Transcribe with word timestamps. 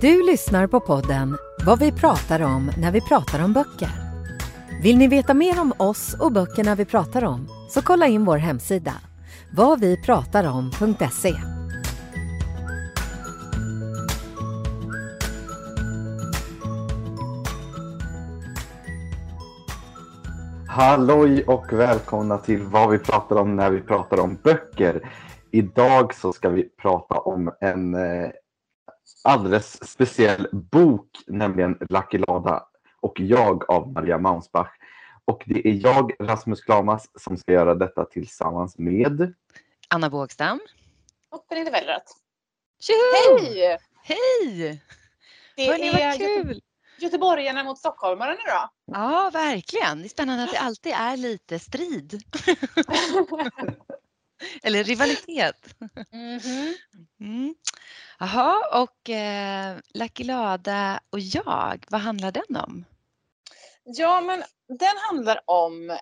Du 0.00 0.26
lyssnar 0.26 0.66
på 0.66 0.80
podden 0.80 1.36
Vad 1.66 1.78
vi 1.78 1.92
pratar 1.92 2.42
om 2.42 2.70
när 2.78 2.92
vi 2.92 3.00
pratar 3.00 3.44
om 3.44 3.52
böcker. 3.52 3.88
Vill 4.82 4.98
ni 4.98 5.08
veta 5.08 5.34
mer 5.34 5.60
om 5.60 5.72
oss 5.78 6.16
och 6.20 6.32
böckerna 6.32 6.74
vi 6.74 6.84
pratar 6.84 7.24
om 7.24 7.48
så 7.70 7.82
kolla 7.82 8.06
in 8.06 8.24
vår 8.24 8.36
hemsida 8.36 8.92
vadvipratarom.se. 9.56 11.34
Halloj 20.68 21.44
och 21.46 21.72
välkomna 21.72 22.38
till 22.38 22.62
vad 22.62 22.90
vi 22.90 22.98
pratar 22.98 23.36
om 23.36 23.56
när 23.56 23.70
vi 23.70 23.80
pratar 23.80 24.20
om 24.20 24.38
böcker. 24.44 25.00
Idag 25.50 26.14
så 26.14 26.32
ska 26.32 26.48
vi 26.48 26.68
prata 26.82 27.14
om 27.14 27.50
en 27.60 27.94
eh, 27.94 28.30
alldeles 29.26 29.90
speciell 29.90 30.48
bok, 30.52 31.08
nämligen 31.26 31.78
Lucky 31.88 32.18
Lada 32.18 32.68
och 33.00 33.20
jag 33.20 33.70
av 33.70 33.92
Maria 33.92 34.18
Mausbach. 34.18 34.68
Och 35.24 35.42
det 35.46 35.68
är 35.68 35.80
jag, 35.82 36.12
Rasmus 36.20 36.60
Klamas, 36.60 37.10
som 37.18 37.36
ska 37.36 37.52
göra 37.52 37.74
detta 37.74 38.04
tillsammans 38.04 38.78
med 38.78 39.34
Anna 39.88 40.10
Bågstam. 40.10 40.60
Och 41.30 41.48
Pernilla 41.48 41.70
Wellrath. 41.70 42.12
Tjoho! 42.80 43.38
Hej! 43.38 43.78
Hej! 44.02 44.82
Det 45.56 45.66
Hörni, 45.66 45.88
är 45.88 46.08
vad 46.08 46.18
kul! 46.18 46.60
göteborgarna 46.98 47.64
mot 47.64 47.78
stockholmarna 47.78 48.32
idag. 48.32 48.70
Ja, 48.86 49.30
verkligen. 49.32 49.98
Det 49.98 50.06
är 50.06 50.08
spännande 50.08 50.44
att 50.44 50.50
det 50.52 50.58
alltid 50.58 50.92
är 50.92 51.16
lite 51.16 51.58
strid. 51.58 52.22
Eller 54.62 54.84
rivalitet. 54.84 55.74
Mhm. 56.12 56.74
Mm. 57.20 57.54
Jaha, 58.18 58.82
och 58.82 59.10
eh, 59.10 59.76
Lucky 59.94 60.24
Lada 60.24 61.00
och 61.10 61.20
jag, 61.20 61.84
vad 61.90 62.00
handlar 62.00 62.32
den 62.32 62.56
om? 62.56 62.84
Ja, 63.84 64.20
men 64.20 64.44
den 64.68 64.96
handlar 65.08 65.40
om 65.44 65.98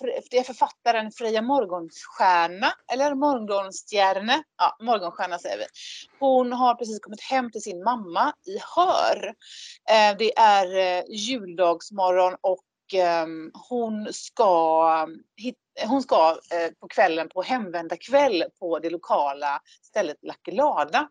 fr- 0.00 0.22
det 0.30 0.38
är 0.38 0.42
författaren 0.42 1.10
Freja 1.12 1.42
Morgonstjärna, 1.42 2.72
eller 2.92 3.14
Morgonstjärne. 3.14 4.42
Ja, 4.58 4.76
Morgonstjärna 4.80 5.38
säger 5.38 5.58
vi. 5.58 5.64
Hon 6.18 6.52
har 6.52 6.74
precis 6.74 7.00
kommit 7.00 7.22
hem 7.22 7.50
till 7.50 7.62
sin 7.62 7.84
mamma 7.84 8.34
i 8.46 8.58
Hör. 8.76 9.26
Eh, 9.90 10.16
det 10.18 10.38
är 10.38 10.76
eh, 10.98 11.04
juldagsmorgon 11.08 12.36
och 12.40 12.63
hon 13.68 14.12
ska, 14.12 15.08
hon 15.86 16.02
ska 16.02 16.30
eh, 16.30 16.70
på 16.80 16.88
kvällen 16.88 17.28
på 17.28 17.42
hemvända 17.42 17.96
kväll 17.96 18.44
på 18.58 18.78
det 18.78 18.90
lokala 18.90 19.60
stället 19.82 20.16
Lucky 20.22 20.52
Lada. 20.52 21.08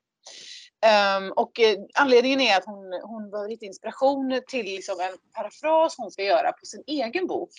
Ehm, 0.86 1.32
och 1.32 1.60
eh, 1.60 1.78
anledningen 1.94 2.42
är 2.42 2.58
att 2.58 2.66
hon, 2.66 2.94
hon 3.04 3.30
behöver 3.32 3.50
hitta 3.50 3.66
inspiration 3.66 4.42
till 4.48 4.66
liksom 4.66 5.00
en 5.00 5.18
parafras 5.34 5.96
hon 5.98 6.12
ska 6.12 6.24
göra 6.24 6.52
på 6.52 6.66
sin 6.66 6.84
egen 6.88 7.28
bok. 7.28 7.50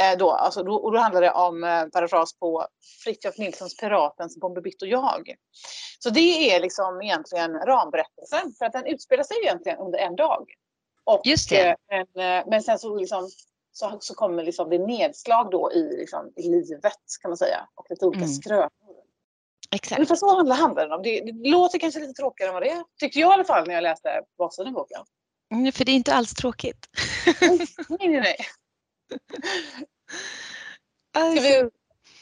Eh, 0.00 0.18
då, 0.18 0.30
alltså, 0.30 0.62
då, 0.62 0.74
och 0.74 0.92
då 0.92 0.98
handlar 0.98 1.20
det 1.20 1.30
om 1.30 1.64
eh, 1.64 1.84
parafras 1.86 2.38
på 2.38 2.66
Fritiof 3.04 3.38
Nilssons 3.38 3.76
Piratens 3.76 4.40
Bomber 4.40 4.60
Bitt 4.60 4.82
och 4.82 4.88
jag. 4.88 5.34
Så 5.98 6.10
det 6.10 6.54
är 6.54 6.60
liksom 6.60 7.02
egentligen 7.02 7.54
ramberättelsen 7.54 8.52
för 8.58 8.64
att 8.64 8.72
den 8.72 8.86
utspelar 8.86 9.24
sig 9.24 9.36
egentligen 9.42 9.78
under 9.78 9.98
en 9.98 10.16
dag. 10.16 10.46
Och, 11.04 11.20
Just 11.24 11.50
det. 11.50 11.68
eh, 11.68 11.76
Men, 11.88 12.38
eh, 12.38 12.44
men 12.50 12.62
sen 12.62 12.78
så, 12.78 12.96
liksom, 12.96 13.30
så, 13.76 13.98
så 14.00 14.14
kommer 14.14 14.42
liksom 14.44 14.70
det 14.70 14.78
nedslag 14.78 15.50
då 15.50 15.72
i, 15.72 15.96
liksom, 15.96 16.32
i 16.36 16.42
livet 16.48 16.92
kan 17.22 17.30
man 17.30 17.36
säga 17.36 17.68
och 17.74 17.86
lite 17.90 18.06
olika 18.06 18.24
Mm. 18.24 18.34
skrönor. 18.34 18.70
Exakt. 19.70 19.98
Ungefär 19.98 20.14
så 20.16 20.36
handlar 20.36 20.76
den 20.76 20.92
om. 20.92 21.02
Det, 21.02 21.20
det 21.20 21.48
låter 21.50 21.78
kanske 21.78 22.00
lite 22.00 22.12
tråkigare 22.12 22.48
än 22.48 22.54
vad 22.54 22.62
det 22.62 22.70
är. 22.70 22.84
Tyckte 23.00 23.18
jag 23.18 23.30
i 23.30 23.34
alla 23.34 23.44
fall 23.44 23.66
när 23.66 23.74
jag 23.74 23.82
läste 23.82 24.20
baksidan 24.38 24.68
i 24.72 24.74
boken. 24.74 25.04
Mm, 25.52 25.72
För 25.72 25.84
det 25.84 25.92
är 25.92 25.96
inte 25.96 26.14
alls 26.14 26.34
tråkigt. 26.34 26.88
Nej, 27.88 28.08
nej, 28.08 28.20
nej. 28.20 28.36
Ska 31.36 31.40
vi, 31.42 31.70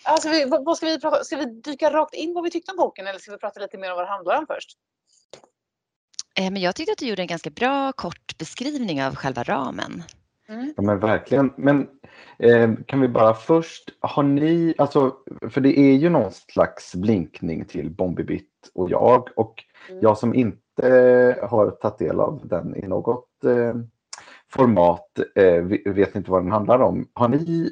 alltså, 0.05 0.29
vi, 0.29 0.45
vad 0.45 0.77
ska, 0.77 0.87
vi 0.87 1.01
prata, 1.01 1.25
ska 1.25 1.37
vi 1.37 1.45
dyka 1.45 1.91
rakt 1.93 2.15
in 2.15 2.35
vad 2.35 2.45
vi 2.45 2.51
tyckte 2.51 2.71
om 2.71 2.77
boken 2.77 3.07
eller 3.07 3.19
ska 3.19 3.31
vi 3.33 3.39
prata 3.39 3.61
lite 3.61 3.79
mer 3.79 3.91
om 3.91 3.97
vad 3.97 4.05
det 4.07 4.11
handlar 4.11 4.39
om 4.39 4.47
först? 4.47 4.71
eh, 6.39 6.51
Men 6.51 6.63
jag 6.63 6.77
tyckte 6.77 6.93
att 6.93 6.99
du 6.99 7.07
gjorde 7.07 7.23
en 7.23 7.27
ganska 7.29 7.51
bra 7.51 7.93
kort 7.93 8.39
beskrivning 8.39 9.05
av 9.05 9.15
själva 9.17 9.43
ramen. 9.43 10.03
Ja 10.77 10.83
men 10.83 10.99
verkligen. 10.99 11.53
Men 11.57 11.89
eh, 12.39 12.71
kan 12.87 13.01
vi 13.01 13.09
bara 13.09 13.35
först, 13.35 13.91
har 14.01 14.23
ni, 14.23 14.75
alltså, 14.79 15.17
för 15.51 15.61
det 15.61 15.79
är 15.79 15.95
ju 15.97 16.09
någon 16.09 16.31
slags 16.33 16.95
blinkning 16.95 17.65
till 17.65 17.91
Bombibit 17.91 18.71
och 18.75 18.91
jag 18.91 19.29
och 19.37 19.65
Mm. 19.89 20.03
jag 20.03 20.19
som 20.19 20.35
inte 20.35 21.39
har 21.43 21.71
tagit 21.71 21.99
del 21.99 22.21
av 22.21 22.41
den 22.49 22.77
i 22.77 22.89
något 22.89 23.45
eh, 23.45 23.75
format 24.49 25.19
eh, 25.35 25.93
vet 25.93 26.17
inte 26.17 26.31
vad 26.31 26.43
den 26.43 26.53
handlar 26.53 26.79
om. 26.79 27.09
Har 27.13 27.29
ni 27.29 27.71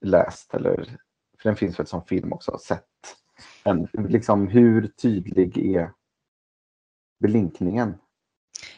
läst 0.00 0.54
eller, 0.54 0.76
för 1.38 1.48
den 1.48 1.56
finns 1.56 1.78
väl 1.78 1.86
som 1.86 2.02
film 2.04 2.32
också, 2.32 2.58
sett 2.58 2.84
en, 3.64 3.88
liksom 3.92 4.48
hur 4.48 4.86
tydlig 4.86 5.74
är 5.76 5.92
blinkningen? 7.20 7.94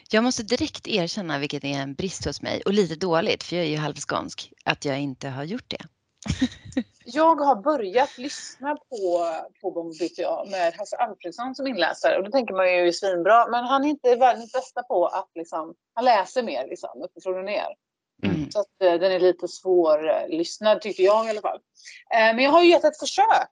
Jag 0.09 0.23
måste 0.23 0.43
direkt 0.43 0.87
erkänna, 0.87 1.39
vilket 1.39 1.63
är 1.63 1.67
en 1.67 1.93
brist 1.93 2.25
hos 2.25 2.41
mig 2.41 2.61
och 2.65 2.73
lite 2.73 2.95
dåligt, 2.95 3.43
för 3.43 3.55
jag 3.55 3.65
är 3.65 3.69
ju 3.69 3.77
halvskånsk, 3.77 4.53
att 4.65 4.85
jag 4.85 4.99
inte 4.99 5.29
har 5.29 5.43
gjort 5.43 5.69
det. 5.69 5.85
Jag 7.13 7.35
har 7.35 7.55
börjat 7.55 8.17
lyssna 8.17 8.75
på, 8.75 9.25
på 9.61 9.71
Bombit 9.71 10.17
jag 10.17 10.47
med 10.51 10.73
Hasse 10.77 10.95
Alfredsson 10.95 11.55
som 11.55 11.67
inläsare 11.67 12.17
och 12.17 12.23
då 12.23 12.31
tänker 12.31 12.53
man 12.53 12.73
ju 12.73 12.93
svinbra 12.93 13.47
men 13.47 13.65
han 13.65 13.83
är 13.83 13.89
inte 13.89 14.15
världens 14.15 14.51
bästa 14.51 14.83
på 14.83 15.07
att 15.07 15.29
liksom, 15.35 15.75
han 15.93 16.05
läser 16.05 16.43
mer 16.43 16.67
liksom, 16.67 17.01
uppifrån 17.01 17.37
och 17.37 17.45
ner. 17.45 17.67
Mm. 18.23 18.51
Så 18.51 18.59
att, 18.59 18.81
eh, 18.83 18.93
den 18.93 19.11
är 19.11 19.19
lite 19.19 19.47
svårlyssnad 19.47 20.81
tycker 20.81 21.03
jag 21.03 21.25
i 21.25 21.29
alla 21.29 21.41
fall. 21.41 21.59
Eh, 22.13 22.35
men 22.35 22.39
jag 22.39 22.51
har 22.51 22.63
ju 22.63 22.69
gett 22.69 22.83
ett 22.83 22.99
försök. 22.99 23.51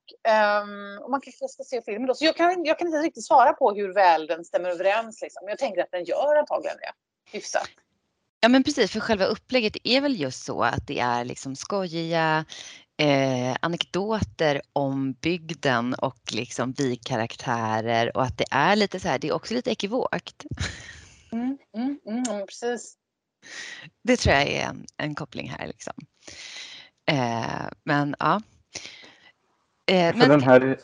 Um, 0.63 1.03
och 1.03 1.11
man 1.11 1.21
kanske 1.21 1.47
ska 1.47 1.63
se 1.63 1.81
filmen 1.81 2.07
då. 2.07 2.13
Så 2.13 2.25
jag 2.25 2.35
kan, 2.35 2.65
jag 2.65 2.79
kan 2.79 2.87
inte 2.87 2.99
riktigt 2.99 3.25
svara 3.25 3.53
på 3.53 3.71
hur 3.71 3.93
väl 3.93 4.27
den 4.27 4.45
stämmer 4.45 4.69
överens. 4.69 5.21
Liksom. 5.21 5.45
Men 5.45 5.49
jag 5.49 5.59
tänker 5.59 5.81
att 5.81 5.91
den 5.91 6.03
gör 6.03 6.35
antagligen 6.35 6.77
det. 6.77 6.91
Hyfsat. 7.31 7.69
Ja 8.39 8.49
men 8.49 8.63
precis, 8.63 8.91
för 8.91 8.99
själva 8.99 9.25
upplägget 9.25 9.77
är 9.83 10.01
väl 10.01 10.19
just 10.19 10.43
så 10.45 10.63
att 10.63 10.87
det 10.87 10.99
är 10.99 11.25
liksom 11.25 11.55
skojiga 11.55 12.45
eh, 12.97 13.55
anekdoter 13.59 14.61
om 14.73 15.13
bygden 15.13 15.93
och 15.93 16.33
liksom 16.33 16.71
bikaraktärer 16.71 18.17
och 18.17 18.23
att 18.23 18.37
det 18.37 18.45
är 18.51 18.75
lite 18.75 18.99
så 18.99 19.07
här, 19.07 19.19
det 19.19 19.27
är 19.27 19.33
också 19.33 19.53
lite 19.53 19.71
ekivokt. 19.71 20.45
Mm, 21.31 21.57
mm, 21.77 21.99
mm, 22.05 22.23
mm, 22.29 22.45
precis. 22.47 22.95
Det 24.03 24.17
tror 24.17 24.35
jag 24.35 24.47
är 24.47 24.65
en, 24.67 24.85
en 24.97 25.15
koppling 25.15 25.49
här 25.49 25.67
liksom. 25.67 25.93
Eh, 27.11 27.67
men 27.83 28.15
ja. 28.19 28.41
Eh, 29.91 30.15
För 30.15 30.29
den 30.29 30.41
här, 30.41 30.79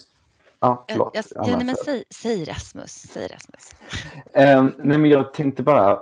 ja 0.60 0.86
jag, 0.88 0.96
förlåt. 0.96 1.12
jag, 1.14 1.26
Anna, 1.36 1.50
ja, 1.50 1.58
nej, 1.58 1.66
men 1.66 1.76
säg, 1.76 2.04
säg 2.16 2.46
Rasmus, 2.46 2.92
säg 2.92 3.28
Rasmus. 3.28 3.76
Eh, 4.34 4.64
nej, 4.78 4.98
men 4.98 5.06
jag 5.06 5.34
tänkte 5.34 5.64
bara 5.64 6.00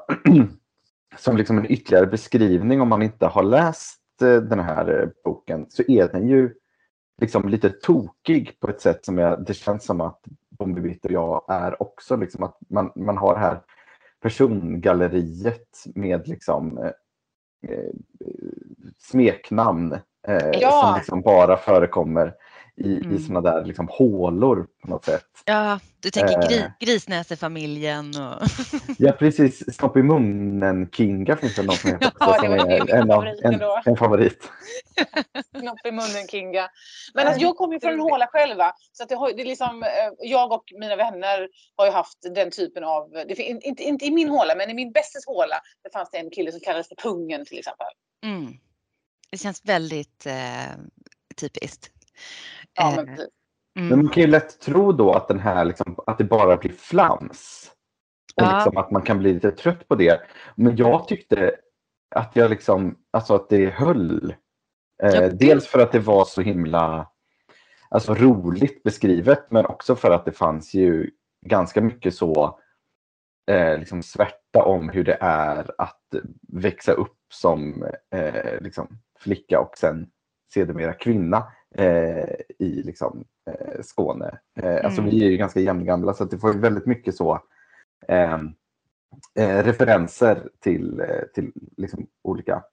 som 1.17 1.37
liksom 1.37 1.57
en 1.57 1.71
ytterligare 1.71 2.07
beskrivning 2.07 2.81
om 2.81 2.89
man 2.89 3.01
inte 3.01 3.25
har 3.25 3.43
läst 3.43 4.21
eh, 4.21 4.35
den 4.35 4.59
här 4.59 5.01
eh, 5.01 5.09
boken 5.23 5.65
så 5.69 5.83
är 5.87 6.07
den 6.07 6.27
ju 6.27 6.53
liksom 7.21 7.49
lite 7.49 7.69
tokig 7.69 8.59
på 8.59 8.69
ett 8.69 8.81
sätt 8.81 9.05
som 9.05 9.17
jag, 9.17 9.45
det 9.45 9.53
känns 9.53 9.85
som 9.85 10.01
att 10.01 10.19
Bombibitt 10.49 11.05
och 11.05 11.11
jag 11.11 11.45
är 11.49 11.81
också. 11.81 12.15
Liksom 12.15 12.43
att 12.43 12.57
man, 12.69 12.91
man 12.95 13.17
har 13.17 13.35
här 13.35 13.61
persongalleriet 14.21 15.83
med 15.95 16.27
liksom 16.27 16.77
eh, 16.77 16.91
eh, 17.71 17.89
smeknamn 18.99 19.93
eh, 20.27 20.49
Ja. 20.61 20.71
som 20.71 20.95
liksom 20.97 21.21
bara 21.21 21.57
förekommer 21.57 22.33
i, 22.85 22.97
Mm. 22.97 23.15
i 23.15 23.19
såna 23.19 23.41
där 23.41 23.65
liksom 23.65 23.87
hålor 23.91 24.67
på 24.81 24.87
något 24.87 25.05
sätt. 25.05 25.25
Ja, 25.45 25.79
du 25.99 26.09
tänker 26.11 26.49
gri, 26.49 26.57
Eh. 26.59 26.71
grisnäsefamiljen 26.79 28.07
och... 28.07 28.47
Ja 28.97 29.11
precis, 29.11 29.75
Snopp 29.75 29.97
i 29.97 30.03
munnen 30.03 30.89
Kinga 30.91 31.35
finns 31.37 31.55
det 31.55 31.63
någon 31.63 31.75
som 31.75 31.89
heter 31.89 32.11
Ja, 32.19 32.37
som 32.39 32.53
är 32.53 32.95
en, 32.95 33.11
av, 33.11 33.21
favorit 33.21 33.41
en, 33.43 33.61
en 33.85 33.97
favorit. 33.97 34.49
Knopp 35.59 35.85
i 35.85 35.91
munnen 35.91 36.27
Kinga. 36.29 36.69
Men 37.13 37.27
alltså, 37.27 37.41
jag 37.41 37.57
kommer 37.57 37.73
ju 37.73 37.79
från 37.79 37.93
en 37.93 37.99
håla 37.99 38.27
själva. 38.27 38.71
Så 38.91 39.03
att 39.03 39.09
det 39.09 39.15
har, 39.15 39.33
det 39.33 39.41
är 39.41 39.45
liksom, 39.45 39.83
eh, 39.83 39.89
jag 40.19 40.51
och 40.51 40.63
mina 40.79 40.95
vänner 40.95 41.47
har 41.75 41.85
ju 41.85 41.91
haft 41.91 42.17
den 42.35 42.51
typen 42.51 42.83
av... 42.83 43.09
Det, 43.11 43.39
inte, 43.39 43.83
inte 43.83 44.05
i 44.05 44.11
min 44.11 44.29
håla, 44.29 44.55
men 44.55 44.69
i 44.69 44.73
min 44.73 44.91
bästes 44.91 45.25
håla. 45.25 45.55
Det 45.83 45.89
fanns 45.93 46.09
det 46.11 46.17
en 46.17 46.29
kille 46.29 46.51
som 46.51 46.59
kallades 46.61 46.87
för 46.87 46.95
Pungen 46.95 47.45
till 47.45 47.59
exempel. 47.59 47.87
Mm. 48.25 48.53
Det 49.31 49.37
känns 49.37 49.61
väldigt 49.65 50.25
eh, 50.25 50.75
typiskt. 51.37 51.91
Ja, 52.73 52.91
Eh, 52.91 52.95
men 52.95 53.05
precis. 53.05 53.29
Men 53.75 53.85
mm. 53.85 53.99
man 53.99 54.09
kan 54.09 54.23
ju 54.23 54.27
lätt 54.29 54.59
tro 54.59 54.91
då 54.91 55.13
att 55.13 55.27
den 55.27 55.39
här 55.39 55.65
liksom, 55.65 55.95
att 56.05 56.17
det 56.17 56.23
bara 56.23 56.57
blir 56.57 56.71
flams. 56.71 57.71
Och 58.35 58.43
Ja. 58.43 58.55
liksom 58.55 58.77
att 58.77 58.91
man 58.91 59.01
kan 59.01 59.19
bli 59.19 59.33
lite 59.33 59.51
trött 59.51 59.87
på 59.87 59.95
det. 59.95 60.21
Men 60.55 60.75
jag 60.75 61.07
tyckte 61.07 61.55
att 62.15 62.35
jag 62.35 62.49
liksom, 62.49 62.97
alltså 63.11 63.35
att 63.35 63.49
det 63.49 63.69
höll. 63.69 64.35
Eh, 65.03 65.09
Ja, 65.09 65.29
dels 65.29 65.67
för 65.67 65.79
att 65.79 65.91
det 65.91 65.99
var 65.99 66.25
så 66.25 66.41
himla 66.41 67.07
alltså, 67.89 68.13
roligt 68.13 68.83
beskrivet 68.83 69.51
men 69.51 69.65
också 69.65 69.95
för 69.95 70.11
att 70.11 70.25
det 70.25 70.31
fanns 70.31 70.73
ju 70.73 71.09
ganska 71.45 71.81
mycket 71.81 72.15
så 72.15 72.59
eh, 73.51 73.77
liksom 73.77 74.03
svärta 74.03 74.63
om 74.63 74.89
hur 74.89 75.03
det 75.03 75.17
är 75.21 75.71
att 75.77 76.05
växa 76.47 76.91
upp 76.91 77.17
som 77.33 77.83
eh, 78.15 78.61
liksom, 78.61 78.99
flicka 79.19 79.59
och 79.59 79.77
sen 79.77 80.09
sedermera 80.53 80.93
kvinna 80.93 81.51
i 82.59 82.83
liksom, 82.85 83.23
eh, 83.47 83.81
Skåne. 83.81 84.39
Eh, 84.59 84.85
Alltså 84.85 85.01
Mm. 85.01 85.11
vi 85.11 85.25
är 85.25 85.29
ju 85.29 85.37
ganska 85.37 85.59
jämngamla 85.59 86.13
så 86.13 86.23
att 86.23 86.31
det 86.31 86.37
får 86.37 86.53
ju 86.53 86.59
väldigt 86.59 86.85
mycket 86.85 87.15
så 87.15 87.39
eh, 88.07 88.39
eh, 89.35 89.63
referenser 89.63 90.49
till, 90.59 90.99
eh, 90.99 91.23
till 91.33 91.51
liksom, 91.77 92.07
olika 92.23 92.63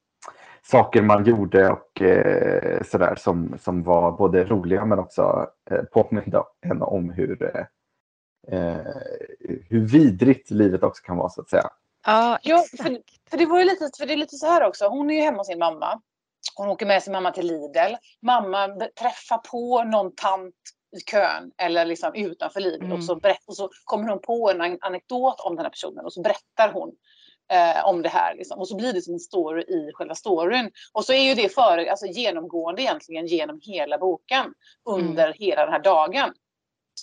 saker 0.62 1.02
man 1.02 1.24
gjorde 1.24 1.70
och 1.70 2.02
eh, 2.02 2.82
sådär 2.82 3.14
som, 3.14 3.58
som 3.60 3.82
var 3.82 4.12
både 4.12 4.44
roliga 4.44 4.84
men 4.84 4.98
också 4.98 5.50
eh, 5.70 5.82
påminda 5.82 6.44
en 6.60 6.82
om 6.82 7.10
hur, 7.10 7.42
eh, 7.42 7.64
eh, 8.58 8.86
hur 9.68 9.80
vidrigt 9.80 10.50
livet 10.50 10.82
också 10.82 11.02
kan 11.02 11.16
vara 11.16 11.28
så 11.28 11.40
att 11.40 11.50
säga. 11.50 11.70
Ja, 12.42 12.64
för, 12.76 12.98
för 13.30 13.38
det 13.38 13.46
var 13.46 13.58
ju 13.58 13.64
lite, 13.64 13.90
för 13.98 14.06
det 14.06 14.12
är 14.12 14.16
lite 14.16 14.36
så 14.36 14.46
här 14.46 14.66
också. 14.68 14.86
Hon 14.88 15.10
är 15.10 15.14
ju 15.14 15.20
hemma 15.20 15.38
hos 15.38 15.46
sin 15.46 15.58
mamma. 15.58 16.00
Hon 16.54 16.68
åker 16.68 16.86
med 16.86 17.02
sin 17.02 17.12
mamma 17.12 17.30
till 17.30 17.46
Lidl. 17.46 17.94
Mamma 18.22 18.68
träffar 19.00 19.38
på 19.38 19.84
någon 19.84 20.14
tant 20.14 20.54
i 20.96 21.00
kön 21.10 21.52
eller 21.58 21.84
liksom 21.84 22.14
utanför 22.14 22.60
Lidl 22.60 22.84
Mm. 22.84 22.92
och, 22.98 23.04
så 23.04 23.16
berätt, 23.16 23.44
och 23.46 23.56
så 23.56 23.70
kommer 23.84 24.08
hon 24.08 24.20
på 24.20 24.50
en 24.50 24.60
an- 24.60 24.78
anekdot 24.80 25.40
om 25.40 25.56
den 25.56 25.64
här 25.64 25.70
personen 25.70 26.04
och 26.04 26.12
så 26.12 26.20
berättar 26.22 26.72
hon 26.72 26.92
eh, 27.52 27.84
om 27.84 28.02
det 28.02 28.08
här. 28.08 28.34
Liksom. 28.34 28.58
Och 28.58 28.68
så 28.68 28.76
blir 28.76 28.92
det 28.92 29.02
som 29.02 29.14
en 29.14 29.20
story 29.20 29.62
i 29.62 29.90
själva 29.94 30.14
storyn. 30.14 30.70
Och 30.92 31.04
så 31.04 31.12
är 31.12 31.22
ju 31.22 31.34
det 31.34 31.54
för, 31.54 31.86
alltså, 31.86 32.06
genomgående 32.06 32.82
egentligen 32.82 33.26
genom 33.26 33.60
hela 33.62 33.98
boken 33.98 34.54
under 34.84 35.32
hela 35.32 35.64
den 35.64 35.72
här 35.72 35.82
dagen. 35.82 36.32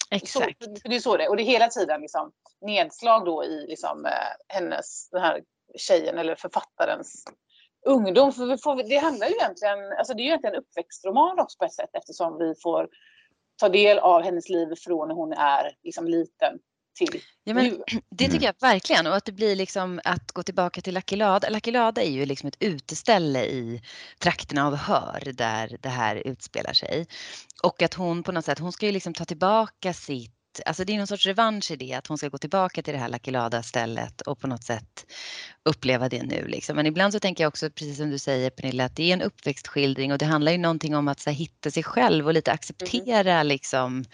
Så, 0.10 0.16
exakt. 0.16 0.82
för 0.82 0.90
det 0.90 0.96
är 0.96 1.00
så 1.00 1.18
det. 1.18 1.28
Och 1.30 1.38
det 1.38 1.44
är 1.44 1.46
hela 1.46 1.68
tiden 1.68 2.02
liksom, 2.02 2.32
nedslag 2.62 3.26
då 3.26 3.44
i 3.44 3.66
liksom, 3.68 4.06
eh, 4.06 4.12
hennes, 4.56 5.10
den 5.10 5.22
här 5.22 5.44
tjejen 5.78 6.18
eller 6.18 6.36
författarens 6.36 7.24
ungdom. 7.86 8.32
För 8.32 8.46
vi 8.46 8.58
får, 8.58 8.90
det 8.90 8.98
handlar 8.98 9.28
ju 9.28 9.34
egentligen, 9.34 9.80
alltså 9.98 10.14
det 10.14 10.22
är 10.22 10.24
ju 10.24 10.30
egentligen 10.30 10.56
en 10.56 10.62
uppväxtroman 10.62 11.40
också 11.40 11.58
på 11.58 11.66
ett 11.66 11.74
sätt 11.74 11.90
eftersom 11.94 12.38
vi 12.38 12.54
får 12.64 12.88
ta 13.60 13.70
del 13.70 14.00
av 14.00 14.24
hennes 14.24 14.50
liv 14.50 14.68
från 14.78 15.08
när 15.08 15.16
hon 15.16 15.34
är 15.34 15.72
liksom, 15.84 16.08
liten 16.08 16.60
till 16.96 17.22
Ja, 17.44 17.54
men 17.54 17.66
nu. 17.66 17.84
Det 18.10 18.30
tycker 18.30 18.46
jag 18.46 18.56
verkligen 18.62 19.08
och 19.08 19.16
att 19.16 19.26
det 19.26 19.32
blir 19.32 19.56
liksom 19.56 20.02
att 20.04 20.32
gå 20.32 20.44
tillbaka 20.44 20.82
till 20.82 20.94
Lucky 20.94 21.16
Lada. 21.16 21.50
Lucky 21.50 21.72
Lada 21.72 22.02
är 22.02 22.10
ju 22.10 22.26
liksom 22.26 22.48
ett 22.48 22.58
uteställe 22.60 23.46
i 23.46 23.82
trakterna 24.20 24.68
av 24.68 24.76
Hör 24.76 25.32
där 25.34 25.78
det 25.80 25.90
här 25.90 26.16
utspelar 26.16 26.74
sig. 26.74 27.08
Och 27.64 27.82
att 27.82 27.94
hon 27.94 28.24
på 28.24 28.32
något 28.32 28.46
sätt, 28.46 28.60
hon 28.60 28.72
ska 28.72 28.86
ju 28.86 28.92
liksom 28.92 29.14
ta 29.14 29.26
tillbaka 29.26 29.94
sitt 29.94 30.45
Alltså 30.66 30.84
det 30.84 30.94
är 30.94 30.98
någon 30.98 31.08
sorts 31.08 31.26
revansch 31.26 31.72
i 31.72 31.76
det, 31.76 31.94
att 31.94 32.08
hon 32.08 32.18
ska 32.18 32.30
gå 32.30 32.38
tillbaka 32.38 32.82
till 32.82 32.94
det 32.94 33.00
här 33.00 33.10
Lucky 33.10 33.32
Lada-stället 33.32 34.22
och 34.22 34.40
på 34.40 34.48
något 34.48 34.64
sätt 34.64 35.06
uppleva 35.64 36.10
det 36.10 36.24
nu. 36.24 36.48
Liksom. 36.48 36.76
Men 36.76 36.86
ibland 36.86 37.14
så 37.14 37.20
tänker 37.20 37.44
jag 37.44 37.48
också, 37.48 37.70
precis 37.70 37.98
som 37.98 38.10
du 38.10 38.20
säger 38.20 38.50
Pernilla, 38.50 38.86
att 38.86 38.96
det 38.96 39.10
är 39.10 39.14
en 39.14 39.22
uppväxtskildring 39.22 40.12
och 40.12 40.18
det 40.18 40.26
handlar 40.26 40.52
ju 40.52 40.58
någonting 40.58 40.96
om 40.96 41.08
att 41.08 41.20
så 41.20 41.30
här, 41.30 41.38
hitta 41.38 41.72
sig 41.72 41.84
själv 41.84 42.28
och 42.28 42.34
lite 42.34 42.52
acceptera 42.52 43.44
liksom 43.44 44.06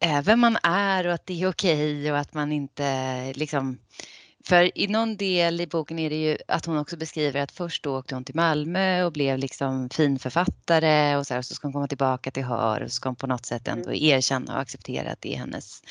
eh, 0.00 0.22
vem 0.22 0.40
man 0.40 0.58
är 0.62 1.06
och 1.06 1.14
att 1.14 1.26
det 1.26 1.42
är 1.42 1.48
okej 1.48 2.12
och 2.12 2.18
att 2.18 2.34
man 2.34 2.52
inte 2.52 3.32
liksom 3.32 3.78
för 4.48 4.78
i 4.78 4.86
någon 4.86 5.16
del 5.16 5.60
i 5.60 5.66
boken 5.66 5.98
är 5.98 6.10
det 6.10 6.16
ju 6.16 6.38
att 6.48 6.66
hon 6.66 6.78
också 6.78 6.96
beskriver 6.96 7.40
att 7.40 7.52
först 7.52 7.82
då 7.82 7.98
åkte 7.98 8.14
hon 8.14 8.24
till 8.24 8.34
Malmö 8.34 9.04
och 9.04 9.12
blev 9.12 9.38
liksom 9.38 9.90
finförfattare 9.90 11.16
och 11.16 11.26
så, 11.26 11.34
här, 11.34 11.38
och 11.38 11.44
så 11.44 11.54
ska 11.54 11.66
hon 11.66 11.72
komma 11.72 11.88
tillbaka 11.88 12.30
till 12.30 12.44
Hör 12.44 12.80
och 12.80 12.90
så 12.90 12.94
ska 12.94 13.08
hon 13.08 13.16
på 13.16 13.26
något 13.26 13.46
sätt 13.46 13.68
ändå 13.68 13.92
erkänna 13.94 14.54
och 14.54 14.60
acceptera 14.60 15.10
att 15.10 15.20
det 15.20 15.34
är 15.34 15.38
hennes 15.38 15.82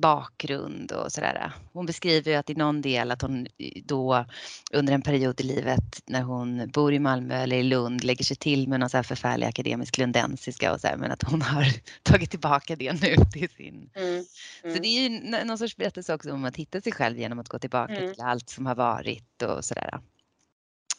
bakgrund 0.00 0.92
och 0.92 1.12
sådär. 1.12 1.52
Hon 1.72 1.86
beskriver 1.86 2.30
ju 2.30 2.36
att 2.36 2.50
i 2.50 2.54
någon 2.54 2.80
del 2.82 3.10
att 3.10 3.22
hon 3.22 3.46
då 3.84 4.24
under 4.72 4.92
en 4.94 5.02
period 5.02 5.40
i 5.40 5.44
livet 5.44 6.02
när 6.06 6.22
hon 6.22 6.70
bor 6.70 6.92
i 6.94 6.98
Malmö 6.98 7.34
eller 7.34 7.56
i 7.56 7.62
Lund 7.62 8.04
lägger 8.04 8.24
sig 8.24 8.36
till 8.36 8.68
med 8.68 8.80
någon 8.80 8.90
så 8.90 8.96
här 8.96 9.02
förfärlig 9.04 9.46
akademisk 9.46 9.98
lundensiska 9.98 10.72
och 10.72 10.80
så 10.80 10.86
här, 10.86 10.96
men 10.96 11.10
att 11.12 11.22
hon 11.22 11.42
har 11.42 11.66
tagit 12.02 12.30
tillbaka 12.30 12.76
det 12.76 12.92
nu 13.02 13.16
till 13.32 13.48
sin 13.48 13.90
Mm. 13.94 14.24
så 14.62 14.68
Mm. 14.68 14.82
det 14.82 14.88
är 14.88 15.08
ju 15.08 15.44
någon 15.44 15.58
sorts 15.58 15.76
berättelse 15.76 16.14
också 16.14 16.32
om 16.32 16.44
att 16.44 16.56
hitta 16.56 16.80
sig 16.80 16.92
själv 16.92 17.18
genom 17.18 17.38
att 17.38 17.48
gå 17.48 17.58
tillbaka 17.58 17.96
Mm. 17.96 18.14
till 18.14 18.22
allt 18.22 18.48
som 18.50 18.66
har 18.66 18.74
varit 18.74 19.42
och 19.42 19.64
sådär. 19.64 20.00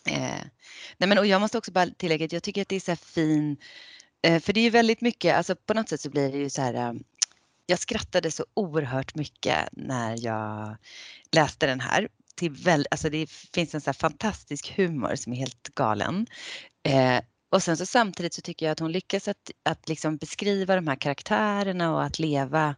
Eh, 0.08 0.44
nej 0.98 1.10
men, 1.10 1.18
och 1.18 1.26
jag 1.26 1.42
måste 1.42 1.58
också 1.58 1.72
bara 1.72 1.90
tillägga 1.90 2.26
att 2.26 2.32
jag 2.32 2.44
tycker 2.44 2.62
att 2.62 2.70
det 2.70 2.76
är 2.76 2.80
så 2.80 2.92
här 2.92 2.96
fin, 2.96 3.58
eh, 4.22 4.40
för 4.42 4.54
det 4.54 4.60
är 4.60 4.64
ju 4.64 4.70
väldigt 4.70 5.02
mycket, 5.02 5.36
alltså 5.36 5.56
på 5.56 5.74
något 5.74 5.90
sätt 5.90 6.02
så 6.02 6.10
blir 6.10 6.32
det 6.32 6.38
ju 6.38 6.50
så 6.50 6.62
här, 6.62 6.74
eh, 6.74 6.94
jag 7.70 7.80
skrattade 7.80 8.32
så 8.32 8.46
oerhört 8.54 9.16
mycket 9.16 9.70
när 9.72 10.26
jag 10.26 10.78
läste 11.32 11.68
den 11.68 11.80
här. 11.80 12.08
Till 12.36 12.52
väl, 12.52 12.86
alltså 12.92 13.10
det 13.10 13.30
finns 13.30 13.76
en 13.76 13.82
så 13.82 13.90
här 13.90 13.94
fantastisk 13.94 14.78
humor 14.78 15.16
som 15.16 15.34
är 15.34 15.38
helt 15.38 15.70
galen. 15.76 16.28
Eh, 16.84 17.20
och 17.52 17.64
sen 17.64 17.78
så 17.78 17.86
samtidigt 17.86 18.34
så 18.34 18.42
tycker 18.42 18.66
jag 18.66 18.72
att 18.72 18.80
hon 18.80 18.92
lyckas 18.92 19.28
att, 19.28 19.52
att 19.66 19.90
liksom 19.90 20.18
beskriva 20.18 20.76
de 20.76 20.88
här 20.88 20.96
karaktärerna 20.96 21.94
och 21.94 22.04
att 22.04 22.20
leva, 22.20 22.76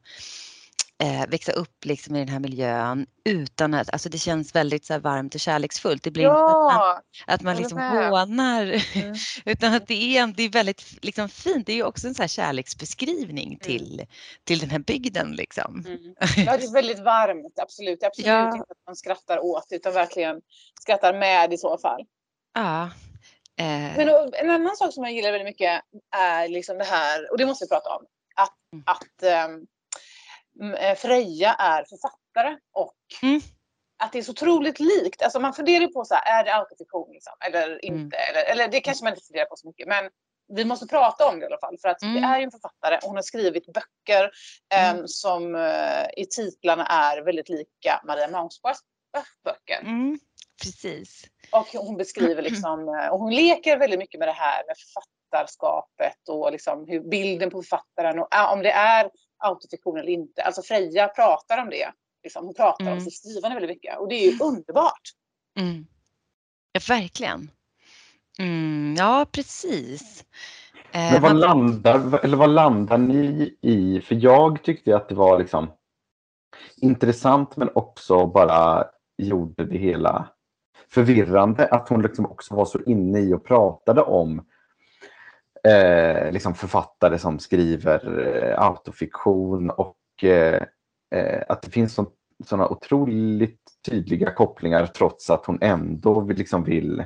eh, 1.01 1.27
växa 1.27 1.51
upp 1.51 1.85
liksom 1.85 2.15
i 2.15 2.19
den 2.19 2.27
här 2.27 2.39
miljön 2.39 3.05
utan 3.25 3.73
att, 3.73 3.89
alltså 3.89 4.09
det 4.09 4.17
känns 4.17 4.55
väldigt 4.55 4.85
så 4.85 4.99
varmt 4.99 5.35
och 5.35 5.41
kärleksfullt. 5.41 6.03
Det 6.03 6.11
blir 6.11 6.23
inte 6.23 6.35
att 6.35 6.51
man, 6.51 6.71
Ja! 6.75 7.01
att 7.27 7.41
man 7.41 7.55
liksom 7.55 7.77
hånar 7.77 8.61
Mm. 8.95 9.15
utan 9.45 9.73
att 9.73 9.87
det 9.87 10.17
är, 10.17 10.27
det 10.27 10.43
är 10.43 10.49
väldigt 10.49 10.83
liksom 11.05 11.29
fint. 11.29 11.65
Det 11.65 11.71
är 11.71 11.75
ju 11.75 11.83
också 11.83 12.07
en 12.07 12.15
så 12.15 12.27
kärleksbeskrivning 12.27 13.57
till, 13.61 14.05
till 14.43 14.59
den 14.59 14.69
här 14.69 14.79
bygden 14.79 15.31
liksom. 15.31 15.83
Mm. 15.87 15.99
Ja, 16.45 16.57
det 16.57 16.63
är 16.65 16.73
väldigt 16.73 16.99
varmt, 16.99 17.59
absolut. 17.59 17.99
Det 17.99 18.05
är 18.05 18.07
absolut 18.07 18.27
Ja. 18.27 18.45
inte 18.51 18.61
att 18.61 18.85
man 18.87 18.95
skrattar 18.95 19.39
åt 19.45 19.67
utan 19.69 19.93
verkligen 19.93 20.41
skrattar 20.81 21.13
med 21.13 21.53
i 21.53 21.57
så 21.57 21.77
fall. 21.77 22.01
Ja. 22.53 22.83
Eh, 23.59 23.95
Men 23.97 24.09
och, 24.09 24.35
en 24.35 24.49
annan 24.49 24.75
sak 24.75 24.93
som 24.93 25.03
jag 25.03 25.13
gillar 25.13 25.31
väldigt 25.31 25.47
mycket 25.47 25.81
är 26.15 26.47
liksom 26.47 26.77
det 26.77 26.83
här, 26.83 27.31
och 27.31 27.37
det 27.37 27.45
måste 27.45 27.65
vi 27.65 27.69
prata 27.69 27.89
om, 27.89 28.05
att, 28.35 28.57
Mm. 28.73 28.83
att 28.85 29.23
m- 29.23 29.51
eh, 29.61 29.67
Freja 30.97 31.53
är 31.53 31.83
författare 31.89 32.57
och 32.73 32.95
Mm. 33.23 33.41
att 34.03 34.11
det 34.11 34.19
är 34.19 34.23
så 34.23 34.31
otroligt 34.31 34.79
likt. 34.79 35.21
Alltså 35.21 35.39
man 35.39 35.53
funderar 35.53 35.81
ju 35.81 35.87
på 35.87 36.05
så 36.05 36.15
här, 36.15 36.39
är 36.39 36.43
det 36.45 36.55
autofiktion 36.55 37.09
liksom, 37.13 37.33
eller 37.45 37.67
Mm. 37.67 37.79
inte? 37.83 38.17
Eller, 38.17 38.43
eller 38.51 38.67
det 38.67 38.81
kanske 38.81 39.03
man 39.03 39.13
inte 39.13 39.25
funderar 39.25 39.45
på 39.45 39.55
så 39.55 39.67
mycket, 39.67 39.87
men 39.87 40.09
vi 40.53 40.65
måste 40.65 40.87
prata 40.87 41.27
om 41.29 41.39
det 41.39 41.43
i 41.43 41.47
alla 41.47 41.59
fall. 41.59 41.77
För 41.81 41.89
att 41.89 42.01
Mm. 42.01 42.15
det 42.21 42.27
är 42.27 42.37
ju 42.37 42.43
en 42.43 42.51
författare, 42.51 42.95
och 42.97 43.03
hon 43.03 43.15
har 43.15 43.23
skrivit 43.23 43.65
böcker 43.73 44.31
ehm, 44.73 45.07
som 45.07 45.55
eh, 45.55 46.05
i 46.17 46.25
titlarna 46.29 46.85
är 46.85 47.21
väldigt 47.21 47.49
lika 47.49 48.01
Maria 48.07 48.27
Maunsbergs 48.27 48.79
böcker. 49.45 49.79
mm, 49.81 50.19
precis. 50.63 51.23
Och 51.51 51.67
hon 51.67 51.97
beskriver 51.97 52.41
liksom, 52.41 52.89
eh, 52.89 53.07
och 53.07 53.19
hon 53.19 53.35
leker 53.35 53.77
väldigt 53.77 53.99
mycket 53.99 54.19
med 54.19 54.27
det 54.27 54.31
här 54.31 54.63
med 54.67 54.75
författarskapet 54.77 56.29
och 56.29 56.51
liksom 56.51 56.85
hur 56.87 56.99
bilden 57.09 57.49
på 57.49 57.61
författaren 57.63 58.19
och 58.19 58.27
om 58.53 58.61
det 58.63 58.71
är 58.71 59.09
autofiktion 59.41 59.97
eller 59.97 60.09
inte. 60.11 60.41
Alltså 60.41 60.61
Freja 60.61 61.07
pratar 61.07 61.61
om 61.61 61.69
det. 61.69 61.91
Liksom, 62.23 62.45
hon 62.45 62.53
pratar 62.53 62.83
Mm. 62.85 62.93
om 62.97 63.01
sitt 63.01 63.13
skrivande 63.13 63.55
väldigt 63.55 63.69
mycket 63.75 63.99
och 63.99 64.09
det 64.09 64.15
är 64.15 64.31
ju 64.31 64.37
underbart. 64.39 65.01
Mm. 65.59 65.85
Ja, 66.71 66.81
verkligen. 66.87 67.51
Mm, 68.39 68.95
ja, 68.97 69.25
precis. 69.31 70.25
Eh, 70.91 71.11
Men 71.13 71.21
vad 71.21 71.35
landar, 71.35 72.19
eller 72.25 72.37
vad 72.37 72.49
landar 72.49 72.97
ni 72.97 73.57
i? 73.61 74.01
För 74.01 74.15
jag 74.15 74.63
tyckte 74.63 74.95
att 74.95 75.09
det 75.09 75.15
var 75.15 75.39
liksom 75.39 75.71
intressant 76.77 77.57
men 77.57 77.69
också 77.75 78.25
bara 78.27 78.85
gjorde 79.17 79.65
det 79.65 79.77
hela 79.77 80.29
förvirrande 80.89 81.67
att 81.67 81.89
hon 81.89 82.01
liksom 82.01 82.25
också 82.25 82.55
var 82.55 82.65
så 82.65 82.79
inne 82.83 83.19
i 83.19 83.33
och 83.33 83.45
pratade 83.45 84.01
om 84.01 84.45
eh, 85.67 86.31
liksom 86.31 86.53
författare 86.53 87.17
som 87.17 87.39
skriver 87.39 88.27
eh, 88.27 88.63
autofiktion 88.63 89.69
och 89.69 90.23
eh, 90.23 90.63
eh 91.15 91.43
att 91.49 91.61
det 91.61 91.71
finns 91.71 91.99
sådana 92.45 92.67
otroligt 92.67 93.61
tydliga 93.89 94.31
kopplingar 94.31 94.85
trots 94.85 95.29
att 95.29 95.45
hon 95.45 95.57
ändå 95.61 96.21
liksom 96.21 96.63
vill 96.63 97.03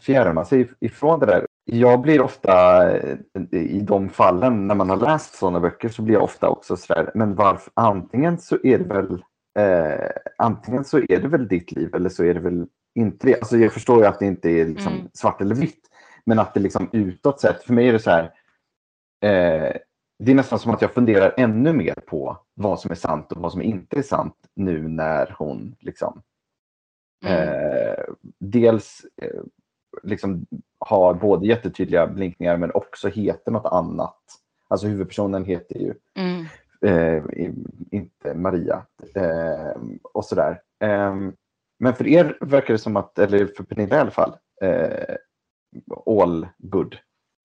fjärma 0.00 0.44
sig 0.44 0.68
ifrån 0.80 1.20
det 1.20 1.26
där. 1.26 1.46
Jag 1.64 2.00
blir 2.00 2.20
ofta 2.20 2.82
eh, 2.98 3.16
i 3.50 3.80
de 3.80 4.08
fallen 4.08 4.66
när 4.66 4.74
man 4.74 4.90
har 4.90 4.96
läst 4.96 5.34
sådana 5.34 5.60
böcker 5.60 5.88
så 5.88 6.02
blir 6.02 6.14
jag 6.14 6.24
ofta 6.24 6.48
också 6.48 6.76
sådär, 6.76 7.10
men 7.14 7.34
varför? 7.34 7.72
Antingen 7.76 8.38
så 8.38 8.58
är 8.62 8.78
det 8.78 8.84
väl 8.84 9.22
eh, 9.58 10.10
antingen 10.38 10.84
så 10.84 10.98
är 10.98 11.20
det 11.20 11.28
väl 11.28 11.48
ditt 11.48 11.72
liv 11.72 11.94
eller 11.94 12.08
så 12.08 12.24
är 12.24 12.34
det 12.34 12.40
väl 12.40 12.66
inte 12.94 13.26
det. 13.26 13.34
Alltså 13.34 13.56
jag 13.56 13.72
förstår 13.72 14.00
ju 14.00 14.06
att 14.06 14.18
det 14.18 14.26
inte 14.26 14.50
är 14.50 14.66
liksom 14.66 14.92
mm. 14.92 15.08
svart 15.12 15.40
eller 15.40 15.54
vitt, 15.54 15.80
men 16.26 16.38
att 16.38 16.54
det 16.54 16.60
liksom 16.60 16.88
utåt 16.92 17.40
sett, 17.40 17.62
för 17.62 17.72
mig 17.72 17.88
är 17.88 17.92
det 17.92 17.98
så 17.98 18.10
här, 18.10 18.24
eh, 19.22 19.76
det 20.18 20.30
är 20.30 20.34
nästan 20.34 20.58
som 20.58 20.72
att 20.72 20.82
jag 20.82 20.94
funderar 20.94 21.34
ännu 21.36 21.72
mer 21.72 21.94
på 21.94 22.38
vad 22.54 22.80
som 22.80 22.90
är 22.90 22.94
sant 22.94 23.32
och 23.32 23.42
vad 23.42 23.52
som 23.52 23.62
inte 23.62 23.98
är 23.98 24.02
sant 24.02 24.36
nu 24.54 24.88
när 24.88 25.34
hon 25.38 25.76
liksom 25.80 26.22
mm. 27.24 27.48
eh, 27.48 28.04
dels 28.38 29.06
eh, 29.22 29.40
liksom 30.02 30.46
har 30.78 31.14
både 31.14 31.46
jättetydliga 31.46 32.06
blinkningar 32.06 32.56
men 32.56 32.70
också 32.74 33.08
heter 33.08 33.52
något 33.52 33.72
annat. 33.72 34.22
Alltså 34.68 34.86
huvudpersonen 34.86 35.44
heter 35.44 35.78
ju 35.78 35.94
mm. 36.14 36.46
eh, 36.80 37.24
inte 37.90 38.34
Maria 38.34 38.82
eh, 39.14 39.76
och 40.02 40.24
sådär. 40.24 40.60
Eh, 40.80 41.14
men 41.78 41.94
för 41.94 42.06
er 42.06 42.38
verkar 42.40 42.74
det 42.74 42.78
som 42.78 42.96
att, 42.96 43.18
eller 43.18 43.46
för 43.46 43.64
Pernilla 43.64 43.96
i 43.96 44.00
alla 44.00 44.10
fall, 44.10 44.36
eh, 44.62 45.14
all 46.06 46.46
good. 46.58 46.96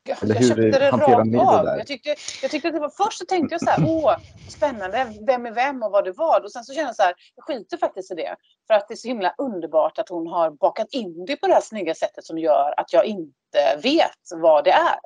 Jag, 0.03 0.23
Eller 0.23 0.35
hur 0.35 0.41
jag 0.41 0.57
köpte 0.57 0.79
det 0.79 0.91
rakt 0.91 1.27
ni 1.27 1.37
av. 1.37 1.65
Jag 1.65 1.87
tyckte, 1.87 2.15
jag 2.41 2.51
tyckte 2.51 2.67
att 2.67 2.73
det 2.73 2.79
var, 2.79 3.05
först 3.05 3.17
så 3.17 3.25
tänkte 3.25 3.53
jag 3.53 3.61
så 3.61 3.69
här, 3.69 3.83
åh, 3.87 4.15
spännande, 4.47 5.13
vem 5.27 5.45
är 5.45 5.51
vem 5.51 5.83
och 5.83 5.91
vad 5.91 6.05
det 6.05 6.11
var. 6.11 6.43
Och 6.43 6.51
sen 6.51 6.63
så 6.63 6.73
kände 6.73 6.89
jag 6.89 6.95
så 6.95 7.03
här, 7.03 7.13
jag 7.35 7.45
skiter 7.45 7.77
faktiskt 7.77 8.11
i 8.11 8.15
det. 8.15 8.35
För 8.67 8.73
att 8.73 8.87
det 8.87 8.93
är 8.93 8.95
så 8.95 9.07
himla 9.07 9.33
underbart 9.37 9.97
att 9.97 10.09
hon 10.09 10.27
har 10.27 10.51
bakat 10.51 10.87
in 10.91 11.25
det 11.25 11.35
på 11.35 11.47
det 11.47 11.53
här 11.53 11.61
snygga 11.61 11.95
sättet 11.95 12.25
som 12.25 12.37
gör 12.37 12.73
att 12.77 12.93
jag 12.93 13.05
inte 13.05 13.79
vet 13.83 14.19
vad 14.35 14.63
det 14.63 14.71
är. 14.71 14.99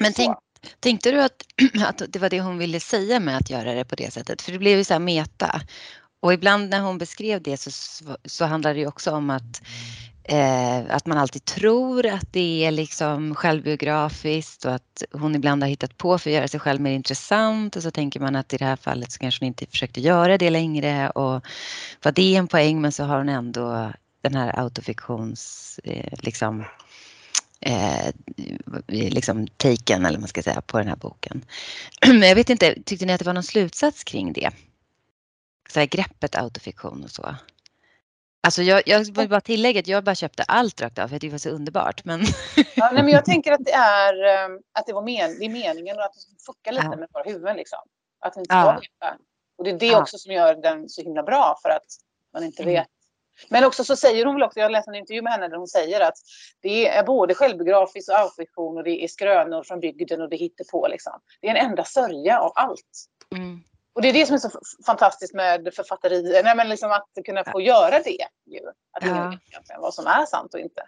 Men 0.00 0.12
tänk, 0.12 0.36
tänkte 0.80 1.10
du 1.10 1.22
att, 1.22 1.44
att 1.86 2.02
det 2.08 2.18
var 2.18 2.28
det 2.28 2.40
hon 2.40 2.58
ville 2.58 2.80
säga 2.80 3.20
med 3.20 3.36
att 3.36 3.50
göra 3.50 3.74
det 3.74 3.84
på 3.84 3.96
det 3.96 4.12
sättet? 4.12 4.42
För 4.42 4.52
det 4.52 4.58
blev 4.58 4.78
ju 4.78 4.84
så 4.84 4.94
här 4.94 5.00
meta. 5.00 5.60
Och 6.22 6.32
ibland 6.32 6.70
när 6.70 6.80
hon 6.80 6.98
beskrev 6.98 7.42
det 7.42 7.56
så, 7.56 7.70
så 8.24 8.44
handlar 8.44 8.74
det 8.74 8.80
ju 8.80 8.86
också 8.86 9.10
om 9.10 9.30
att 9.30 9.62
Eh, 10.30 10.84
att 10.88 11.06
man 11.06 11.18
alltid 11.18 11.44
tror 11.44 12.06
att 12.06 12.32
det 12.32 12.64
är 12.64 12.70
liksom 12.70 13.34
självbiografiskt 13.34 14.64
och 14.64 14.74
att 14.74 15.02
hon 15.12 15.34
ibland 15.34 15.62
har 15.62 15.68
hittat 15.68 15.96
på 15.98 16.18
för 16.18 16.30
att 16.30 16.34
göra 16.34 16.48
sig 16.48 16.60
själv 16.60 16.80
mer 16.80 16.92
intressant 16.92 17.76
och 17.76 17.82
så 17.82 17.90
tänker 17.90 18.20
man 18.20 18.36
att 18.36 18.52
i 18.52 18.56
det 18.56 18.64
här 18.64 18.76
fallet 18.76 19.12
så 19.12 19.18
kanske 19.18 19.44
hon 19.44 19.46
inte 19.46 19.66
försökte 19.66 20.00
göra 20.00 20.38
det 20.38 20.50
längre 20.50 21.10
och 21.10 21.44
var 22.02 22.12
det 22.12 22.36
en 22.36 22.48
poäng 22.48 22.80
men 22.80 22.92
så 22.92 23.04
har 23.04 23.18
hon 23.18 23.28
ändå 23.28 23.92
den 24.22 24.34
här 24.34 24.58
autofiktions 24.58 25.80
eh, 25.84 26.18
liksom 26.18 26.64
eh, 27.60 28.10
liksom 28.88 29.46
taken 29.56 30.06
eller 30.06 30.18
man 30.18 30.28
ska 30.28 30.42
säga 30.42 30.60
på 30.60 30.78
den 30.78 30.88
här 30.88 30.96
boken. 30.96 31.44
Men 32.06 32.22
jag 32.22 32.34
vet 32.34 32.50
inte, 32.50 32.82
tyckte 32.84 33.06
ni 33.06 33.12
att 33.12 33.18
det 33.18 33.26
var 33.26 33.34
någon 33.34 33.42
slutsats 33.42 34.04
kring 34.04 34.32
det? 34.32 34.50
Så 35.68 35.80
här, 35.80 35.86
greppet 35.86 36.36
autofiktion 36.36 37.04
och 37.04 37.10
så? 37.10 37.34
Alltså 38.42 38.62
jag, 38.62 38.82
jag 38.86 39.16
vill 39.16 39.28
bara 39.28 39.40
tillägga 39.40 39.80
att 39.80 39.86
jag 39.86 40.04
bara 40.04 40.14
köpte 40.14 40.42
allt 40.42 40.80
rakt 40.80 40.98
av 40.98 41.08
för 41.08 41.16
att 41.16 41.20
det 41.20 41.28
var 41.28 41.38
så 41.38 41.50
underbart. 41.50 42.04
Men... 42.04 42.20
Ja, 42.74 42.90
nej, 42.92 43.02
men 43.02 43.08
jag 43.08 43.24
tänker 43.32 43.52
att 43.52 43.64
det 43.64 43.72
är, 43.72 44.24
ehm, 44.24 44.58
att 44.72 44.86
det 44.86 44.92
var 44.92 45.02
men, 45.02 45.38
det 45.38 45.44
är 45.44 45.50
meningen 45.50 45.96
och 45.96 46.04
att 46.04 46.14
det 46.14 46.44
fuckar 46.46 46.72
lite 46.72 46.88
ja. 46.90 46.96
med 46.96 47.08
våra 47.12 47.22
huvuden. 47.22 47.56
Liksom. 47.56 47.78
Att 48.20 48.36
vi 48.36 48.40
inte 48.40 48.54
ska 48.54 48.58
ja. 48.58 48.80
veta. 48.80 49.16
Och 49.58 49.64
det 49.64 49.70
är 49.70 49.78
det 49.78 49.86
ja. 49.86 50.02
också 50.02 50.18
som 50.18 50.32
gör 50.32 50.54
den 50.54 50.88
så 50.88 51.02
himla 51.02 51.22
bra 51.22 51.58
för 51.62 51.68
att 51.68 51.86
man 52.32 52.44
inte 52.44 52.62
mm. 52.62 52.74
vet. 52.74 52.88
Men 53.48 53.64
också 53.64 53.84
så 53.84 53.96
säger 53.96 54.24
hon 54.24 54.34
väl 54.34 54.42
också, 54.42 54.60
jag 54.60 54.72
läste 54.72 54.90
en 54.90 54.94
intervju 54.94 55.22
med 55.22 55.32
henne 55.32 55.48
där 55.48 55.56
hon 55.56 55.68
säger 55.68 56.00
att 56.00 56.18
det 56.60 56.88
är 56.88 57.02
både 57.02 57.34
självbiografiskt 57.34 58.08
och 58.08 58.18
autofiktion 58.18 58.76
och 58.76 58.84
det 58.84 59.04
är 59.04 59.08
skrönor 59.08 59.62
från 59.62 59.80
bygden 59.80 60.20
och 60.20 60.28
det 60.28 60.36
hittar 60.36 60.64
på 60.64 60.88
liksom. 60.88 61.20
Det 61.40 61.48
är 61.48 61.54
en 61.54 61.70
enda 61.70 61.84
sörja 61.84 62.40
av 62.40 62.52
allt. 62.54 63.06
Mm. 63.36 63.60
Och 63.92 64.02
det 64.02 64.08
är 64.08 64.12
det 64.12 64.26
som 64.26 64.34
är 64.34 64.38
så 64.38 64.50
fantastiskt 64.86 65.34
med 65.34 65.70
författeri, 65.74 66.40
nej 66.44 66.56
men 66.56 66.68
liksom 66.68 66.90
att 66.90 67.08
kunna 67.26 67.44
få 67.44 67.60
göra 67.60 67.98
det. 67.98 68.26
Ju. 68.46 68.60
Att 68.92 69.04
ingen 69.04 69.16
ja. 69.16 69.30
vet 69.30 69.80
vad 69.80 69.94
som 69.94 70.06
är 70.06 70.26
sant 70.26 70.54
och 70.54 70.60
inte. 70.60 70.82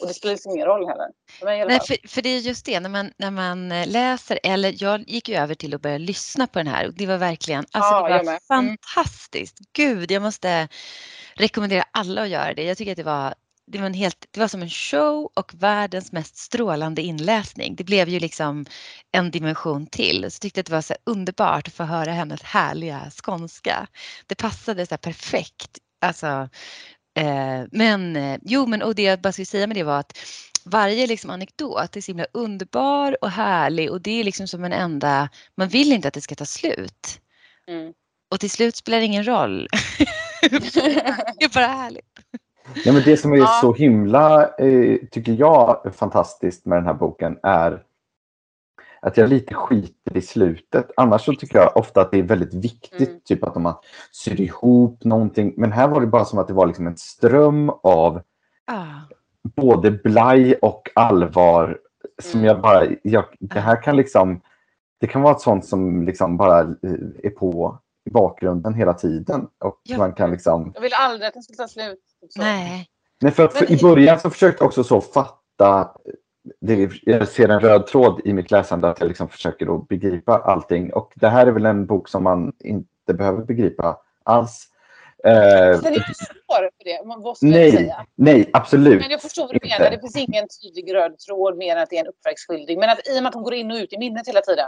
Och 0.00 0.06
det 0.06 0.14
spelar 0.14 0.34
liksom 0.34 0.52
ingen 0.52 0.66
roll 0.66 0.88
heller. 0.88 1.08
Nej, 1.42 1.80
för, 1.80 2.08
för, 2.08 2.22
det 2.22 2.28
är 2.28 2.38
just 2.38 2.66
det, 2.66 2.80
när 2.80 2.88
man, 2.88 3.12
när 3.16 3.30
man 3.30 3.72
eh, 3.72 3.88
läser, 3.88 4.38
eller 4.42 4.74
jag 4.82 5.08
gick 5.08 5.28
ju 5.28 5.36
över 5.36 5.54
till 5.54 5.74
att 5.74 5.80
börja 5.80 5.98
lyssna 5.98 6.46
på 6.46 6.58
den 6.58 6.66
här 6.66 6.86
och 6.86 6.94
det 6.94 7.06
var 7.06 7.16
verkligen, 7.16 7.66
alltså 7.70 7.92
ja, 7.92 8.08
det 8.08 8.24
var 8.24 8.58
mm. 8.58 8.76
fantastiskt. 8.86 9.58
Gud, 9.72 10.10
jag 10.10 10.22
måste 10.22 10.68
rekommendera 11.34 11.84
alla 11.92 12.22
att 12.22 12.28
göra 12.28 12.54
det. 12.54 12.62
Jag 12.62 12.78
tycker 12.78 12.92
att 12.92 12.96
det 12.96 13.02
var 13.02 13.34
det 13.70 13.78
var, 13.78 13.86
en 13.86 13.94
helt, 13.94 14.26
det 14.30 14.40
var 14.40 14.48
som 14.48 14.62
en 14.62 14.70
show 14.70 15.30
och 15.34 15.54
världens 15.54 16.12
mest 16.12 16.36
strålande 16.36 17.02
inläsning. 17.02 17.74
Det 17.76 17.84
blev 17.84 18.08
ju 18.08 18.20
liksom 18.20 18.66
en 19.12 19.30
dimension 19.30 19.86
till. 19.86 20.20
Så 20.20 20.24
jag 20.24 20.40
tyckte 20.40 20.60
att 20.60 20.66
det 20.66 20.72
var 20.72 20.82
så 20.82 20.94
underbart 21.04 21.68
att 21.68 21.74
få 21.74 21.84
höra 21.84 22.12
hennes 22.12 22.42
härliga 22.42 23.10
skånska. 23.10 23.86
Det 24.26 24.34
passade 24.34 24.86
så 24.86 24.96
perfekt. 24.96 25.78
Alltså, 26.00 26.48
eh, 27.18 27.64
men 27.72 28.16
eh, 28.16 28.38
jo, 28.42 28.66
men 28.66 28.82
och 28.82 28.94
det 28.94 29.02
jag 29.02 29.20
bara 29.20 29.32
skulle 29.32 29.46
säga 29.46 29.66
med 29.66 29.76
det 29.76 29.82
var 29.82 30.00
att 30.00 30.18
varje 30.64 31.06
liksom 31.06 31.30
anekdot 31.30 31.96
är 31.96 32.00
så 32.00 32.12
himla 32.12 32.26
underbar 32.32 33.24
och 33.24 33.30
härlig 33.30 33.90
och 33.90 34.00
det 34.00 34.20
är 34.20 34.24
liksom 34.24 34.48
som 34.48 34.64
en 34.64 34.72
enda, 34.72 35.28
man 35.56 35.68
vill 35.68 35.92
inte 35.92 36.08
att 36.08 36.14
det 36.14 36.20
ska 36.20 36.34
ta 36.34 36.46
slut. 36.46 37.20
Mm. 37.68 37.92
Och 38.30 38.40
till 38.40 38.50
slut 38.50 38.76
spelar 38.76 38.98
det 38.98 39.04
ingen 39.04 39.26
roll. 39.26 39.68
det 40.40 41.44
är 41.44 41.54
bara 41.54 41.66
härligt. 41.66 42.04
Ja, 42.74 42.92
men 42.92 43.02
det 43.04 43.16
som 43.16 43.32
är 43.32 43.36
ja. 43.36 43.58
så 43.60 43.72
himla, 43.72 44.48
eh, 44.48 44.98
tycker 45.10 45.32
jag, 45.32 45.94
fantastiskt 45.94 46.66
med 46.66 46.78
den 46.78 46.86
här 46.86 46.94
boken 46.94 47.38
är 47.42 47.82
att 49.00 49.16
jag 49.16 49.28
lite 49.28 49.54
skiter 49.54 50.16
i 50.16 50.22
slutet. 50.22 50.90
Annars 50.96 51.24
så 51.24 51.32
tycker 51.32 51.58
jag 51.58 51.76
ofta 51.76 52.00
att 52.00 52.10
det 52.10 52.18
är 52.18 52.22
väldigt 52.22 52.54
viktigt, 52.54 53.08
mm. 53.08 53.20
typ 53.24 53.44
att 53.44 53.62
man 53.62 53.74
syr 54.12 54.40
ihop 54.40 55.04
någonting. 55.04 55.54
Men 55.56 55.72
här 55.72 55.88
var 55.88 56.00
det 56.00 56.06
bara 56.06 56.24
som 56.24 56.38
att 56.38 56.48
det 56.48 56.54
var 56.54 56.66
liksom 56.66 56.86
en 56.86 56.96
ström 56.96 57.70
av 57.82 58.20
ah. 58.66 58.84
både 59.56 59.90
blaj 59.90 60.54
och 60.54 60.90
allvar. 60.94 61.78
Som 62.22 62.40
mm. 62.40 62.46
jag 62.46 62.60
bara, 62.60 62.86
jag, 63.02 63.24
det 63.40 63.60
här 63.60 63.82
kan 63.82 63.96
liksom, 63.96 64.40
det 65.00 65.06
kan 65.06 65.22
vara 65.22 65.34
ett 65.34 65.40
sånt 65.40 65.64
som 65.64 66.02
liksom 66.02 66.36
bara 66.36 66.60
eh, 66.60 67.22
är 67.22 67.30
på 67.30 67.78
i 68.08 68.10
bakgrunden 68.10 68.74
hela 68.74 68.94
tiden. 68.94 69.48
Och 69.64 69.80
ja. 69.82 69.98
man 69.98 70.12
kan 70.12 70.30
liksom... 70.30 70.72
Jag 70.74 70.80
vill 70.80 70.92
aldrig 70.94 71.28
att 71.28 71.34
den 71.34 71.42
ska 71.42 71.54
ta 71.54 71.68
slut. 71.68 72.00
Så. 72.28 72.40
Nej. 72.40 72.86
Nej, 73.20 73.32
för, 73.32 73.48
för 73.48 73.72
i 73.72 73.76
början 73.76 74.20
så 74.20 74.30
försökte 74.30 74.62
jag 74.62 74.66
också 74.66 74.84
så 74.84 75.00
fatta 75.00 75.90
det, 76.60 76.90
jag 77.02 77.28
ser 77.28 77.48
en 77.48 77.60
röd 77.60 77.86
tråd 77.86 78.20
i 78.24 78.32
mitt 78.32 78.50
läsande 78.50 78.88
att 78.88 79.00
jag 79.00 79.08
liksom 79.08 79.28
försöker 79.28 79.66
då 79.66 79.78
begripa 79.78 80.38
allting. 80.38 80.92
Och 80.92 81.12
det 81.16 81.28
här 81.28 81.46
är 81.46 81.50
väl 81.50 81.66
en 81.66 81.86
bok 81.86 82.08
som 82.08 82.22
man 82.22 82.52
inte 82.64 83.14
behöver 83.14 83.44
begripa 83.44 83.98
alls. 84.22 84.68
Eh, 85.24 85.32
den 85.82 85.92
är 85.92 86.14
svår 86.14 86.70
för 86.76 86.84
det, 86.84 87.04
måste 87.04 87.46
nej, 87.46 87.72
säga. 87.72 88.06
Nej, 88.14 88.50
absolut. 88.52 89.00
Men 89.00 89.10
jag 89.10 89.22
förstår 89.22 89.42
vad 89.42 89.54
du 89.54 89.68
menar. 89.68 89.90
Det 89.90 90.00
finns 90.00 90.16
ingen 90.16 90.46
tydlig 90.62 90.94
röd 90.94 91.18
tråd 91.18 91.56
mer 91.56 91.76
än 91.76 91.82
att 91.82 91.90
det 91.90 91.96
är 91.96 92.00
en 92.00 92.06
uppväxtskildring. 92.06 92.80
Men 92.80 92.90
att 92.90 93.08
i 93.08 93.18
och 93.18 93.22
med 93.22 93.28
att 93.28 93.34
hon 93.34 93.42
går 93.42 93.54
in 93.54 93.70
och 93.70 93.76
ut 93.76 93.92
i 93.92 93.98
minnet 93.98 94.28
hela 94.28 94.40
tiden 94.40 94.66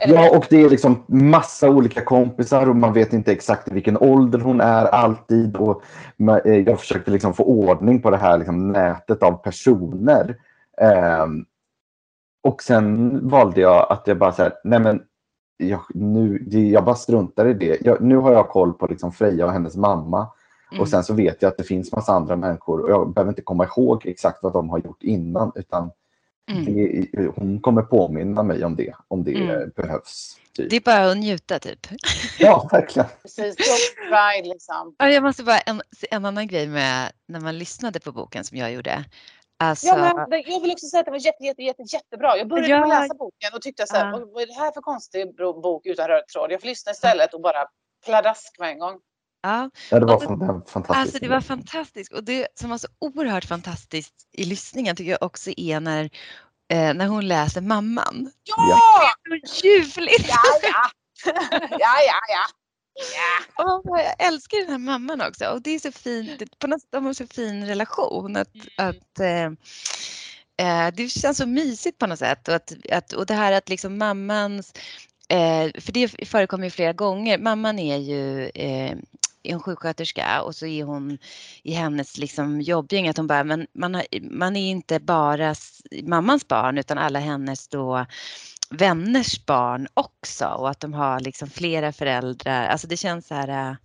Ja, 0.00 0.36
och 0.36 0.46
det 0.50 0.62
är 0.62 0.70
liksom 0.70 1.04
massa 1.06 1.70
olika 1.70 2.04
kompisar 2.04 2.68
och 2.68 2.76
man 2.76 2.92
vet 2.92 3.12
inte 3.12 3.32
exakt 3.32 3.72
vilken 3.72 3.98
ålder 3.98 4.38
hon 4.38 4.60
är 4.60 4.84
alltid. 4.84 5.56
Och 5.56 5.82
eh, 6.44 6.56
jag 6.56 6.80
försökte 6.80 7.10
liksom 7.10 7.34
få 7.34 7.44
ordning 7.44 8.02
på 8.02 8.10
det 8.10 8.16
här 8.16 8.38
liksom 8.38 8.72
nätet 8.72 9.22
av 9.22 9.32
personer. 9.32 10.36
Um, 11.22 11.46
och 12.42 12.62
sen 12.62 13.20
valde 13.28 13.60
jag 13.60 13.86
att 13.92 14.06
jag 14.06 14.18
bara 14.18 14.32
så 14.32 14.42
här, 14.42 14.52
nej 14.64 14.78
men 14.78 15.02
jag, 15.56 15.80
nu, 15.94 16.44
jag 16.48 16.84
bara 16.84 16.94
struntar 16.94 17.46
i 17.46 17.54
det. 17.54 17.78
Jag, 17.80 18.00
nu 18.00 18.16
har 18.16 18.32
jag 18.32 18.48
koll 18.48 18.72
på 18.72 18.86
liksom 18.86 19.12
Freja 19.12 19.46
och 19.46 19.52
hennes 19.52 19.76
mamma. 19.76 20.28
Mm. 20.70 20.80
Och 20.80 20.88
sen 20.88 21.04
så 21.04 21.14
vet 21.14 21.42
jag 21.42 21.48
att 21.48 21.56
det 21.58 21.64
finns 21.64 21.92
massa 21.92 22.12
andra 22.12 22.36
människor 22.36 22.80
och 22.80 22.90
jag 22.90 23.14
behöver 23.14 23.32
inte 23.32 23.42
komma 23.42 23.64
ihåg 23.64 24.06
exakt 24.06 24.38
vad 24.42 24.52
de 24.52 24.70
har 24.70 24.78
gjort 24.78 25.02
innan 25.02 25.52
utan 25.54 25.90
Mm. 26.50 26.64
Det, 27.12 27.26
hon 27.26 27.60
kommer 27.60 27.82
påminna 27.82 28.42
mig 28.42 28.64
om 28.64 28.76
det, 28.76 28.94
om 29.08 29.24
det 29.24 29.34
mm. 29.34 29.70
behövs. 29.76 30.36
Typ. 30.56 30.70
Det 30.70 30.76
är 30.76 30.80
bara 30.80 31.10
att 31.10 31.16
njuta 31.16 31.58
typ. 31.58 31.86
Ja, 32.38 32.68
verkligen. 32.72 33.08
Precis, 33.22 33.56
liksom. 34.44 34.94
Jag 34.98 35.22
måste 35.22 35.42
bara, 35.42 35.58
en, 35.58 35.82
en 36.10 36.24
annan 36.24 36.46
grej 36.46 36.68
med 36.68 37.12
när 37.28 37.40
man 37.40 37.58
lyssnade 37.58 38.00
på 38.00 38.12
boken 38.12 38.44
som 38.44 38.58
jag 38.58 38.72
gjorde. 38.72 39.04
Alltså... 39.58 39.86
Ja, 39.86 40.26
men 40.30 40.42
jag 40.46 40.60
vill 40.60 40.72
också 40.72 40.86
säga 40.86 41.00
att 41.00 41.04
det 41.04 41.10
var 41.10 41.18
jätte, 41.18 41.44
jätte, 41.44 41.62
jätte, 41.62 41.82
jättebra. 41.82 42.36
Jag 42.36 42.48
började 42.48 42.68
ja. 42.68 43.00
läsa 43.00 43.14
boken 43.14 43.50
och 43.54 43.62
tyckte 43.62 43.86
så 43.86 43.96
här, 43.96 44.10
ja. 44.10 44.28
vad 44.32 44.42
är 44.42 44.46
det 44.46 44.52
här 44.52 44.72
för 44.72 44.80
konstig 44.80 45.36
bok 45.36 45.86
utan 45.86 46.08
röd 46.08 46.28
tråd? 46.28 46.52
Jag 46.52 46.60
får 46.60 46.68
lyssna 46.68 46.92
istället 46.92 47.34
och 47.34 47.40
bara 47.40 47.66
pladask 48.04 48.58
med 48.58 48.70
en 48.70 48.78
gång. 48.78 49.00
Ja, 49.44 49.70
ja 49.90 50.00
det 50.00 50.06
var 50.06 50.20
fantastiskt. 50.20 50.90
Alltså 50.90 51.18
det 51.18 51.28
var 51.28 51.40
fantastiskt 51.40 52.12
och 52.12 52.24
det 52.24 52.48
som 52.54 52.70
var 52.70 52.78
så 52.78 52.88
oerhört 52.98 53.44
fantastiskt 53.44 54.14
i 54.32 54.44
lyssningen 54.44 54.96
tycker 54.96 55.10
jag 55.10 55.22
också 55.22 55.50
är 55.56 55.80
när 55.80 56.04
eh, 56.72 56.94
när 56.94 57.06
hon 57.06 57.28
läser 57.28 57.60
mamman. 57.60 58.30
Ja! 58.44 58.80
Det 59.24 59.34
är 59.34 59.46
så 59.46 59.66
ljuvligt! 59.66 60.28
Ja, 60.28 60.38
ja! 60.62 60.90
Ja, 61.70 61.94
ja, 62.06 62.20
ja! 62.28 62.46
Åh, 63.58 63.80
vad 63.84 64.00
jag 64.00 64.14
älskar 64.18 64.58
den 64.58 64.70
här 64.70 64.78
mamman 64.78 65.20
också 65.20 65.46
och 65.46 65.62
det 65.62 65.70
är 65.70 65.78
så 65.78 65.92
fint, 65.92 66.58
på 66.58 66.66
något 66.66 66.80
sätt 66.80 66.90
de 66.92 67.06
har 67.06 67.12
så 67.12 67.26
fin 67.26 67.66
relation 67.66 68.36
att, 68.36 68.52
att 68.76 69.20
eh, 69.20 69.44
eh, 70.66 70.94
det 70.94 71.08
känns 71.08 71.38
så 71.38 71.46
mysigt 71.46 71.98
på 71.98 72.06
något 72.06 72.18
sätt 72.18 72.48
och, 72.48 72.54
att, 72.54 72.72
att, 72.92 73.12
och 73.12 73.26
det 73.26 73.34
här 73.34 73.52
att 73.52 73.68
liksom 73.68 73.98
mammans, 73.98 74.72
eh, 75.28 75.80
för 75.80 75.92
det 75.92 76.28
förekommer 76.28 76.64
ju 76.64 76.70
flera 76.70 76.92
gånger, 76.92 77.38
mamman 77.38 77.78
är 77.78 77.96
ju 77.96 78.48
eh, 78.48 78.96
är 79.44 79.52
hon 79.52 79.62
sjuksköterska 79.62 80.42
och 80.42 80.54
så 80.54 80.66
är 80.66 80.84
hon 80.84 81.18
i 81.62 81.72
hennes 81.72 82.18
liksom 82.18 82.60
jobbgäng 82.60 83.08
att 83.08 83.16
hon 83.16 83.26
bara, 83.26 83.44
men 83.44 83.66
man, 83.72 83.94
har, 83.94 84.04
man 84.30 84.56
är 84.56 84.70
inte 84.70 85.00
bara 85.00 85.54
mammans 86.02 86.48
barn 86.48 86.78
utan 86.78 86.98
alla 86.98 87.18
hennes 87.18 87.68
då 87.68 88.06
vänners 88.70 89.46
barn 89.46 89.88
också 89.94 90.46
och 90.46 90.70
att 90.70 90.80
de 90.80 90.94
har 90.94 91.20
liksom 91.20 91.50
flera 91.50 91.92
föräldrar. 91.92 92.66
Alltså 92.66 92.86
det 92.86 92.96
känns 92.96 93.26
så 93.26 93.34
här, 93.34 93.48
eh, 93.48 93.76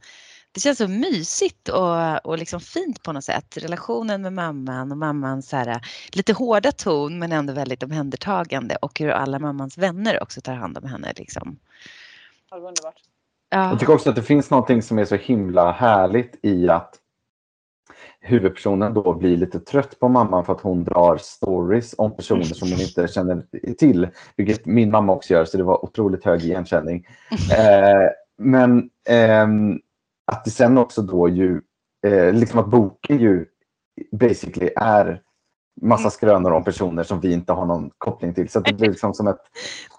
det 0.51 0.59
känns 0.59 0.77
så 0.77 0.87
mysigt 0.87 1.69
och, 1.69 2.25
och 2.25 2.37
liksom 2.37 2.59
fint 2.59 3.03
på 3.03 3.13
något 3.13 3.23
sätt. 3.23 3.57
Relationen 3.57 4.21
med 4.21 4.33
mamman 4.33 4.91
och 4.91 4.97
mammans 4.97 5.49
så 5.49 5.57
här, 5.57 5.67
eh, 5.67 5.79
lite 6.11 6.33
hårda 6.33 6.71
ton 6.71 7.19
men 7.19 7.31
ändå 7.31 7.53
väldigt 7.53 7.83
omhändertagande 7.83 8.75
och 8.75 8.99
hur 8.99 9.09
alla 9.09 9.39
mammans 9.39 9.77
vänner 9.77 10.23
också 10.23 10.41
tar 10.41 10.53
hand 10.53 10.77
om 10.77 10.85
henne. 10.85 11.13
Liksom. 11.15 11.59
Ja, 12.49 12.57
underbart. 12.57 13.01
Ja. 13.49 13.69
Jag 13.69 13.79
tycker 13.79 13.93
också 13.93 14.09
att 14.09 14.15
det 14.15 14.23
finns 14.23 14.49
någonting 14.49 14.81
som 14.81 14.99
är 14.99 15.05
så 15.05 15.15
himla 15.15 15.71
härligt 15.71 16.39
i 16.41 16.69
att 16.69 16.95
huvudpersonen 18.19 18.93
då 18.93 19.13
blir 19.13 19.37
lite 19.37 19.59
trött 19.59 19.99
på 19.99 20.09
mamman 20.09 20.45
för 20.45 20.53
att 20.53 20.61
hon 20.61 20.83
drar 20.83 21.17
stories 21.17 21.95
om 21.97 22.15
personer 22.15 22.43
som 22.43 22.71
hon 22.71 22.81
inte 22.81 23.07
känner 23.07 23.45
till. 23.77 24.07
Vilket 24.35 24.65
min 24.65 24.91
mamma 24.91 25.13
också 25.13 25.33
gör, 25.33 25.45
så 25.45 25.57
det 25.57 25.63
var 25.63 25.85
otroligt 25.85 26.25
hög 26.25 26.43
igenkänning. 26.43 27.07
Eh, 27.31 28.09
men 28.37 28.89
ehm, 29.09 29.79
att 30.31 30.45
det 30.45 30.51
sen 30.51 30.77
också 30.77 31.01
då 31.01 31.29
ju, 31.29 31.61
eh, 32.07 32.33
liksom 32.33 32.59
att 32.59 32.67
boken 32.67 33.19
ju 33.19 33.45
basically 34.11 34.69
är 34.75 35.21
massa 35.81 36.09
skrönor 36.09 36.51
om 36.51 36.63
personer 36.63 37.03
som 37.03 37.19
vi 37.19 37.33
inte 37.33 37.53
har 37.53 37.65
någon 37.65 37.91
koppling 37.97 38.33
till. 38.33 38.49
Så 38.49 38.59
det 38.59 38.73
blir 38.73 38.89
liksom 38.89 39.13
som 39.13 39.27
ett... 39.27 39.41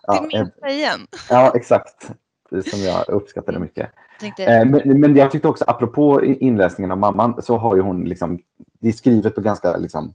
Ja, 0.02 0.14
det 0.14 0.38
minns 0.38 0.52
jag 0.60 0.72
igen. 0.72 1.06
ja 1.30 1.52
exakt. 1.54 2.10
Som 2.50 2.80
jag 2.80 3.08
uppskattade 3.08 3.58
mycket. 3.58 3.90
Jag 4.12 4.20
tänkte, 4.20 4.44
Eh, 4.44 4.66
Men, 4.66 5.00
men 5.00 5.16
jag 5.16 5.30
tyckte 5.30 5.48
också, 5.48 5.64
apropå 5.68 6.24
inläsningen 6.24 6.90
av 6.90 6.98
mamman, 6.98 7.42
så 7.42 7.56
har 7.56 7.76
ju 7.76 7.82
hon 7.82 8.04
liksom, 8.04 8.38
det 8.80 8.88
är 8.88 8.92
skrivet 8.92 9.34
på 9.34 9.40
ganska 9.40 9.76
liksom, 9.76 10.14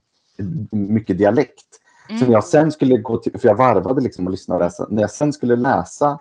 mycket 0.70 1.18
dialekt. 1.18 1.64
Mm, 2.08 2.20
när 2.26 2.32
jag 2.32 2.44
sen 2.44 2.72
skulle 2.72 2.96
gå 2.96 3.16
till, 3.18 3.38
för 3.40 3.48
jag 3.48 3.54
varvade 3.54 4.00
liksom 4.00 4.26
och 4.26 4.30
lyssnade 4.30 4.58
och 4.58 4.64
läsa, 4.66 4.86
när 4.90 5.00
jag 5.02 5.10
sen 5.10 5.32
skulle 5.32 5.56
läsa 5.56 6.18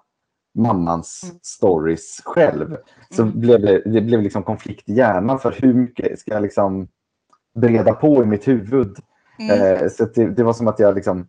mammans 0.57 1.21
Mm. 1.23 1.35
stories 1.41 2.21
själv, 2.25 2.77
så 3.09 3.21
Mm. 3.21 3.39
blev 3.39 3.61
det, 3.61 3.81
det 3.85 4.01
blev 4.01 4.21
liksom 4.21 4.43
konflikt 4.43 4.89
i 4.89 4.93
hjärnan 4.93 5.39
för 5.39 5.51
hur 5.51 5.73
mycket 5.73 6.19
ska 6.19 6.33
jag 6.33 6.41
liksom 6.43 6.87
bereda 7.55 7.93
på 7.93 8.23
i 8.23 8.25
mitt 8.25 8.47
huvud. 8.47 8.97
mm, 9.39 9.61
Eh, 9.81 9.89
så 9.89 10.05
det, 10.05 10.25
det 10.25 10.43
var 10.43 10.53
som 10.53 10.67
att 10.67 10.79
jag 10.79 10.95
liksom 10.95 11.27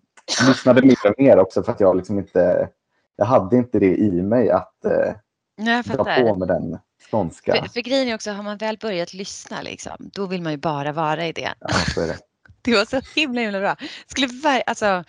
lyssnade 0.48 0.82
mer 0.82 0.96
och 1.10 1.14
mer 1.18 1.38
också 1.38 1.62
för 1.62 1.72
att 1.72 1.80
jag 1.80 1.96
liksom 1.96 2.18
inte, 2.18 2.68
jag 3.16 3.26
hade 3.26 3.56
inte 3.56 3.78
det 3.78 3.96
i 3.96 4.10
mig 4.22 4.50
att 4.50 4.84
eh, 4.84 5.14
jag 5.56 5.84
dra 5.84 6.04
på 6.04 6.34
med 6.36 6.48
den 6.48 6.78
skånska. 7.10 7.56
För, 7.56 7.68
för 7.68 7.80
grejen 7.80 8.08
är 8.08 8.14
också, 8.14 8.30
har 8.30 8.42
man 8.42 8.56
väl 8.56 8.78
börjat 8.78 9.14
lyssna 9.14 9.62
liksom, 9.62 10.10
då 10.12 10.26
vill 10.26 10.42
man 10.42 10.52
ju 10.52 10.58
bara 10.58 10.92
vara 10.92 11.26
i 11.26 11.32
det. 11.32 11.54
Ja, 11.60 11.68
så 11.94 12.00
är 12.00 12.06
det. 12.06 12.18
Det 12.62 12.74
var 12.76 12.84
så 12.84 13.00
himla 13.14 13.40
himla 13.40 13.60
bra. 13.60 13.76
Skulle 14.06 14.26
ver- 14.26 14.62
alltså, 14.66 15.04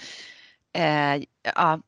eh, 0.74 1.16
ja. 1.56 1.82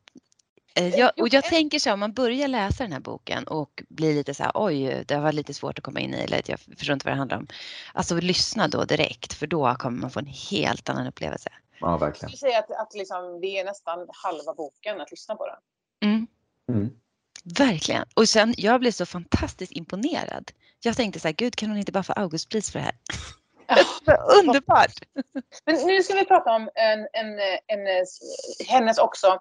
Eh, 0.74 0.88
Jag, 0.98 1.10
och 1.20 1.28
jag 1.28 1.44
tänker 1.44 1.78
så 1.78 1.88
här, 1.88 1.94
om 1.94 2.00
man 2.00 2.12
börjar 2.12 2.48
läsa 2.48 2.84
den 2.84 2.92
här 2.92 3.00
boken 3.00 3.44
och 3.44 3.82
blir 3.88 4.14
lite 4.14 4.34
så 4.34 4.42
här, 4.42 4.52
oj, 4.54 5.04
det 5.06 5.16
var 5.18 5.32
lite 5.32 5.54
svårt 5.54 5.78
att 5.78 5.84
komma 5.84 6.00
in 6.00 6.14
i, 6.14 6.18
eller 6.18 6.42
jag 6.46 6.60
förstår 6.60 6.92
inte 6.92 7.06
vad 7.06 7.14
det 7.14 7.18
handlar 7.18 7.36
om. 7.36 7.46
Alltså 7.94 8.14
lyssna 8.20 8.68
då 8.68 8.84
direkt, 8.84 9.32
för 9.32 9.46
då 9.46 9.74
kommer 9.78 10.00
man 10.00 10.10
få 10.10 10.20
en 10.20 10.26
helt 10.50 10.88
annan 10.88 11.06
upplevelse. 11.06 11.50
Ja, 11.80 11.90
Jag 11.90 11.98
verkligen. 11.98 12.30
skulle 12.30 12.50
säga 12.50 12.58
att, 12.58 12.70
att 12.70 12.94
liksom, 12.94 13.40
det 13.40 13.46
är 13.58 13.64
nästan 13.64 14.06
halva 14.12 14.54
boken 14.54 15.00
att 15.00 15.10
lyssna 15.10 15.34
på 15.36 15.46
den. 15.46 15.56
Mm, 16.04 16.26
Mm. 16.68 16.90
verkligen. 17.58 18.04
Och 18.16 18.28
sen, 18.28 18.54
jag 18.56 18.80
blev 18.80 18.90
så 18.90 19.06
fantastiskt 19.06 19.72
imponerad. 19.72 20.50
Jag 20.82 20.96
tänkte 20.96 21.20
så 21.20 21.28
här, 21.28 21.32
gud, 21.34 21.56
kan 21.56 21.68
hon 21.68 21.78
inte 21.78 21.92
bara 21.92 22.02
få 22.02 22.12
Augustpris 22.12 22.70
för 22.72 22.78
det 22.78 22.84
här? 22.84 22.94
Det 23.66 23.84
var 24.06 24.38
Underbart! 24.38 24.92
Men 25.66 25.86
nu 25.86 26.02
ska 26.02 26.14
vi 26.14 26.24
prata 26.24 26.50
om 26.54 26.68
en, 26.74 26.98
en, 27.12 27.38
en, 27.66 28.06
hennes 28.68 28.98
också, 28.98 29.38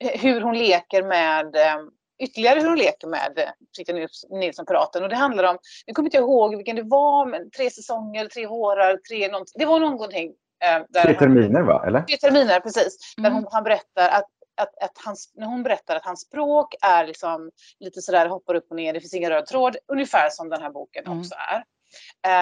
hur 0.00 0.40
hon 0.40 0.58
leker 0.58 1.02
med, 1.02 1.56
eh, 1.56 1.76
ytterligare 2.22 2.60
hur 2.60 2.68
hon 2.68 2.78
leker 2.78 3.06
med 3.08 3.38
eh, 3.38 3.48
Fritiof 3.76 3.96
Nils- 3.98 4.38
Nilsson-piraten. 4.38 5.02
Och 5.02 5.08
det 5.08 5.16
handlar 5.16 5.44
om, 5.44 5.58
nu 5.86 5.92
kommer 5.92 6.06
inte 6.06 6.16
jag 6.16 6.24
ihåg 6.24 6.56
vilken 6.56 6.76
det 6.76 6.82
var, 6.82 7.26
men 7.26 7.50
tre 7.50 7.70
säsonger, 7.70 8.26
tre 8.28 8.46
vårar, 8.46 8.96
tre 8.96 9.28
någonting. 9.28 9.54
Det 9.58 9.66
var 9.66 9.80
någonting. 9.80 10.26
eh, 10.64 10.82
Där 10.88 11.02
Tre 11.02 11.14
han- 11.14 11.18
terminer, 11.18 11.60
va? 11.62 11.84
Eller? 11.86 12.00
Tre 12.00 12.16
terminer, 12.16 12.60
precis. 12.60 13.14
Där 13.16 13.24
Mm. 13.24 13.34
hon, 13.34 13.46
han 13.52 13.64
berättar 13.64 14.08
att, 14.08 14.26
att, 14.56 14.82
att 14.82 14.98
hans, 15.04 15.32
när 15.34 15.46
hon 15.46 15.62
berättar 15.62 15.96
att 15.96 16.04
hans 16.04 16.20
språk 16.20 16.74
är 16.82 17.06
liksom 17.06 17.50
lite 17.80 18.02
sådär 18.02 18.26
hoppar 18.28 18.54
upp 18.54 18.66
och 18.70 18.76
ner, 18.76 18.92
det 18.92 19.00
finns 19.00 19.14
ingen 19.14 19.30
röd 19.30 19.46
tråd, 19.46 19.76
ungefär 19.92 20.30
som 20.30 20.48
den 20.48 20.62
här 20.62 20.70
boken 20.70 21.06
Mm. 21.06 21.20
också 21.20 21.34
är. 21.34 21.64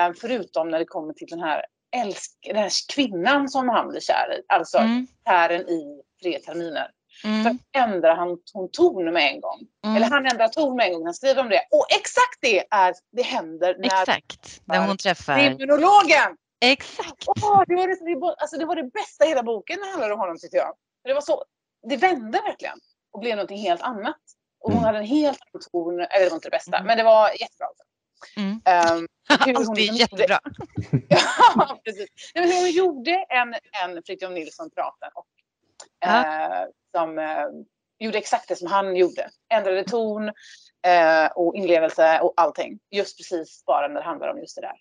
Eh, 0.09 0.15
förutom 0.21 0.71
när 0.71 0.79
det 0.79 0.85
kommer 0.85 1.13
till 1.15 1.29
den 1.31 1.41
här, 1.41 1.65
älsk, 1.97 2.31
den 2.47 2.57
här 2.57 2.71
kvinnan 2.95 3.49
som 3.49 3.69
han 3.69 3.89
blir 3.89 4.01
kär 4.01 4.39
i, 4.39 4.43
alltså 4.49 4.79
Mm, 4.79 5.07
herren 5.25 5.69
i 5.69 6.01
tre 6.23 6.39
terminer. 6.39 6.91
Så 7.23 7.29
mm, 7.29 7.59
ändrar 7.77 8.17
han 8.17 8.39
hon 8.53 8.71
ton 8.71 9.13
med 9.13 9.33
en 9.33 9.41
gång. 9.41 9.61
mm. 9.85 9.97
Eller 9.97 10.07
han 10.07 10.27
ändrar 10.27 10.49
ton 10.49 10.77
med 10.77 10.87
en 10.87 10.93
gång 10.93 11.01
när 11.03 11.07
han 11.07 11.15
skriver 11.15 11.41
om 11.43 11.49
det. 11.49 11.61
Och 11.71 11.87
exakt 11.91 12.39
det 12.41 12.65
är, 12.71 12.95
det 13.13 13.23
händer 13.23 13.77
när 13.79 13.87
Exakt, 13.87 14.61
när 14.65 14.87
hon 14.87 14.97
träffar. 14.97 15.39
kriminologen 15.39 16.37
Exakt. 16.61 17.25
Åh, 17.27 17.63
det, 17.67 17.75
var 17.75 17.87
det, 17.89 18.37
alltså, 18.39 18.57
det 18.57 18.65
var 18.65 18.77
det 18.77 18.83
bästa 18.83 19.25
i 19.25 19.29
hela 19.29 19.43
boken 19.43 19.77
när 19.81 19.87
det 19.87 19.91
handlade 19.91 20.15
om 20.15 20.21
honom 20.21 20.39
tyckte 20.39 20.57
jag. 20.57 20.73
För 21.03 21.09
det 21.09 21.15
var 21.15 21.21
så, 21.21 21.45
det 21.85 21.97
vände 21.97 22.41
verkligen 22.41 22.79
och 23.13 23.21
blev 23.21 23.37
någonting 23.37 23.59
helt 23.59 23.83
annat. 23.83 24.17
Och 24.61 24.71
hon 24.71 24.79
Mm. 24.79 24.85
hade 24.85 24.99
en 24.99 25.05
helt 25.05 25.39
annan 25.53 25.63
ton, 25.73 26.01
eller 26.01 26.25
det 26.25 26.29
var 26.31 26.37
inte 26.37 26.47
det 26.49 26.57
bästa, 26.57 26.77
Mm. 26.77 26.87
men 26.87 26.97
det 26.97 27.03
var 27.05 27.31
jättebra. 27.41 27.69
Mm. 28.37 28.53
Um, 28.53 29.09
hur 29.47 29.55
hon 29.55 29.69
Allt 29.69 29.79
är 29.79 29.83
liksom 29.83 29.97
jättebra. 29.97 30.39
ja, 31.09 31.81
precis. 31.85 32.09
Nej, 32.35 32.49
men 32.49 32.57
hon 32.57 32.71
gjorde 32.71 33.11
en, 33.29 33.55
en 33.85 34.03
Fritiof 34.07 34.33
Nilsson-praten 34.33 35.11
och 35.15 35.27
eh, 36.09 36.65
som 36.97 37.19
eh, 37.19 37.47
gjorde 37.99 38.19
exakt 38.19 38.49
det 38.49 38.57
som 38.57 38.69
han 38.69 38.97
gjorde. 38.97 39.29
Ändrade 39.55 39.85
ton 39.85 40.29
eh, 40.87 41.27
och 41.35 41.55
inlevelse 41.55 42.21
och 42.21 42.33
allting. 42.37 42.79
Just 42.91 43.17
precis 43.19 43.65
bara 43.65 43.89
när 43.89 43.95
det 43.95 44.07
handlar 44.07 44.29
om 44.29 44.39
just 44.39 44.57
det 44.57 44.63
där. 44.63 44.77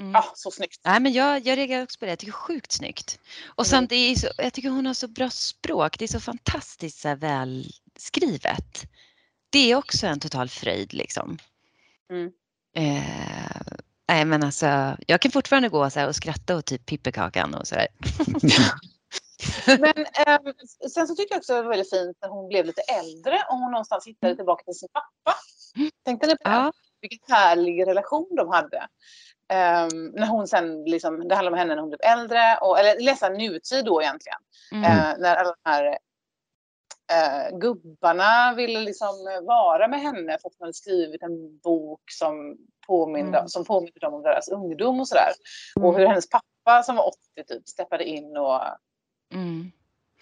Mm. 0.00 0.12
Ja, 0.12 0.32
så 0.34 0.50
snyggt. 0.50 0.80
Nej, 0.84 1.00
men 1.00 1.12
jag, 1.12 1.46
jag 1.46 1.58
reagerar 1.58 1.82
också 1.82 1.98
på 1.98 2.04
det. 2.04 2.10
Jag 2.10 2.18
tycker 2.18 2.32
det 2.32 2.36
är 2.36 2.38
sjukt 2.54 2.72
snyggt. 2.72 3.18
Och 3.46 3.66
sen 3.66 3.78
Mm. 3.78 3.88
det 3.88 3.94
är 3.96 4.14
så, 4.14 4.28
jag 4.38 4.52
tycker 4.52 4.68
hon 4.70 4.86
har 4.86 4.94
så 4.94 5.08
bra 5.08 5.30
språk. 5.30 5.98
Det 5.98 6.04
är 6.04 6.08
så 6.08 6.20
fantastiskt 6.20 6.98
så 7.00 7.14
välskrivet. 7.16 8.82
Det 9.50 9.70
är 9.72 9.76
också 9.76 10.06
en 10.06 10.20
total 10.20 10.48
fröjd 10.48 10.92
liksom. 10.94 11.38
Mm. 12.10 12.32
Eh, 12.76 13.60
nej 14.08 14.24
men 14.24 14.42
alltså, 14.42 14.96
jag 15.06 15.20
kan 15.20 15.30
fortfarande 15.32 15.68
gå 15.68 15.90
så 15.90 16.06
och 16.08 16.16
skratta 16.16 16.56
åt 16.56 16.66
typ 16.66 16.86
Pippekakan 16.86 17.54
och 17.54 17.66
sådär. 17.66 17.86
Men 19.66 20.06
ehm, 20.26 20.52
sen 20.94 21.08
så 21.08 21.14
tycker 21.14 21.34
jag 21.34 21.38
också 21.38 21.54
det 21.54 21.62
var 21.62 21.68
väldigt 21.68 21.90
fint 21.90 22.16
när 22.22 22.28
hon 22.28 22.48
blev 22.48 22.66
lite 22.66 22.82
äldre 22.82 23.42
och 23.48 23.58
hon 23.58 23.70
någonstans 23.70 24.06
hittade 24.06 24.36
tillbaka 24.36 24.64
till 24.64 24.74
sin 24.74 24.88
pappa. 24.92 25.38
Tänkte 26.04 26.26
ni 26.26 26.32
på 26.36 26.48
det? 26.48 26.50
Ja. 26.50 26.72
Vilken 27.00 27.34
härlig 27.36 27.86
relation 27.86 28.28
de 28.36 28.48
hade. 28.48 28.88
Ehm, 29.48 30.06
när 30.14 30.26
hon 30.26 30.48
sen, 30.48 30.84
liksom, 30.84 31.28
det 31.28 31.34
handlar 31.34 31.52
om 31.52 31.58
henne 31.58 31.74
när 31.74 31.80
hon 31.80 31.90
blev 31.90 32.00
äldre, 32.02 32.58
och, 32.60 32.78
eller 32.78 33.00
läsa 33.00 33.28
nutid 33.28 33.84
då 33.84 34.02
egentligen. 34.02 34.38
Mm. 34.72 34.84
Eh, 34.84 35.14
när 35.18 35.36
alla 35.36 35.54
de 35.62 35.70
här 35.70 35.98
eh, 37.12 37.58
gubbarna 37.58 38.54
ville 38.56 38.80
liksom 38.80 39.40
vara 39.46 39.88
med 39.88 40.00
henne 40.00 40.38
för 40.42 40.48
att 40.48 40.54
hon 40.58 40.64
hade 40.64 40.74
skrivit 40.74 41.22
en 41.22 41.58
bok 41.58 42.00
som 42.10 42.56
påminde, 42.86 43.38
Mm. 43.38 43.48
som 43.48 43.64
påminde 43.64 44.00
dem 44.00 44.14
om 44.14 44.22
deras 44.22 44.48
ungdom 44.48 45.00
och 45.00 45.08
sådär. 45.08 45.32
Och 45.76 45.82
Mm. 45.88 46.00
hur 46.00 46.06
hennes 46.06 46.28
pappa 46.30 46.82
som 46.82 46.96
var 46.96 47.08
80 47.08 47.18
typ 47.48 47.68
steppade 47.68 48.04
in 48.04 48.36
och 48.36 48.60
Mm. 49.34 49.70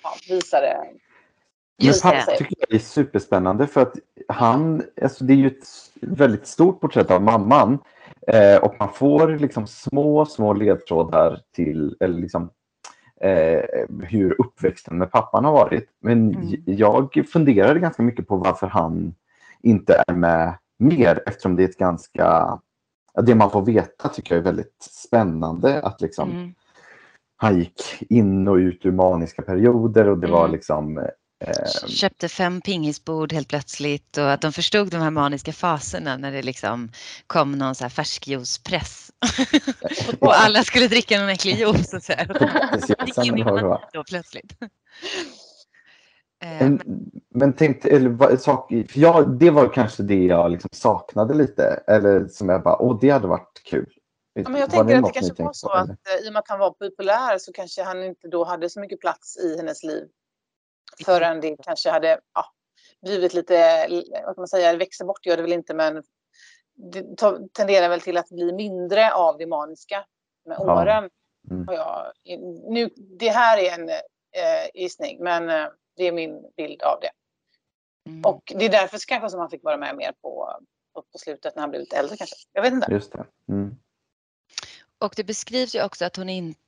ja, 0.02 0.10
visade. 0.28 0.80
Men 1.78 1.86
Just 1.86 2.02
det. 2.02 2.36
tycker 2.38 2.54
jag 2.58 2.74
är 2.74 2.78
superspännande 2.78 3.66
för 3.66 3.80
att 3.82 3.94
han, 4.28 4.82
alltså 5.02 5.24
det 5.24 5.32
är 5.32 5.36
ju 5.36 5.46
ett 5.46 5.66
väldigt 6.00 6.46
stort 6.46 6.80
porträtt 6.80 7.10
av 7.10 7.22
mamman. 7.22 7.78
Eh, 8.26 8.56
och 8.62 8.74
man 8.78 8.92
får 8.92 9.28
liksom 9.28 9.66
små, 9.66 10.24
små 10.26 10.52
ledtrådar 10.52 11.40
till 11.54 11.96
eller 12.00 12.18
liksom, 12.20 12.50
eh, 13.20 13.60
hur 14.02 14.40
uppväxten 14.40 14.98
med 14.98 15.10
pappan 15.10 15.44
har 15.44 15.52
varit. 15.52 15.88
Men 16.00 16.34
Mm. 16.34 16.62
jag 16.64 17.24
funderade 17.32 17.80
ganska 17.80 18.02
mycket 18.02 18.28
på 18.28 18.36
varför 18.36 18.66
han 18.66 19.14
inte 19.62 20.04
är 20.08 20.14
med 20.14 20.54
mer 20.78 21.22
eftersom 21.26 21.56
det 21.56 21.62
är 21.64 21.68
ett 21.68 21.78
ganska, 21.78 22.58
det 23.22 23.34
man 23.34 23.50
får 23.50 23.62
veta 23.62 24.08
tycker 24.08 24.34
jag 24.34 24.40
är 24.40 24.44
väldigt 24.44 24.82
spännande 24.82 25.82
att 25.82 26.00
liksom 26.00 26.30
Mm. 26.30 26.54
han 27.36 27.58
gick 27.58 27.82
in 28.12 28.48
och 28.48 28.54
ut 28.56 28.86
ur 28.86 28.92
maniska 28.92 29.42
perioder 29.42 30.08
och 30.08 30.18
det 30.18 30.26
var 30.26 30.40
Mm. 30.44 30.52
liksom 30.52 30.98
eh, 30.98 31.04
Köpte 31.86 32.28
fem 32.28 32.60
pingisbord 32.60 33.32
helt 33.32 33.48
plötsligt 33.48 34.18
och 34.18 34.32
att 34.32 34.40
de 34.40 34.52
förstod 34.52 34.90
de 34.90 34.96
här 34.96 35.10
maniska 35.10 35.52
faserna 35.52 36.16
när 36.16 36.32
det 36.32 36.42
liksom 36.42 36.92
kom 37.26 37.52
någon 37.52 37.74
så 37.74 37.84
här 37.84 37.88
färskjuicepress. 37.88 39.10
och 40.20 40.40
alla 40.40 40.62
skulle 40.62 40.88
dricka 40.88 41.20
någon 41.20 41.28
äcklig 41.28 41.58
juice 41.58 41.94
och 41.94 42.02
så 42.02 42.12
här. 42.12 42.26
Mannen 43.44 43.78
då 43.92 44.04
plötsligt. 44.04 44.52
Eh, 46.42 46.58
Men, 46.58 46.80
men 47.34 47.52
tänkte, 47.52 47.88
eller 47.88 48.36
sak, 48.36 48.68
för 48.68 49.00
jag, 49.00 49.38
det 49.38 49.50
var 49.50 49.72
kanske 49.72 50.02
det 50.02 50.24
jag 50.24 50.50
liksom 50.50 50.68
saknade 50.72 51.34
lite. 51.34 51.82
Eller 51.86 52.28
som 52.28 52.48
jag 52.48 52.62
bara, 52.62 52.82
åh 52.82 52.98
det 53.00 53.10
hade 53.10 53.26
varit 53.26 53.62
kul. 53.64 53.92
Ja, 54.34 54.48
men 54.48 54.60
jag 54.60 54.68
Var 54.68 54.84
tänker 54.84 54.96
att 54.96 55.14
det 55.14 55.20
kanske 55.20 55.42
var 55.42 55.52
så 55.52 55.68
på, 55.68 55.72
att 55.72 55.88
eh, 55.88 56.26
i 56.26 56.28
och 56.28 56.32
med 56.32 56.40
att 56.40 56.48
han 56.48 56.58
var 56.58 56.70
populär 56.70 57.38
så 57.38 57.52
kanske 57.52 57.82
han 57.82 58.04
inte 58.04 58.28
då 58.28 58.44
hade 58.44 58.70
så 58.70 58.80
mycket 58.80 59.00
plats 59.00 59.36
i 59.36 59.56
hennes 59.56 59.82
liv. 59.82 60.08
Förrän 61.04 61.40
det 61.40 61.56
kanske 61.62 61.90
hade 61.90 62.20
ja, 62.34 62.44
blivit 63.02 63.34
lite, 63.34 63.86
vad 64.12 64.34
kan 64.34 64.34
man 64.36 64.48
säga, 64.48 64.76
växer 64.76 65.04
bort 65.04 65.26
gör 65.26 65.36
det 65.36 65.42
väl 65.42 65.52
inte 65.52 65.74
men 65.74 66.02
det 66.92 67.16
tenderar 67.52 67.88
väl 67.88 68.00
till 68.00 68.16
att 68.16 68.28
bli 68.28 68.52
mindre 68.52 69.12
av 69.12 69.38
det 69.38 69.46
maniska 69.46 70.04
med 70.44 70.56
Ja. 70.60 70.82
åren. 70.82 71.10
Mm. 71.50 71.68
Har 71.68 71.74
jag, 71.74 72.12
nu, 72.70 72.90
det 72.96 73.28
här 73.28 73.58
är 73.58 73.74
en 73.80 73.88
eh, 73.88 74.70
gissning 74.74 75.24
men 75.24 75.48
eh, 75.48 75.66
det 75.96 76.04
är 76.08 76.12
min 76.12 76.44
bild 76.56 76.82
av 76.82 77.00
det. 77.00 77.10
mm. 78.10 78.24
Och 78.24 78.52
det 78.56 78.64
är 78.64 78.68
därför 78.68 78.98
kanske 79.08 79.30
som 79.30 79.40
han 79.40 79.50
fick 79.50 79.64
vara 79.64 79.76
med 79.76 79.96
mer 79.96 80.12
på, 80.22 80.60
på, 80.94 81.02
på 81.12 81.18
slutet 81.18 81.54
när 81.56 81.60
han 81.60 81.70
blev 81.70 81.80
lite 81.80 81.96
äldre 81.96 82.16
kanske. 82.16 82.36
Jag 82.52 82.62
vet 82.62 82.72
inte. 82.72 82.92
Just 82.92 83.12
det. 83.12 83.26
Mm. 83.48 83.76
Och 84.98 85.12
det 85.16 85.24
beskrivs 85.24 85.74
ju 85.74 85.84
också 85.84 86.04
att 86.04 86.16
hon 86.16 86.28
inte, 86.28 86.58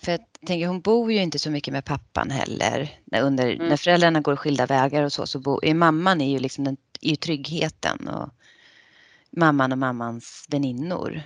för 0.00 0.12
jag 0.12 0.20
tänker 0.46 0.66
hon 0.66 0.80
bor 0.80 1.12
ju 1.12 1.18
inte 1.22 1.38
så 1.38 1.50
mycket 1.50 1.72
med 1.72 1.84
pappan 1.84 2.30
heller. 2.30 2.90
När, 3.04 3.22
under, 3.22 3.54
Mm. 3.54 3.68
när 3.68 3.76
föräldrarna 3.76 4.20
går 4.20 4.36
skilda 4.36 4.66
vägar 4.66 5.02
och 5.02 5.12
så, 5.12 5.26
så 5.26 5.38
bo, 5.38 5.60
är 5.62 5.74
mamman 5.74 6.20
är 6.20 6.30
ju 6.30 6.38
liksom 6.38 6.64
den, 6.64 6.76
är 7.00 7.10
ju 7.10 7.16
tryggheten 7.16 8.08
och 8.08 8.28
mamman 9.30 9.72
och 9.72 9.78
mammans 9.78 10.46
väninnor 10.48 11.22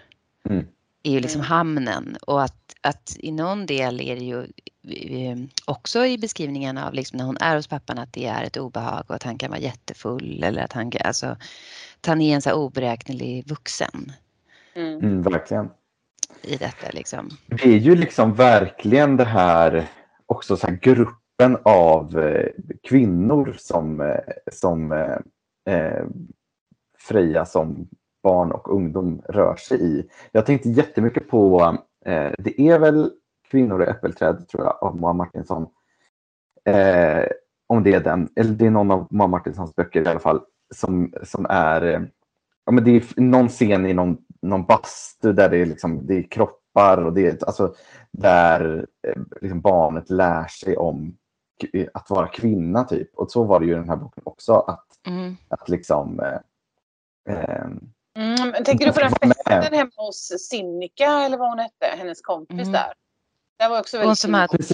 Mm. 0.51 0.67
är 1.03 1.13
ju 1.13 1.21
liksom 1.21 1.41
Mm. 1.41 1.49
hamnen 1.51 2.17
och 2.27 2.43
att, 2.43 2.75
att 2.81 3.17
i 3.19 3.33
någon 3.33 3.67
del 3.67 4.01
är 4.01 4.17
det 4.17 4.25
ju 4.25 4.41
eh, 5.29 5.37
också 5.65 6.07
i 6.07 6.19
beskrivningen 6.19 6.79
av 6.79 6.95
liksom 6.95 7.17
när 7.19 7.25
hon 7.25 7.37
är 7.41 7.57
hos 7.57 7.67
pappan 7.67 7.99
att 7.99 8.13
det 8.13 8.27
är 8.27 8.45
ett 8.45 8.57
obehag 8.57 9.05
och 9.09 9.15
att 9.15 9.23
han 9.23 9.39
kan 9.39 9.51
vara 9.51 9.61
jättefull 9.61 10.43
eller 10.43 10.63
att 10.63 10.73
han 10.73 10.93
alltså, 11.05 11.27
att 12.01 12.07
han 12.07 12.21
är 12.21 12.35
en 12.35 12.43
så 12.43 12.53
oberäknelig 12.53 13.49
vuxen 13.49 14.13
Mm. 14.75 14.99
Mm, 14.99 15.23
verkligen 15.23 15.71
i 16.43 16.57
detta 16.57 16.87
liksom. 16.93 17.29
Det 17.47 17.65
är 17.65 17.79
ju 17.79 17.95
liksom 17.95 18.35
verkligen 18.35 19.17
det 19.17 19.25
här 19.25 19.89
också 20.27 20.57
så 20.57 20.67
här 20.67 20.79
gruppen 20.83 21.57
av 21.63 22.19
eh, 22.19 22.49
kvinnor 22.89 23.57
som, 23.59 24.01
eh, 24.01 24.19
som 24.53 24.93
eh, 24.93 25.75
eh, 25.75 26.05
Freja 26.99 27.47
som 27.47 27.89
barn 28.23 28.53
och 28.53 28.75
ungdom 28.75 29.23
rör 29.29 29.57
sig 29.57 29.83
i. 29.83 30.09
Jag 30.33 30.47
tänkte 30.47 30.69
jättemycket 30.69 31.29
på, 31.29 31.61
eh, 32.07 32.33
det 32.39 32.61
är 32.61 32.79
väl 32.79 33.11
Kvinnor 33.51 33.83
i 33.83 33.87
äppelträd 33.87 34.49
tror 34.49 34.65
jag 34.65 34.83
av 34.83 34.97
Moa 34.97 35.13
Martinsson. 35.13 35.67
Eh, 36.65 37.25
om 37.67 37.83
det 37.83 37.93
är 37.93 38.01
den, 38.01 38.29
eller 38.37 38.51
det 38.51 38.67
är 38.67 38.71
någon 38.71 38.91
av 38.91 39.07
Moa 39.11 39.27
Martinssons 39.27 39.75
böcker 39.75 40.03
i 40.03 40.07
alla 40.07 40.21
fall 40.21 40.41
som, 40.75 41.13
som 41.23 41.47
är, 41.51 41.83
eh, 41.83 42.01
ja 42.65 42.73
men 42.73 42.85
det 42.85 42.91
är 42.91 43.21
någon 43.21 43.49
scen 43.49 43.87
i 43.87 43.95
någon, 43.95 44.19
någon 44.43 44.65
bastu 44.65 45.33
där 45.33 45.49
det 45.49 45.57
är, 45.59 45.67
liksom, 45.67 46.07
det 46.07 46.15
är 46.15 46.23
kroppar 46.23 47.05
och 47.05 47.13
det 47.13 47.27
är, 47.27 47.39
alltså 47.47 47.75
där 48.13 48.87
eh, 49.09 49.23
liksom 49.41 49.61
barnet 49.61 50.11
lär 50.11 50.47
sig 50.47 50.77
om 50.77 51.17
k- 51.63 51.87
att 51.95 52.11
vara 52.11 52.29
kvinna 52.29 52.85
typ. 52.85 53.15
Och 53.19 53.31
så 53.31 53.45
var 53.45 53.61
det 53.61 53.67
ju 53.67 53.73
i 53.73 53.75
den 53.75 53.89
här 53.89 53.97
boken 53.97 54.23
också 54.27 54.53
att, 54.55 54.87
Mm. 55.07 55.37
att 55.49 55.69
liksom 55.69 56.21
eh, 56.21 57.35
ehm, 57.35 57.81
Mm, 58.19 58.65
tänker 58.65 58.87
du 58.87 58.93
på 58.93 59.01
den 59.01 59.11
festen 59.11 59.75
hemma 59.75 59.91
hos 59.97 60.33
Sinikka 60.49 61.05
eller 61.21 61.39
vad 61.39 61.49
hon 61.49 61.59
hette, 61.59 61.87
hennes 61.99 62.21
kompis 62.21 62.61
Mm. 62.61 62.73
där? 62.73 62.93
Det 63.59 63.69
var 63.69 63.81
också 63.81 63.97
Hon 63.97 64.01
väldigt 64.03 64.19
som 64.19 64.35
har 64.35 64.49
dels, 64.49 64.69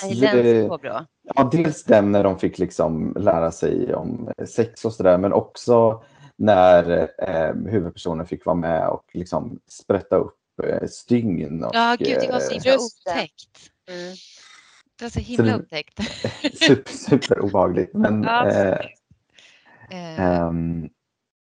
thailändsk 0.00 0.34
eh, 0.46 0.68
påbrå. 0.68 1.04
Ja, 1.34 1.48
dels 1.52 1.84
den 1.84 2.12
när 2.12 2.24
de 2.24 2.38
fick 2.38 2.58
liksom 2.58 3.14
lära 3.18 3.50
sig 3.50 3.94
om 3.94 4.30
sex 4.48 4.84
och 4.84 4.92
sådär, 4.92 5.18
men 5.18 5.32
också 5.32 6.02
när 6.40 7.08
eh, 7.18 7.54
huvudpersonen 7.70 8.26
fick 8.26 8.46
vara 8.46 8.56
med 8.56 8.88
och 8.88 9.04
liksom 9.12 9.60
sprätta 9.68 10.16
upp 10.16 10.36
eh, 10.64 10.86
stygn. 10.88 11.64
Och, 11.64 11.70
Ja, 11.74 11.96
gud, 11.98 12.18
det 12.20 12.32
var 12.32 12.40
så 12.40 12.54
eh, 12.54 12.60
himla 12.60 12.76
otäckt. 12.78 13.70
Mm. 13.88 14.14
Det 14.98 15.04
var 15.04 15.10
så 15.10 15.20
himla 15.20 15.44
det- 15.52 15.58
otäckt. 15.58 16.00
super, 16.66 16.92
super 16.92 17.40
obehagligt. 17.40 17.94
Men, 17.94 18.22
Ja, 18.22 18.48
eh, 18.48 18.78
Eh, 19.92 20.20
ehm, 20.20 20.48
mm. 20.78 20.90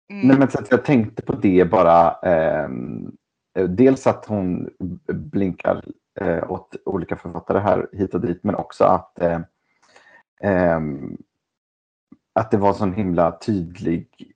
Nej, 0.09 0.37
men 0.37 0.51
så 0.51 0.59
att 0.59 0.71
jag 0.71 0.85
tänkte 0.85 1.21
på 1.21 1.33
det 1.35 1.65
bara. 1.71 2.11
ehm, 2.13 3.11
eh, 3.57 3.65
dels 3.69 4.07
att 4.07 4.25
hon 4.25 4.69
blinkar 5.07 5.83
eh, 6.21 6.51
åt 6.51 6.75
olika 6.85 7.15
författare 7.15 7.59
här 7.59 7.87
hit 7.93 8.13
och 8.13 8.21
dit, 8.21 8.43
men 8.43 8.55
också 8.55 8.83
att, 8.83 9.19
eh, 9.21 9.39
ehm, 10.41 11.17
att 12.33 12.51
det 12.51 12.57
var 12.57 12.69
en 12.69 12.75
sån 12.75 12.93
himla 12.93 13.37
tydlig 13.39 14.32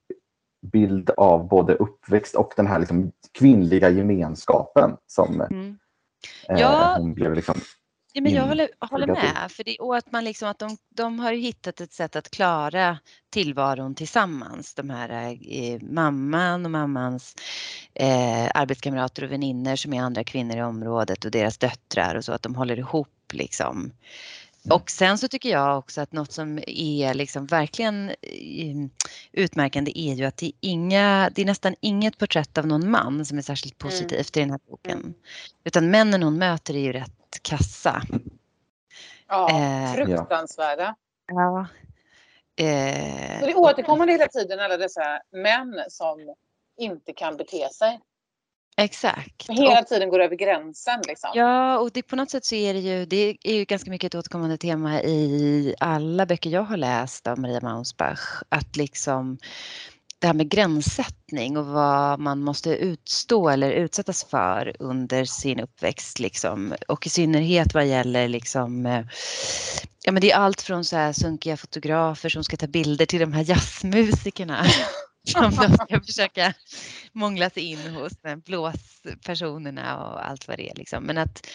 bild 0.62 1.10
av 1.10 1.48
både 1.48 1.74
uppväxt 1.74 2.36
och 2.36 2.54
den 2.56 2.68
här 2.68 2.80
liksom 2.80 3.12
kvinnliga 3.32 3.90
gemenskapen 3.90 4.98
som 5.08 5.42
Mm. 5.42 5.78
eh, 6.50 6.60
Ja. 6.60 6.96
hon 6.98 7.14
blev 7.14 7.34
liksom 7.34 7.56
Ja, 8.14 8.22
men 8.22 8.34
jag 8.34 8.44
håller, 8.48 8.70
håller 8.80 9.08
med. 9.08 9.52
För 9.52 9.64
det, 9.64 9.78
och 9.80 9.98
att, 9.98 10.12
man 10.12 10.24
liksom, 10.24 10.50
att 10.50 10.60
de, 10.60 10.78
de 10.96 11.20
har 11.20 11.32
ju 11.32 11.40
hittat 11.40 11.82
ett 11.82 11.94
sätt 11.94 12.16
att 12.16 12.30
klara 12.30 12.98
tillvaron 13.30 13.96
tillsammans. 13.96 14.74
De 14.74 14.90
här 14.90 15.38
eh, 15.52 15.82
mamman 15.82 16.66
och 16.66 16.72
mammans 16.72 17.36
eh, 17.94 18.52
arbetskamrater 18.54 19.24
och 19.24 19.32
vänner 19.32 19.76
som 19.76 19.94
är 19.94 20.02
andra 20.02 20.24
kvinnor 20.24 20.58
i 20.58 20.62
området 20.62 21.26
och 21.26 21.32
deras 21.32 21.58
döttrar 21.58 22.16
och 22.16 22.26
så 22.26 22.34
att 22.34 22.42
de 22.42 22.56
håller 22.56 22.80
ihop 22.80 23.08
liksom. 23.34 23.92
Och 24.70 24.90
sen 24.90 25.18
så 25.18 25.28
tycker 25.28 25.50
jag 25.50 25.78
också 25.78 26.02
att 26.02 26.12
något 26.12 26.32
som 26.32 26.60
är 26.68 27.14
liksom 27.14 27.46
verkligen 27.46 28.10
eh, 28.10 28.76
utmärkande 29.32 29.92
är 29.96 30.14
ju 30.14 30.26
att 30.26 30.38
det 30.38 30.46
är, 30.46 30.52
inga, 30.62 31.30
det 31.36 31.42
är 31.42 31.46
nästan 31.46 31.76
inget 31.82 32.18
porträtt 32.18 32.58
av 32.58 32.68
någon 32.68 32.92
man 32.92 33.26
som 33.26 33.38
är 33.38 33.42
särskilt 33.42 33.78
positivt 33.78 34.38
i 34.38 34.40
den 34.40 34.52
här 34.52 34.60
boken. 34.70 35.00
Mm. 35.00 35.14
Utan 35.64 35.92
männen 35.92 36.24
hon 36.24 36.38
möter 36.38 36.76
är 36.76 36.80
ju 36.80 36.94
rätt 36.94 37.40
kassa. 37.42 38.02
Ja, 39.28 39.50
Eh, 39.52 39.94
fruktansvärda. 39.94 40.96
Ja. 41.28 41.68
Eh, 42.66 43.40
Så 43.40 43.46
det 43.46 43.56
återkommer 43.56 44.08
hela 44.08 44.28
tiden 44.28 44.60
alla 44.60 44.78
dessa 44.78 45.22
män 45.32 45.84
som 45.90 46.36
inte 46.78 47.14
kan 47.14 47.38
bete 47.38 47.70
sig. 47.74 48.00
Exakt. 48.78 49.50
Hela 49.50 49.82
Och, 49.82 49.88
tiden 49.88 50.10
går 50.10 50.20
över 50.20 50.36
gränsen. 50.36 51.02
Liksom. 51.08 51.30
ja, 51.34 51.80
och 51.80 51.92
det, 51.94 52.02
på 52.02 52.16
något 52.16 52.30
sätt 52.30 52.46
så 52.46 52.56
är 52.56 52.74
det 52.74 52.80
ju, 52.80 53.06
det 53.06 53.38
är 53.44 53.56
ju 53.56 53.66
ganska 53.66 53.92
mycket 53.92 54.14
ett 54.14 54.20
återkommande 54.20 54.58
tema 54.58 55.02
i 55.02 55.76
alla 55.80 56.26
böcker 56.26 56.50
jag 56.50 56.64
har 56.64 56.78
läst 56.78 57.28
av 57.28 57.40
Maria 57.40 57.62
Mausbach. 57.62 58.42
Att 58.50 58.76
liksom 58.76 59.38
det 60.20 60.28
här 60.28 60.34
med 60.34 60.50
gränssättning 60.50 61.58
och 61.58 61.66
vad 61.66 62.20
man 62.20 62.40
måste 62.40 62.70
utstå 62.70 63.50
eller 63.50 63.72
utsättas 63.72 64.24
för 64.24 64.76
under 64.80 65.26
sin 65.26 65.60
uppväxt. 65.60 66.20
Liksom. 66.20 66.76
Och 66.88 67.08
i 67.08 67.10
synnerhet 67.10 67.74
vad 67.74 67.86
gäller 67.86 68.28
liksom, 68.28 68.86
eh, 68.86 69.06
ja 70.04 70.12
men 70.12 70.22
det 70.22 70.32
är 70.32 70.38
allt 70.38 70.62
från 70.62 70.86
så 70.86 70.96
här 70.96 71.14
sunkiga 71.14 71.58
fotografer 71.58 72.30
som 72.30 72.44
ska 72.44 72.58
ta 72.58 72.68
bilder 72.68 73.06
till 73.06 73.20
de 73.20 73.34
här 73.34 73.44
jazzmusikerna. 73.44 74.66
som 75.28 75.42
de 75.56 75.74
ska 75.74 76.02
försöka 76.02 76.54
mångla 77.12 77.50
sig 77.50 77.64
in 77.64 77.96
hos 77.96 78.14
blåspersonerna 78.46 80.08
och 80.08 80.28
allt 80.30 80.48
vad 80.48 80.58
det 80.58 80.70
är. 80.70 80.76
Liksom. 80.76 81.04
Men 81.04 81.18
att, 81.18 81.48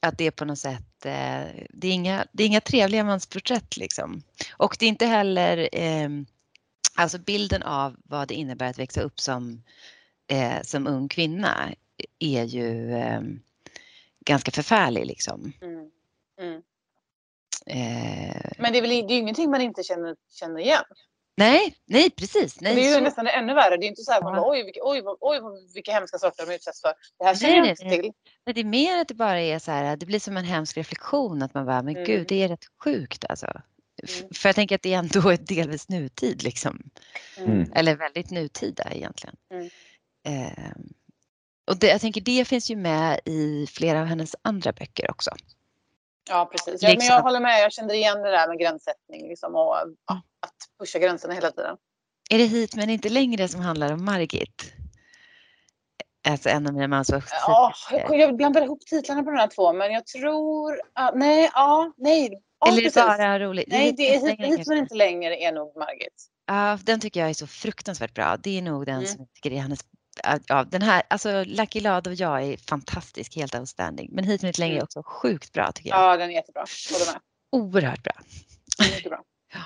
att 0.00 0.18
det 0.18 0.26
är 0.26 0.30
på 0.30 0.44
något 0.44 0.58
sätt, 0.58 1.06
eh, 1.06 1.44
det, 1.70 1.88
är 1.88 1.92
inga, 1.92 2.26
det 2.32 2.42
är 2.42 2.46
inga 2.46 2.60
trevliga 2.60 3.04
mansporträtt 3.04 3.76
liksom. 3.76 4.22
Och 4.56 4.76
det 4.78 4.86
är 4.86 4.88
inte 4.88 5.06
heller, 5.06 5.68
eh, 5.72 6.08
alltså 6.94 7.18
bilden 7.18 7.62
av 7.62 7.96
vad 8.04 8.28
det 8.28 8.34
innebär 8.34 8.70
att 8.70 8.78
växa 8.78 9.00
upp 9.00 9.20
som, 9.20 9.62
eh, 10.26 10.62
som 10.62 10.86
ung 10.86 11.08
kvinna 11.08 11.74
är 12.18 12.44
ju 12.44 12.92
eh, 12.92 13.20
ganska 14.24 14.50
förfärlig 14.50 15.06
liksom. 15.06 15.52
Mm. 15.62 15.90
Mm. 16.40 16.62
Eh, 17.66 18.52
Men 18.58 18.72
det 18.72 18.78
är 18.78 18.82
väl 18.82 18.90
det 18.90 18.96
är 18.96 19.10
ju 19.10 19.20
ingenting 19.20 19.50
man 19.50 19.60
inte 19.60 19.82
känner, 19.82 20.16
känner 20.30 20.60
igen. 20.60 20.84
Nej, 21.38 21.74
nej 21.86 22.10
precis. 22.10 22.60
Nej, 22.60 22.74
det 22.74 22.80
är 22.80 22.88
ju 22.88 22.94
så- 22.94 23.00
nästan 23.00 23.26
ännu 23.26 23.54
värre. 23.54 23.76
Det 23.76 23.86
är 23.86 23.88
inte 23.88 24.02
så 24.02 24.12
här, 24.12 24.22
man 24.22 24.34
Ja. 24.34 24.40
bara, 24.40 24.50
oj, 24.50 24.64
vilka, 24.64 24.80
oj, 24.82 25.02
oj, 25.20 25.40
vilka 25.74 25.92
hemska 25.92 26.18
saker 26.18 26.46
de 26.46 26.54
utsätts 26.54 26.80
för. 26.80 26.92
Det 27.18 27.24
här 27.24 27.34
känner 27.34 27.52
Nej, 27.52 27.60
jag 27.60 27.68
inte 27.68 27.84
nej. 27.84 28.02
till. 28.02 28.12
Nej, 28.46 28.54
det 28.54 28.60
är 28.60 28.64
mer 28.64 28.96
att 29.00 29.08
det 29.08 29.14
bara 29.14 29.40
är 29.40 29.58
så 29.58 29.70
här, 29.70 29.96
det 29.96 30.06
blir 30.06 30.20
som 30.20 30.36
en 30.36 30.44
hemsk 30.44 30.76
reflektion 30.76 31.42
att 31.42 31.54
man 31.54 31.66
bara, 31.66 31.82
men 31.82 31.94
Mm. 31.96 32.06
gud, 32.06 32.26
det 32.28 32.42
är 32.42 32.48
rätt 32.48 32.64
sjukt 32.84 33.24
alltså. 33.28 33.46
Mm. 33.46 34.28
För 34.34 34.48
jag 34.48 34.56
tänker 34.56 34.74
att 34.74 34.82
det 34.82 34.94
är 34.94 34.98
ändå 34.98 35.30
ett 35.30 35.46
delvis 35.46 35.88
nutid 35.88 36.42
liksom. 36.42 36.82
Mm. 37.38 37.72
Eller 37.74 37.96
väldigt 37.96 38.30
nutida 38.30 38.84
egentligen. 38.92 39.36
Mm. 39.52 39.68
Ehm, 40.28 40.88
och 41.70 41.78
det, 41.78 41.86
jag 41.86 42.00
tänker 42.00 42.20
det 42.20 42.44
finns 42.44 42.70
ju 42.70 42.76
med 42.76 43.20
i 43.24 43.66
flera 43.70 44.00
av 44.00 44.06
hennes 44.06 44.36
andra 44.42 44.72
böcker 44.72 45.10
också. 45.10 45.30
Ja, 46.28 46.48
precis. 46.52 46.82
Ja, 46.82 46.88
men 46.88 46.94
Liksom. 46.94 47.14
jag 47.14 47.22
håller 47.22 47.40
med. 47.40 47.60
Jag 47.62 47.72
kände 47.72 47.96
igen 47.96 48.22
det 48.22 48.30
där 48.30 48.48
med 48.48 48.58
gränssättning 48.58 49.28
liksom, 49.28 49.54
och 49.54 49.76
ja, 50.06 50.22
att 50.40 50.54
pusha 50.80 50.98
gränserna 50.98 51.34
hela 51.34 51.50
tiden. 51.50 51.76
Är 52.30 52.38
det 52.38 52.44
hit 52.44 52.76
men 52.76 52.90
inte 52.90 53.08
längre 53.08 53.48
som 53.48 53.60
handlar 53.60 53.92
om 53.92 54.04
Margit? 54.04 54.72
Alltså 56.28 56.48
en 56.48 56.66
av 56.66 56.72
mina 56.74 56.88
mans 56.88 57.10
Ja, 57.46 57.72
jag, 58.10 58.36
blandar 58.36 58.62
ihop 58.62 58.80
titlarna 58.86 59.22
på 59.22 59.30
de 59.30 59.36
här 59.36 59.46
två, 59.48 59.72
men 59.72 59.92
jag 59.92 60.06
tror... 60.06 60.80
ja, 60.94 61.12
nej, 61.14 61.50
ja, 61.54 61.92
nej. 61.96 62.42
Ja, 62.60 62.68
Eller 62.68 62.82
precis. 62.82 62.94
bara 62.94 63.38
roligt? 63.38 63.68
Nej, 63.68 63.92
det 63.92 64.14
är 64.14 64.20
hit, 64.20 64.58
hit 64.58 64.66
men 64.66 64.78
inte 64.78 64.94
längre 64.94 65.36
är 65.36 65.52
nog 65.52 65.76
Margit. 65.76 66.26
Ja, 66.46 66.78
den 66.82 67.00
tycker 67.00 67.20
jag 67.20 67.28
är 67.30 67.34
så 67.34 67.46
fruktansvärt 67.46 68.14
bra. 68.14 68.36
Det 68.36 68.58
är 68.58 68.62
nog 68.62 68.86
den 68.86 68.94
Mm. 68.94 69.06
som 69.06 69.20
jag 69.20 69.32
tycker 69.34 69.52
är 69.52 69.60
hennes 69.60 69.80
Ja, 70.46 70.64
den 70.64 70.82
här, 70.82 71.02
alltså 71.10 71.44
Lucky 71.44 71.80
Lad 71.80 72.06
och 72.06 72.14
jag 72.14 72.42
är 72.42 72.56
fantastisk, 72.56 73.36
helt 73.36 73.54
outstanding. 73.54 74.08
Men 74.12 74.24
hit 74.24 74.42
men 74.42 74.48
inte 74.48 74.60
längre 74.60 74.74
är 74.74 74.76
Mm. 74.76 74.84
också 74.84 75.02
sjukt 75.06 75.52
bra 75.52 75.72
tycker 75.72 75.90
jag. 75.90 75.98
Ja, 75.98 76.16
den 76.16 76.30
är 76.30 76.34
jättebra. 76.34 76.64
Håller 76.92 77.12
med. 77.12 77.20
Oerhört 77.52 78.02
bra. 78.02 78.12
Den 78.78 78.86
är 78.86 78.90
Mycket 78.94 79.10
bra. 79.10 79.22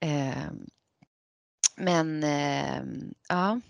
Ehm, 0.00 0.66
men 1.76 2.24
ehm, 2.24 3.14
ja, 3.28 3.60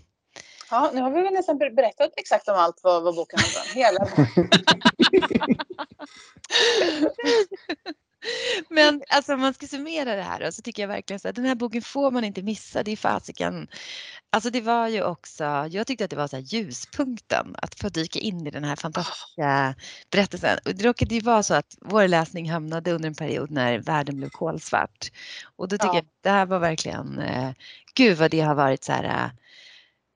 Ja, 0.70 0.90
nu 0.94 1.00
har 1.00 1.10
vi 1.10 1.22
väl 1.22 1.32
nästan 1.32 1.58
ber- 1.58 1.70
berättat 1.74 2.10
exakt 2.16 2.48
om 2.48 2.54
allt 2.54 2.80
vad, 2.82 3.02
vad 3.02 3.14
boken 3.14 3.38
handlar 3.38 3.62
om. 3.62 3.68
Hela. 3.74 4.06
Men 8.70 9.02
alltså 9.08 9.34
om 9.34 9.40
man 9.40 9.54
ska 9.54 9.66
summera 9.66 10.16
det 10.16 10.22
här 10.22 10.40
då, 10.40 10.52
så 10.52 10.62
tycker 10.62 10.82
jag 10.82 10.88
verkligen 10.88 11.20
så 11.20 11.28
att 11.28 11.34
den 11.34 11.44
här 11.44 11.54
boken 11.54 11.82
får 11.82 12.10
man 12.10 12.24
inte 12.24 12.42
missa. 12.42 12.82
Det 12.82 12.92
är 12.92 12.96
fasiken. 12.96 13.68
Alltså 14.30 14.50
det 14.50 14.60
var 14.60 14.88
ju 14.88 15.02
också, 15.02 15.44
jag 15.70 15.86
tyckte 15.86 16.04
att 16.04 16.10
det 16.10 16.16
var 16.16 16.28
så 16.28 16.38
ljuspunkten 16.38 17.54
att 17.62 17.80
få 17.80 17.88
dyka 17.88 18.18
in 18.18 18.46
i 18.46 18.50
den 18.50 18.64
här 18.64 18.76
fantastiska 18.76 19.74
berättelsen. 20.10 20.58
Och 20.64 20.74
det 20.74 20.84
råkade 20.84 21.14
ju 21.14 21.20
vara 21.20 21.42
så 21.42 21.54
att 21.54 21.76
vår 21.80 22.08
läsning 22.08 22.50
hamnade 22.50 22.92
under 22.92 23.08
en 23.08 23.14
period 23.14 23.50
när 23.50 23.78
världen 23.78 24.16
blev 24.16 24.28
kolsvart. 24.30 25.10
Och 25.56 25.68
då 25.68 25.78
tycker 25.78 25.88
Ja. 25.88 25.94
jag 25.94 26.02
att 26.02 26.22
det 26.22 26.30
här 26.30 26.46
var 26.46 26.58
verkligen, 26.58 27.18
eh, 27.18 27.50
gud 27.94 28.18
vad 28.18 28.30
det 28.30 28.40
har 28.40 28.54
varit 28.54 28.84
så 28.84 28.92
här 28.92 29.04
eh, 29.04 29.30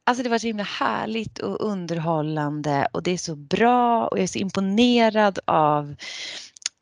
Alltså 0.05 0.23
det 0.23 0.31
var 0.31 0.39
så 0.39 0.47
himla 0.47 0.63
härligt 0.65 1.39
och 1.39 1.61
underhållande 1.61 2.89
och 2.93 3.03
det 3.03 3.11
är 3.11 3.19
så 3.19 3.37
bra 3.37 4.07
och 4.07 4.19
jag 4.19 4.23
är 4.23 4.27
så 4.27 4.39
imponerad 4.39 5.39
av 5.45 5.95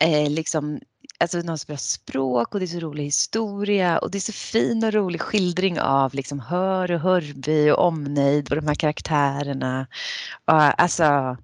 eh, 0.04 0.30
liksom, 0.30 0.80
alltså 1.20 1.38
har 1.38 1.56
så 1.56 1.66
bra 1.66 1.76
språk 1.76 2.54
och 2.54 2.60
det 2.60 2.64
är 2.64 2.66
så 2.66 2.78
rolig 2.78 3.04
historia 3.04 3.98
och 3.98 4.10
det 4.10 4.18
är 4.18 4.20
så 4.20 4.32
fin 4.32 4.84
och 4.84 4.92
rolig 4.92 5.20
skildring 5.20 5.80
av 5.80 6.14
liksom 6.14 6.40
Hör 6.40 6.92
och 6.92 7.00
Hörby 7.00 7.70
och 7.70 7.78
omnejd 7.78 8.50
och 8.50 8.56
de 8.56 8.66
här 8.66 8.74
karaktärerna. 8.74 9.86
Och, 10.44 10.80
alltså, 10.82 11.36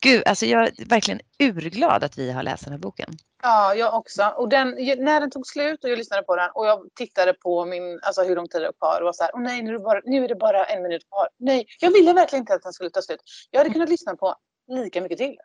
gud, 0.00 0.22
alltså 0.26 0.46
jag 0.46 0.62
är 0.62 0.88
verkligen 0.88 1.20
urglad 1.38 2.04
att 2.04 2.18
vi 2.18 2.32
har 2.32 2.42
läst 2.42 2.64
den 2.64 2.72
här 2.72 2.80
boken. 2.80 3.16
Ja, 3.42 3.74
jag 3.74 3.94
också. 3.94 4.34
Och 4.36 4.48
den, 4.48 4.70
när 4.98 5.20
den 5.20 5.30
tog 5.30 5.46
slut 5.46 5.84
och 5.84 5.90
jag 5.90 5.98
lyssnade 5.98 6.22
på 6.22 6.36
den 6.36 6.50
och 6.54 6.66
jag 6.66 6.88
tittade 6.94 7.32
på 7.32 7.64
min, 7.64 8.00
alltså 8.02 8.22
hur 8.22 8.36
lång 8.36 8.48
tid 8.48 8.60
det 8.60 8.66
var 8.66 8.72
kvar 8.72 9.00
och 9.00 9.04
var 9.04 9.12
så 9.12 9.22
här, 9.22 9.30
åh 9.34 9.40
nej, 9.40 9.62
nu 9.62 9.68
är, 9.68 9.72
det 9.72 9.78
bara, 9.78 10.00
nu 10.04 10.24
är 10.24 10.28
det 10.28 10.34
bara 10.34 10.64
en 10.64 10.82
minut 10.82 11.08
kvar. 11.08 11.28
Nej, 11.36 11.66
jag 11.80 11.90
ville 11.90 12.12
verkligen 12.12 12.42
inte 12.42 12.54
att 12.54 12.62
den 12.62 12.72
skulle 12.72 12.90
ta 12.90 13.02
slut. 13.02 13.20
Jag 13.50 13.60
hade 13.60 13.70
kunnat 13.70 13.88
lyssna 13.88 14.16
på 14.16 14.34
lika 14.68 15.00
mycket 15.00 15.18
till. 15.18 15.36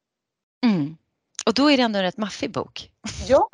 Mm. 0.65 0.97
Och 1.47 1.53
då 1.53 1.71
är 1.71 1.77
det 1.77 1.83
ändå 1.83 1.99
en 1.99 2.05
rätt 2.05 2.17
maffig 2.17 2.51
bok 2.51 2.91
Ja, 3.27 3.49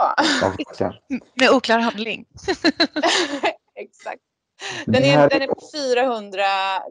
med 1.35 1.49
oklar 1.49 1.79
handling. 1.79 2.25
exakt. 3.75 4.21
Den 4.85 5.03
är, 5.03 5.29
den, 5.29 5.41
är 5.41 5.47
på 5.47 5.59
400, 5.95 6.43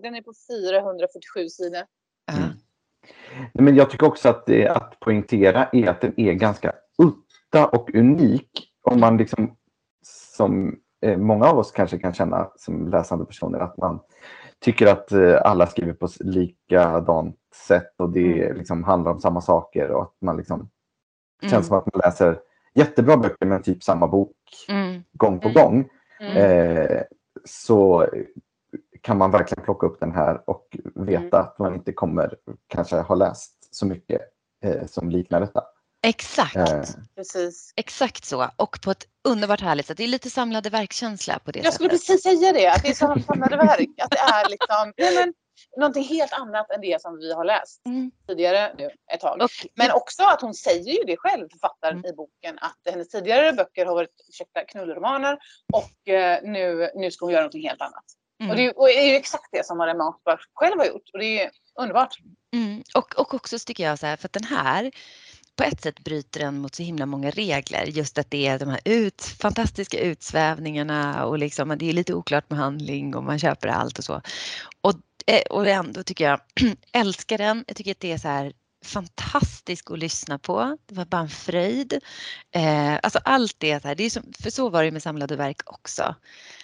den 0.03 0.15
är 0.15 0.23
på 0.23 0.33
447 0.49 1.49
sidor. 1.49 1.83
Mm. 2.33 2.49
Men 3.55 3.77
jag 3.77 3.91
tycker 3.91 4.07
också 4.07 4.29
att 4.29 4.47
det 4.47 4.69
att 4.69 5.01
poängtera 5.01 5.69
är 5.73 5.89
att 5.89 6.01
den 6.01 6.21
är 6.21 6.33
ganska 6.33 6.73
udda 6.99 7.67
och 7.67 7.95
unik. 7.95 8.51
Om 8.83 9.01
man 9.01 9.17
liksom, 9.17 9.57
som 10.37 10.77
eh, 11.07 11.19
många 11.19 11.47
av 11.47 11.59
oss 11.59 11.73
kanske 11.73 11.99
kan 11.99 12.15
känna 12.15 12.51
som 12.57 12.91
läsande 12.91 13.25
personer, 13.25 13.59
att 13.59 13.77
man 13.77 14.01
tycker 14.61 14.87
att 14.87 15.13
eh, 15.13 15.43
alla 15.43 15.67
skriver 15.67 15.93
på 15.93 16.09
likadant 16.21 17.37
sätt 17.69 17.95
och 17.99 18.11
det 18.11 18.55
liksom 18.55 18.85
handlar 18.85 19.13
om 19.13 19.21
samma 19.21 19.41
saker 19.41 19.91
och 19.91 20.03
att 20.03 20.17
man 20.21 20.37
liksom 20.37 20.71
känns 21.43 21.53
Mm. 21.53 21.63
som 21.65 21.79
att 21.79 21.95
man 21.95 22.01
läser 22.05 22.39
jättebra 22.75 23.17
böcker 23.17 23.47
men 23.47 23.63
typ 23.63 23.83
samma 23.83 24.09
bok 24.09 24.37
Mm. 24.69 25.03
gång 25.13 25.41
på 25.41 25.49
Mm. 25.49 25.63
gång. 25.63 25.89
Mm. 26.21 26.37
Eh, 26.37 27.03
så 27.45 28.09
kan 29.01 29.19
man 29.19 29.31
verkligen 29.31 29.65
plocka 29.65 29.87
upp 29.87 30.01
den 30.01 30.13
här 30.13 30.51
och 30.51 30.77
veta 30.95 31.19
Mm. 31.37 31.41
att 31.41 31.59
man 31.59 31.75
inte 31.75 31.93
kommer 31.93 32.35
kanske 32.67 32.97
ha 32.97 33.15
läst 33.15 33.75
så 33.75 33.87
mycket 33.87 34.21
eh, 34.65 34.87
som 34.87 35.11
liknar 35.11 35.41
detta. 35.41 35.63
Exakt. 36.07 36.57
Eh, 36.57 36.83
Precis. 37.17 37.73
Exakt 37.77 38.25
så 38.25 38.49
och 38.57 38.79
på 38.85 38.91
ett 38.91 39.05
underbart 39.29 39.61
härligt 39.61 39.87
sätt. 39.87 39.97
Det 39.97 40.05
är 40.05 40.09
lite 40.09 40.31
samlade 40.31 40.71
verkkänsla 40.71 41.39
på 41.45 41.51
det 41.51 41.59
Jag 41.65 41.75
skulle 41.75 41.89
sättet. 41.91 42.07
precis 42.07 42.23
säga 42.23 42.53
det, 42.53 42.69
att 42.69 42.83
det 42.83 42.89
är 42.89 42.95
så 42.95 43.17
samlade 43.27 43.57
verk. 43.57 43.89
Att 44.03 44.11
det 44.11 44.19
är 44.19 44.51
liksom, 44.51 44.93
nej 44.99 45.15
men, 45.15 45.35
någonting 45.77 46.05
helt 46.05 46.33
annat 46.33 46.71
än 46.71 46.81
det 46.81 47.01
som 47.03 47.17
vi 47.19 47.33
har 47.33 47.45
läst 47.45 47.87
Mm. 47.87 48.11
tidigare 48.29 48.75
nu 48.79 48.91
ett 49.15 49.21
tag. 49.21 49.43
Och, 49.43 49.51
Men 49.75 49.91
också 49.93 50.23
att 50.23 50.41
hon 50.41 50.55
säger 50.55 50.93
ju 50.93 51.05
det 51.07 51.17
själv, 51.17 51.49
författaren 51.51 51.99
Mm. 51.99 52.11
i 52.11 52.13
boken, 52.13 52.59
att 52.61 52.79
hennes 52.93 53.09
tidigare 53.09 53.53
böcker 53.53 53.87
har 53.87 53.95
varit 53.95 54.11
ursäkta, 54.29 54.65
knullromaner 54.65 55.39
och 55.73 56.09
eh, 56.13 56.43
nu, 56.43 56.91
nu 56.95 57.11
ska 57.11 57.25
hon 57.25 57.33
göra 57.33 57.43
någonting 57.43 57.69
helt 57.69 57.81
annat. 57.81 58.05
mm. 58.41 58.51
Och 58.51 58.57
det 58.57 58.71
och 58.71 58.87
det 58.87 58.99
är 59.05 59.09
ju 59.11 59.15
exakt 59.17 59.49
det 59.53 59.67
som 59.67 59.79
Maria 59.79 59.95
Mansberg 59.95 60.39
själv 60.55 60.79
har 60.79 60.87
gjort 60.87 61.11
och 61.13 61.19
det 61.19 61.43
är 61.43 61.51
underbart. 61.81 62.17
Mm. 62.55 62.83
Och, 62.95 63.19
och 63.19 63.35
också 63.35 63.59
så 63.59 63.65
tycker 63.65 63.85
jag 63.85 63.99
så 63.99 64.07
här, 64.07 64.17
för 64.17 64.29
att 64.29 64.33
den 64.33 64.45
här 64.45 64.91
på 65.57 65.63
ett 65.65 65.83
sätt 65.83 66.01
bryter 66.01 66.41
den 66.41 66.59
mot 66.59 66.75
så 66.75 66.83
himla 66.83 67.07
många 67.07 67.31
regler. 67.31 67.85
Just 67.87 68.19
att 68.19 68.31
det 68.31 68.47
är 68.47 68.59
de 68.59 68.69
här 68.69 68.81
ut, 68.85 69.23
fantastiska 69.23 69.99
utsvävningarna 70.01 71.25
och 71.27 71.39
liksom, 71.39 71.79
det 71.79 71.89
är 71.89 71.93
lite 71.93 72.15
oklart 72.15 72.51
med 72.51 72.59
handling 72.59 73.15
och 73.17 73.23
man 73.23 73.39
köper 73.39 73.69
allt 73.69 73.99
och 73.99 74.05
så. 74.05 74.21
Och, 74.83 74.95
eh, 75.27 75.43
och 75.51 75.67
ändå 75.67 76.03
tycker 76.03 76.25
jag, 76.25 76.41
älskar 76.93 77.39
den. 77.39 77.65
Jag 77.67 77.77
tycker 77.77 77.91
att 77.91 78.01
det 78.01 78.13
är 78.13 78.19
så 78.19 78.29
här 78.29 78.53
fantastisk 78.85 79.91
att 79.91 79.99
lyssna 79.99 80.39
på. 80.39 80.79
Det 80.87 80.95
var 80.95 81.05
bara 81.05 81.21
en 81.21 81.29
fröjd. 81.29 82.01
Eh, 82.51 82.99
alltså 83.03 83.19
allt 83.25 83.57
det 83.59 83.85
här, 83.85 83.95
det 83.95 84.05
är 84.05 84.11
som, 84.11 84.33
för 84.43 84.51
så 84.51 84.69
var 84.69 84.85
det 84.85 84.91
med 84.91 85.03
samlade 85.03 85.37
verk 85.37 85.61
också. 85.65 86.15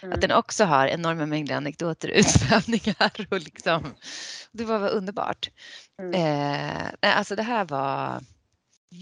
Mm. 0.02 0.14
Att 0.14 0.20
den 0.20 0.33
också 0.33 0.64
har 0.64 0.87
enorma 0.87 1.26
mängder 1.26 1.57
anekdoter 1.57 2.11
och 2.11 2.16
utsvävningar. 2.18 3.26
Och 3.31 3.40
liksom, 3.40 3.94
det 4.52 4.64
var 4.64 4.78
bara 4.78 4.90
underbart. 4.90 5.50
Mm. 6.02 6.14
Eh, 7.02 7.16
alltså 7.18 7.37
det 7.37 7.42
här 7.42 7.64
var 7.64 8.20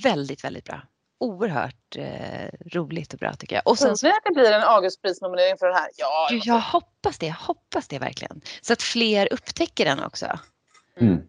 väldigt, 0.02 0.44
väldigt 0.44 0.64
bra. 0.64 0.83
Oerhört 1.20 1.96
eh, 1.96 2.48
roligt 2.72 3.12
och 3.12 3.18
bra 3.18 3.33
tycker 3.33 3.57
jag. 3.57 3.62
Och 3.66 3.79
sen 3.79 3.96
Tror 3.96 4.09
ni 4.09 4.12
att 4.16 4.24
det 4.24 4.33
blir 4.33 4.52
en 4.52 4.62
Augustprisnominering 4.62 5.57
för 5.59 5.66
den 5.66 5.74
här? 5.76 5.88
Ja, 5.96 6.29
måste 6.33 6.48
jag 6.48 6.61
hoppas 6.61 7.18
det, 7.18 7.26
jag 7.26 7.35
hoppas 7.35 7.88
det 7.88 7.98
verkligen. 7.98 8.40
Så 8.61 8.72
att 8.72 8.83
fler 8.83 9.33
upptäcker 9.33 9.85
den 9.85 10.02
också. 10.02 10.26
mm. 11.00 11.22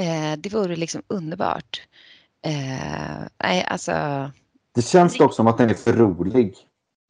Eh, 0.00 0.38
det 0.38 0.52
vore 0.52 0.76
liksom 0.76 1.02
underbart. 1.08 1.82
Eh, 2.46 3.22
nej, 3.42 3.64
alltså. 3.68 3.92
Det 4.74 4.82
känns 4.82 5.18
dock 5.18 5.34
som 5.34 5.46
att 5.46 5.58
den 5.58 5.70
är 5.70 5.74
för 5.74 5.92
rolig 5.92 6.56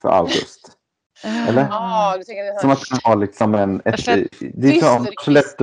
för 0.02 0.08
August. 0.08 0.76
Eller? 1.22 1.68
Ja, 1.70 2.14
du 2.18 2.24
tänker 2.24 2.44
det 2.44 2.60
Som 2.60 2.70
att 2.70 2.82
den 2.90 2.98
har 3.04 3.16
liksom 3.16 3.54
en... 3.54 3.82
Ett, 3.84 4.04
det 4.54 4.68
är 4.68 4.80
så, 4.80 5.06
så 5.24 5.30
lätt 5.30 5.54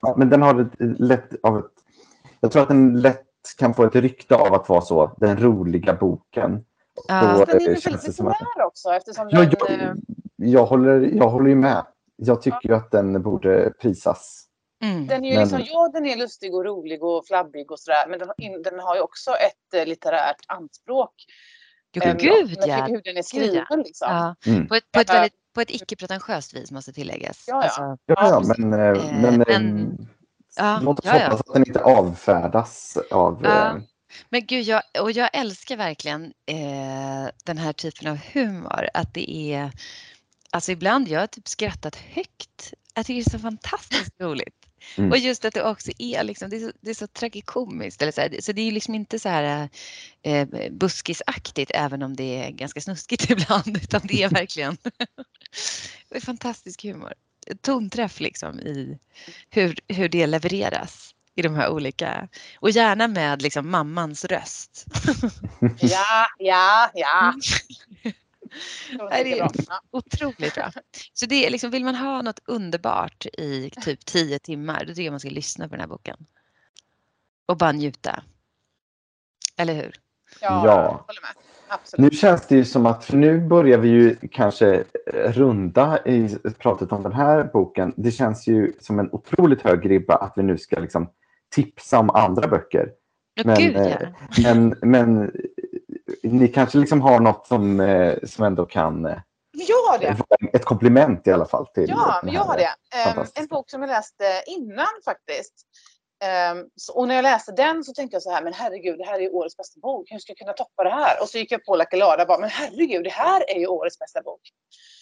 ja, 0.00 0.14
men 0.16 0.30
den 0.30 0.42
har 0.42 0.60
ett 0.60 1.00
lätt 1.00 1.30
av 1.42 1.58
ett, 1.58 1.72
Jag 2.40 2.52
tror 2.52 2.62
att 2.62 2.68
den 2.68 3.00
lätt 3.00 3.27
kan 3.58 3.74
få 3.74 3.84
ett 3.84 3.94
rykte 3.94 4.34
av 4.34 4.54
att 4.54 4.68
vara 4.68 4.80
så, 4.80 5.14
den 5.16 5.38
roliga 5.42 5.94
boken. 5.94 6.64
Ja. 7.08 7.36
Då, 7.38 7.44
Den 7.44 7.56
är 7.56 7.60
ju 7.60 7.72
eh, 7.72 7.92
det 8.04 8.12
som 8.12 8.26
att- 8.28 8.36
också 8.66 8.90
eftersom 8.90 9.28
Ja, 9.30 9.38
den... 9.44 9.80
eh, 9.80 9.86
jag, 9.86 9.96
jag, 10.48 10.66
håller, 10.66 11.00
jag 11.00 11.28
håller 11.28 11.48
ju 11.50 11.56
med. 11.56 11.86
Jag 12.16 12.42
tycker 12.42 12.68
ju 12.68 12.74
att 12.74 12.90
den 12.90 13.22
borde 13.22 13.72
prisas. 13.80 14.44
Mm. 14.84 15.06
Den 15.06 15.24
är 15.24 15.28
ju 15.28 15.34
Men- 15.34 15.42
liksom, 15.48 15.60
ja 15.66 15.90
den 15.92 16.06
är 16.06 16.16
lustig 16.16 16.54
och 16.54 16.64
rolig 16.64 17.02
och 17.02 17.26
flabbig 17.26 17.70
och 17.70 17.80
sådär 17.80 18.06
men 18.08 18.18
den, 18.18 18.28
har 18.28 18.34
in- 18.38 18.62
den 18.62 18.78
har 18.80 18.94
ju 18.96 19.00
också 19.00 19.30
ett 19.30 19.80
eh, 19.82 19.86
litterärt 19.88 20.36
anspråk. 20.48 21.12
Gud, 21.94 22.02
Ehm, 22.04 22.16
gud 22.16 22.56
ja. 22.66 22.84
hur 22.86 23.02
den 23.02 23.10
är 23.10 23.14
Gud, 23.14 23.24
skriven 23.24 23.64
ja. 23.70 23.76
liksom. 23.76 24.08
ja. 24.10 24.34
Mm. 24.52 24.68
På 24.68 24.74
ett, 24.74 24.92
på 24.92 25.00
ett, 25.00 25.08
Ja. 25.08 25.14
väldigt, 25.14 25.32
på 25.54 25.60
ett 25.60 25.70
icke-pretentiöst 25.70 26.54
vis 26.56 26.70
måste 26.72 26.92
tilläggas. 26.92 27.44
Ja, 27.46 27.54
ja. 27.54 27.62
Alltså, 27.62 27.80
Ja, 27.80 27.96
Ja, 28.06 28.42
ja, 28.48 28.54
men, 28.58 28.72
Eh, 28.72 29.20
men, 29.22 29.38
men- 29.38 29.78
eh, 29.80 30.06
ja, 30.58 30.80
låt 30.82 30.98
oss 30.98 31.04
ja, 31.04 31.12
hoppas 31.12 31.40
att 31.40 31.54
den 31.54 31.66
inte 31.66 31.82
avfärdas 31.82 32.98
av... 33.10 33.40
Ja. 33.44 33.68
eh, 33.68 33.76
Men 34.28 34.46
gud, 34.46 34.64
jag, 34.64 34.82
och 35.00 35.12
jag 35.12 35.30
älskar 35.32 35.76
verkligen 35.76 36.24
eh, 36.46 37.30
den 37.44 37.58
här 37.58 37.72
typen 37.72 38.08
av 38.08 38.18
humor. 38.32 38.88
Att 38.94 39.14
det 39.14 39.30
är, 39.30 39.70
alltså 40.50 40.72
ibland 40.72 41.08
jag 41.08 41.20
har 41.20 41.26
typ 41.26 41.48
skrattat 41.48 41.96
högt. 41.96 42.74
Jag 42.94 43.06
tycker 43.06 43.24
det 43.24 43.28
är 43.28 43.38
så 43.38 43.42
fantastiskt 43.42 44.14
roligt. 44.20 44.54
Mm. 44.96 45.10
Och 45.10 45.18
just 45.18 45.44
att 45.44 45.54
det 45.54 45.64
också 45.64 45.90
är 45.98 46.24
liksom, 46.24 46.50
det 46.50 46.56
är 46.56 46.60
så, 46.60 46.72
det 46.80 46.90
är 46.90 46.94
så 46.94 47.06
tragikomiskt. 47.06 48.02
Eller 48.02 48.12
så, 48.12 48.20
här, 48.20 48.36
så 48.40 48.52
det 48.52 48.60
är 48.60 48.64
ju 48.64 48.70
liksom 48.70 48.94
inte 48.94 49.18
så 49.18 49.28
här 49.28 49.68
eh, 50.22 50.48
buskisaktigt 50.70 51.70
även 51.74 52.02
om 52.02 52.16
det 52.16 52.44
är 52.44 52.50
ganska 52.50 52.80
snuskigt 52.80 53.30
ibland. 53.30 53.76
Utan 53.76 54.00
det 54.04 54.22
är 54.22 54.28
verkligen 54.28 54.76
det 56.08 56.16
är 56.16 56.20
fantastisk 56.20 56.82
humor. 56.82 57.12
Tonträff 57.60 58.20
liksom 58.20 58.60
i 58.60 58.98
hur, 59.50 59.78
hur 59.88 60.08
det 60.08 60.26
levereras. 60.26 61.14
i 61.34 61.42
de 61.42 61.54
här 61.54 61.68
olika 61.70 62.28
och 62.60 62.70
gärna 62.70 63.08
med 63.08 63.42
liksom 63.42 63.70
mammans 63.70 64.24
röst. 64.24 64.84
Ja, 65.80 66.26
ja, 66.38 66.90
ja. 66.94 67.34
Det 69.10 69.38
är 69.38 69.48
otroligt 69.90 70.54
bra. 70.54 70.72
Så 71.12 71.26
det 71.26 71.46
är 71.46 71.50
liksom, 71.50 71.70
vill 71.70 71.84
man 71.84 71.94
ha 71.94 72.22
något 72.22 72.40
underbart 72.44 73.26
i 73.26 73.70
typ 73.82 74.04
tio 74.04 74.38
timmar, 74.38 74.80
då 74.80 74.86
tycker 74.86 75.02
jag 75.02 75.12
man 75.12 75.20
ska 75.20 75.28
lyssna 75.30 75.68
på 75.68 75.74
den 75.74 75.80
här 75.80 75.88
boken. 75.88 76.26
Och 77.46 77.56
bara 77.56 77.72
njuta. 77.72 78.22
Eller 79.56 79.74
hur? 79.74 79.96
Ja, 80.40 80.66
Ja. 80.66 81.04
håller 81.06 81.20
med. 81.22 81.30
Absolut. 81.68 82.12
Nu 82.12 82.18
känns 82.18 82.46
det 82.46 82.56
ju 82.56 82.64
som 82.64 82.86
att, 82.86 83.04
för 83.04 83.16
nu 83.16 83.40
börjar 83.40 83.78
vi 83.78 83.88
ju 83.88 84.16
kanske 84.30 84.84
runda 85.14 85.98
i 86.04 86.36
pratet 86.58 86.92
om 86.92 87.02
den 87.02 87.12
här 87.12 87.44
boken. 87.44 87.92
Det 87.96 88.10
känns 88.10 88.46
ju 88.46 88.72
som 88.80 88.98
en 88.98 89.08
otroligt 89.12 89.62
hög 89.62 89.90
ribba 89.90 90.14
att 90.14 90.32
vi 90.36 90.42
nu 90.42 90.58
ska 90.58 90.80
liksom 90.80 91.08
tipsa 91.54 91.98
om 91.98 92.10
andra 92.10 92.48
böcker. 92.48 92.92
Ja, 93.34 93.42
Men, 93.46 93.56
gud 93.56 93.76
ja. 93.76 93.80
eh, 93.80 94.08
Men, 94.44 94.74
men 94.82 95.22
eh, 95.22 95.30
ni 96.22 96.48
kanske 96.48 96.78
liksom 96.78 97.00
har 97.00 97.20
något 97.20 97.46
som, 97.46 97.80
eh, 97.80 98.14
som 98.24 98.44
ändå 98.44 98.66
kan 98.66 99.06
eh, 99.06 99.18
jag 99.52 99.76
har 99.76 99.98
det. 99.98 100.16
ett 100.52 100.64
komplement 100.64 101.26
i 101.26 101.32
alla 101.32 101.46
fall 101.46 101.66
till 101.66 101.88
Ja, 101.88 102.20
jag 102.24 102.40
har 102.40 102.56
det. 102.56 102.70
En 103.34 103.46
bok 103.46 103.70
som 103.70 103.80
jag 103.80 103.88
läste 103.88 104.24
innan 104.46 104.86
faktiskt. 105.04 105.54
Ehm, 106.24 106.64
så, 106.76 106.92
och 106.92 107.08
när 107.08 107.14
jag 107.14 107.22
läste 107.22 107.52
den 107.52 107.84
så 107.84 107.92
tänkte 107.92 108.14
jag 108.14 108.22
så 108.22 108.30
här, 108.30 108.42
men 108.42 108.52
herregud, 108.52 108.98
det 108.98 109.04
här 109.04 109.14
är 109.14 109.20
ju 109.20 109.30
årets 109.30 109.56
bästa 109.56 109.80
bok. 109.80 110.10
Hur 110.10 110.18
ska 110.18 110.30
jag 110.30 110.38
kunna 110.38 110.52
toppa 110.52 110.84
det 110.84 110.90
här? 110.90 111.22
Och 111.22 111.28
så 111.28 111.38
gick 111.38 111.52
jag 111.52 111.64
på 111.64 111.76
Lucky 111.76 111.96
Lada 111.96 112.22
och 112.22 112.28
bara, 112.28 112.38
men 112.38 112.50
herregud, 112.50 113.04
det 113.04 113.10
här 113.10 113.50
är 113.50 113.58
ju 113.60 113.66
årets 113.66 113.98
bästa 113.98 114.22
bok. 114.22 114.40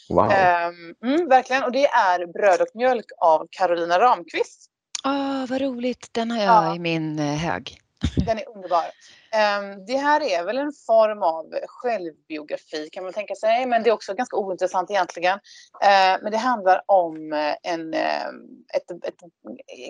Wow. 0.09 0.33
Ehm, 0.33 0.95
mm, 1.05 1.29
verkligen. 1.29 1.63
Och 1.65 1.73
det 1.73 1.87
är 1.87 2.27
Bröd 2.27 2.61
och 2.61 2.69
mjölk 2.75 3.07
av 3.19 3.47
Carolina 3.51 4.01
Ramqvist. 4.01 4.71
Åh, 5.07 5.47
vad 5.49 5.61
roligt, 5.61 6.09
den 6.13 6.31
har 6.31 6.39
jag 6.39 6.65
Ja. 6.65 6.75
i 6.75 6.79
min 6.79 7.19
eh, 7.19 7.25
hög. 7.37 7.79
Den 8.27 8.39
är 8.39 8.49
underbar. 8.49 8.85
Ehm, 9.33 9.87
det 9.87 9.97
här 9.97 10.21
är 10.23 10.45
väl 10.45 10.59
en 10.59 10.73
form 10.87 11.23
av 11.23 11.55
självbiografi 11.67 12.89
kan 12.93 13.05
man 13.05 13.13
tänka 13.13 13.35
sig, 13.35 13.67
men 13.67 13.83
det 13.83 13.91
är 13.91 13.95
också 13.95 14.15
ganska 14.15 14.37
ointressant 14.37 14.91
egentligen. 14.91 15.39
Ehm, 15.83 16.21
men 16.23 16.33
det 16.33 16.39
handlar 16.39 16.83
om 16.87 17.33
eh, 17.33 17.55
en, 17.63 17.95
eh, 17.95 18.27
ett, 18.75 18.91
ett, 18.91 19.15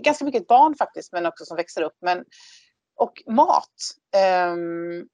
ganska 0.01 0.25
mycket 0.25 0.43
ett 0.43 0.49
barn 0.49 0.75
faktiskt, 0.75 1.13
men 1.13 1.27
också 1.27 1.45
som 1.45 1.57
växer 1.57 1.83
upp. 1.83 1.97
Men, 2.01 2.25
och 2.97 3.23
mat. 3.27 3.75
Um, 4.53 5.09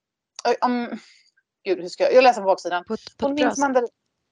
um, 0.65 0.99
gud, 1.65 1.81
hur 1.81 1.89
ska 1.89 2.05
jag, 2.05 2.15
jag 2.15 2.25
läser 2.25 2.41
på 2.41 2.47
baksidan. 2.47 2.85
Hon 3.21 3.35
minns, 3.35 3.61
sätt 3.61 3.85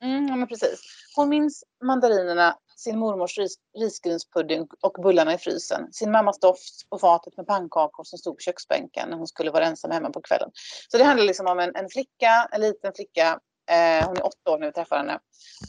mm, 0.02 0.28
ja, 0.28 0.36
men 0.36 0.48
precis. 0.48 0.80
Hon 1.16 1.28
minns 1.28 1.64
mandarinerna, 1.84 2.56
sin 2.76 2.98
mormors 2.98 3.38
ris, 3.38 3.56
risgrynspudding 3.78 4.68
och 4.80 5.02
bullarna 5.02 5.34
i 5.34 5.38
frysen. 5.38 5.92
Sin 5.92 6.10
mammas 6.10 6.40
doft 6.40 6.90
på 6.90 6.98
fatet 6.98 7.36
med 7.36 7.46
pannkakor 7.46 8.04
som 8.04 8.18
stod 8.18 8.36
på 8.36 8.40
köksbänken 8.40 9.08
när 9.10 9.16
hon 9.16 9.26
skulle 9.26 9.50
vara 9.50 9.66
ensam 9.66 9.90
hemma 9.90 10.10
på 10.10 10.22
kvällen. 10.22 10.50
Så 10.88 10.98
det 10.98 11.04
handlar 11.04 11.26
liksom 11.26 11.46
om 11.46 11.58
en, 11.58 11.76
en 11.76 11.88
flicka, 11.88 12.48
en 12.52 12.60
liten 12.60 12.92
flicka. 12.94 13.40
Eh, 13.70 14.06
hon 14.06 14.16
är 14.16 14.26
åtta 14.26 14.50
år 14.50 14.58
när 14.58 14.66
vi 14.66 14.72
träffar 14.72 14.96
henne. 14.96 15.18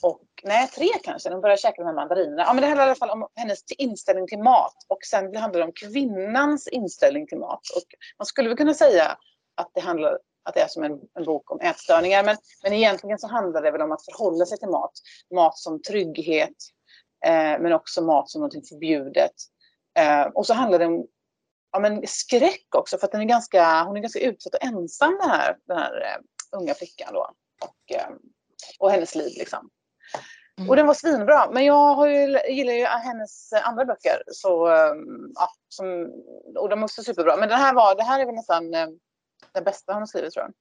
Och, 0.01 0.21
nej, 0.43 0.67
tre 0.67 0.87
kanske. 1.03 1.29
när 1.29 1.35
Hon 1.35 1.41
börjar 1.41 1.57
käka 1.57 1.81
de 1.81 1.87
här 1.87 1.93
mandarinerna. 1.93 2.43
Ja, 2.43 2.53
men 2.53 2.61
det 2.61 2.67
handlar 2.67 2.85
i 2.85 2.89
alla 2.89 2.95
fall 2.95 3.09
om 3.09 3.27
hennes 3.35 3.59
inställning 3.77 4.27
till 4.27 4.39
mat. 4.39 4.75
Och 4.87 4.99
sen 5.09 5.35
handlar 5.35 5.59
det 5.59 5.65
om 5.65 5.73
kvinnans 5.73 6.67
inställning 6.67 7.27
till 7.27 7.37
mat. 7.37 7.61
Och 7.75 7.83
man 8.17 8.25
skulle 8.25 8.49
väl 8.49 8.57
kunna 8.57 8.73
säga 8.73 9.17
att 9.55 9.71
det 9.73 9.81
handlar 9.81 10.17
att 10.43 10.53
det 10.53 10.61
är 10.61 10.67
som 10.67 10.83
en, 10.83 10.99
en 11.19 11.25
bok 11.25 11.51
om 11.51 11.59
ätstörningar. 11.59 12.23
Men, 12.23 12.37
men 12.63 12.73
egentligen 12.73 13.19
så 13.19 13.27
handlar 13.27 13.61
det 13.61 13.71
väl 13.71 13.81
om 13.81 13.91
att 13.91 14.05
förhålla 14.05 14.45
sig 14.45 14.57
till 14.57 14.69
mat. 14.69 14.91
Mat 15.35 15.57
som 15.57 15.81
trygghet, 15.81 16.55
eh, 17.25 17.59
men 17.59 17.73
också 17.73 18.01
mat 18.01 18.29
som 18.29 18.39
någonting 18.39 18.63
förbjudet. 18.63 19.33
Eh, 19.99 20.23
och 20.23 20.45
så 20.45 20.53
handlar 20.53 20.79
det 20.79 20.85
om 20.85 21.07
ja, 21.71 21.79
men 21.79 22.07
skräck 22.07 22.75
också, 22.75 22.97
för 22.97 23.05
att 23.05 23.11
den 23.11 23.21
är 23.21 23.25
ganska, 23.25 23.83
hon 23.83 23.97
är 23.97 24.01
ganska 24.01 24.19
utsatt 24.19 24.55
och 24.55 24.63
ensam 24.63 25.17
den 25.21 25.29
här, 25.29 25.57
den 25.67 25.77
här 25.77 26.01
eh, 26.01 26.59
unga 26.59 26.73
flickan 26.73 27.13
då. 27.13 27.31
Och, 27.61 27.95
eh, 27.95 28.09
och 28.79 28.91
hennes 28.91 29.15
liv 29.15 29.33
liksom. 29.37 29.69
Mm. 30.57 30.69
Och 30.69 30.75
den 30.75 30.87
var 30.87 30.93
svinbra. 30.93 31.51
Men 31.51 31.65
jag 31.65 31.95
har 31.95 32.07
ju, 32.07 32.39
gillar 32.49 32.73
ju 32.73 32.85
hennes 32.85 33.53
andra 33.53 33.85
böcker. 33.85 34.23
Så, 34.27 34.67
eh, 34.67 34.93
ja, 35.35 35.49
som, 35.69 36.11
och 36.57 36.69
de 36.69 36.79
är 36.79 36.83
också 36.83 37.03
superbra. 37.03 37.37
Men 37.37 37.49
den 37.49 37.59
här, 37.59 37.73
var, 37.73 37.95
det 37.95 38.03
här 38.03 38.19
är 38.19 38.25
väl 38.25 38.35
nästan 38.35 38.71
eh, 39.51 39.53
den 39.53 39.63
bästa 39.63 39.93
hon 39.93 40.01
har 40.01 40.07
skrivit 40.07 40.33
tror 40.33 40.45
jag. 40.45 40.53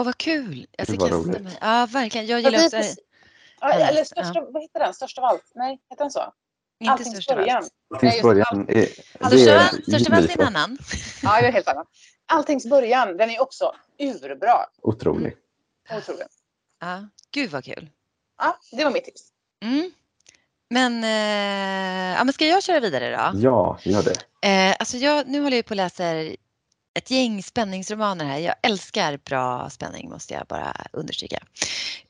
Åh, 0.00 0.04
vad 0.06 0.16
kul! 0.18 0.66
Jag 0.78 0.86
ska 0.86 0.96
kasta 0.96 1.14
roligt. 1.14 1.42
mig. 1.42 1.58
Ja, 1.60 1.86
verkligen. 1.90 2.26
Jag 2.26 2.40
Ja, 2.40 2.50
gillar 2.50 2.64
också... 2.64 2.76
precis- 2.76 2.98
Ja, 3.60 3.72
eller 3.72 4.04
största, 4.04 4.40
vad 4.50 4.62
heter 4.62 4.80
den? 4.80 4.94
Största 4.94 5.20
av 5.20 5.24
allt? 5.24 5.52
Nej, 5.54 5.80
heter 5.90 6.04
den 6.04 6.10
så? 6.10 6.32
Inte 6.80 6.92
Alltings 6.92 7.10
största 7.10 7.32
av 7.32 7.38
allt. 7.38 7.46
början. 7.46 7.64
Alltings 7.94 8.22
början 8.22 8.66
är, 8.68 8.86
Största 8.86 9.50
är 9.50 9.56
av- 9.56 9.82
största 9.82 10.12
av 10.12 10.18
allt 10.18 10.30
är 10.30 10.40
en 10.40 10.46
annan. 10.46 10.78
Ja, 11.22 11.36
jag 11.38 11.44
är 11.48 11.52
helt 11.52 11.68
annan. 11.68 11.86
Alltings 12.26 12.66
början, 12.66 13.16
den 13.16 13.30
är 13.30 13.42
också 13.42 13.74
urbra. 13.98 14.66
Otrolig. 14.82 15.36
Otrolig. 15.98 16.26
Ja, 16.80 17.08
gud 17.30 17.50
vad 17.50 17.64
kul. 17.64 17.90
Ja, 18.38 18.58
det 18.72 18.84
var 18.84 18.90
mitt 18.90 19.04
tips. 19.04 19.22
Mm. 19.62 19.90
Men, 20.70 21.04
eh, 21.04 22.16
ja, 22.18 22.24
men 22.24 22.32
ska 22.32 22.46
jag 22.46 22.62
köra 22.62 22.80
vidare 22.80 23.10
då? 23.32 23.38
Ja, 23.40 23.78
gör 23.82 24.02
det. 24.02 24.48
Eh, 24.48 24.76
alltså 24.78 24.96
jag, 24.96 25.28
nu 25.28 25.40
håller 25.40 25.56
jag 25.56 25.66
på 25.66 25.72
att 25.74 25.76
läsa 25.76 26.04
ett 26.94 27.10
gäng 27.10 27.42
spänningsromaner 27.42 28.24
här. 28.24 28.38
Jag 28.38 28.54
älskar 28.62 29.18
bra 29.24 29.70
spänning 29.70 30.10
måste 30.10 30.34
jag 30.34 30.46
bara 30.46 30.76
understryka. 30.92 31.36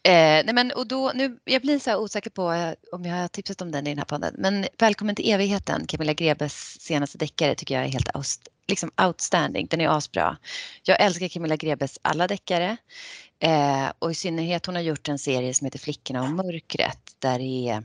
Eh, 0.02 0.44
nej 0.44 0.52
men, 0.52 0.72
och 0.72 0.86
då, 0.86 1.12
nu, 1.14 1.38
jag 1.44 1.62
blir 1.62 1.78
så 1.78 1.90
här 1.90 1.98
osäker 1.98 2.30
på 2.30 2.52
eh, 2.52 2.72
om 2.92 3.04
jag 3.04 3.16
har 3.16 3.28
tipsat 3.28 3.62
om 3.62 3.70
den 3.70 3.86
i 3.86 3.90
den 3.90 3.98
här 3.98 4.04
podden. 4.04 4.34
Men 4.38 4.66
Välkommen 4.78 5.14
till 5.14 5.30
evigheten, 5.30 5.86
Camilla 5.86 6.12
Grebes 6.12 6.80
senaste 6.80 7.18
deckare 7.18 7.54
tycker 7.54 7.74
jag 7.74 7.84
är 7.84 7.88
helt 7.88 8.16
aus, 8.16 8.40
liksom 8.68 8.90
outstanding. 9.02 9.66
Den 9.70 9.80
är 9.80 9.88
asbra. 9.88 10.36
Jag 10.82 11.00
älskar 11.00 11.28
Camilla 11.28 11.56
Grebes 11.56 11.98
alla 12.02 12.26
deckare. 12.26 12.76
Eh, 13.38 13.92
och 13.98 14.10
i 14.10 14.14
synnerhet 14.14 14.66
hon 14.66 14.74
har 14.74 14.82
gjort 14.82 15.08
en 15.08 15.18
serie 15.18 15.54
som 15.54 15.64
heter 15.64 15.78
Flickorna 15.78 16.22
och 16.22 16.30
mörkret. 16.30 17.16
Där 17.18 17.38
det 17.38 17.68
är, 17.68 17.82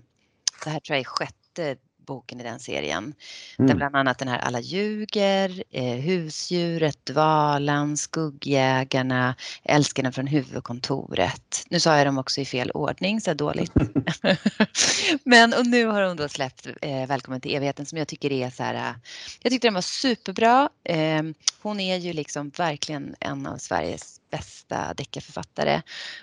det 0.64 0.70
här 0.70 0.80
tror 0.80 0.96
jag 0.96 1.00
är 1.00 1.04
sjätte 1.04 1.76
boken 2.10 2.40
i 2.40 2.44
den 2.44 2.60
serien. 2.60 3.14
Där 3.58 3.64
Mm. 3.66 3.78
bland 3.78 3.96
annat 3.96 4.18
den 4.20 4.28
här 4.28 4.40
Alla 4.40 4.60
ljuger, 4.60 5.64
eh, 5.72 5.96
Husdjuret, 5.96 7.06
Dvalan, 7.06 7.98
Skuggjägarna, 7.98 9.36
Älskarna 9.64 10.12
från 10.12 10.28
huvudkontoret. 10.28 11.64
Nu 11.70 11.80
sa 11.80 11.98
jag 11.98 12.08
dem 12.08 12.18
också 12.18 12.42
i 12.42 12.46
fel 12.46 12.72
ordning, 12.72 13.22
så 13.22 13.34
dåligt. 13.34 13.72
Men 15.24 15.54
och 15.54 15.66
nu 15.66 15.86
har 15.86 16.04
hon 16.08 16.18
då 16.18 16.30
släppt 16.30 16.68
eh, 16.82 17.08
Välkommen 17.08 17.42
till 17.42 17.56
evigheten 17.56 17.86
som 17.86 17.98
jag 17.98 18.08
tycker 18.08 18.32
är 18.32 18.50
så 18.50 18.64
här. 18.64 18.74
eh, 18.76 18.96
Jag 19.42 19.52
tyckte 19.52 19.68
den 19.68 19.74
var 19.74 19.82
superbra. 19.82 20.70
Eh, 20.84 21.24
hon 21.62 21.80
är 21.80 21.98
ju 21.98 22.14
liksom 22.14 22.50
verkligen 22.58 23.16
en 23.20 23.46
av 23.48 23.58
Sveriges 23.58 24.22
bästa 24.32 24.94
deckarförfattare. 24.94 25.82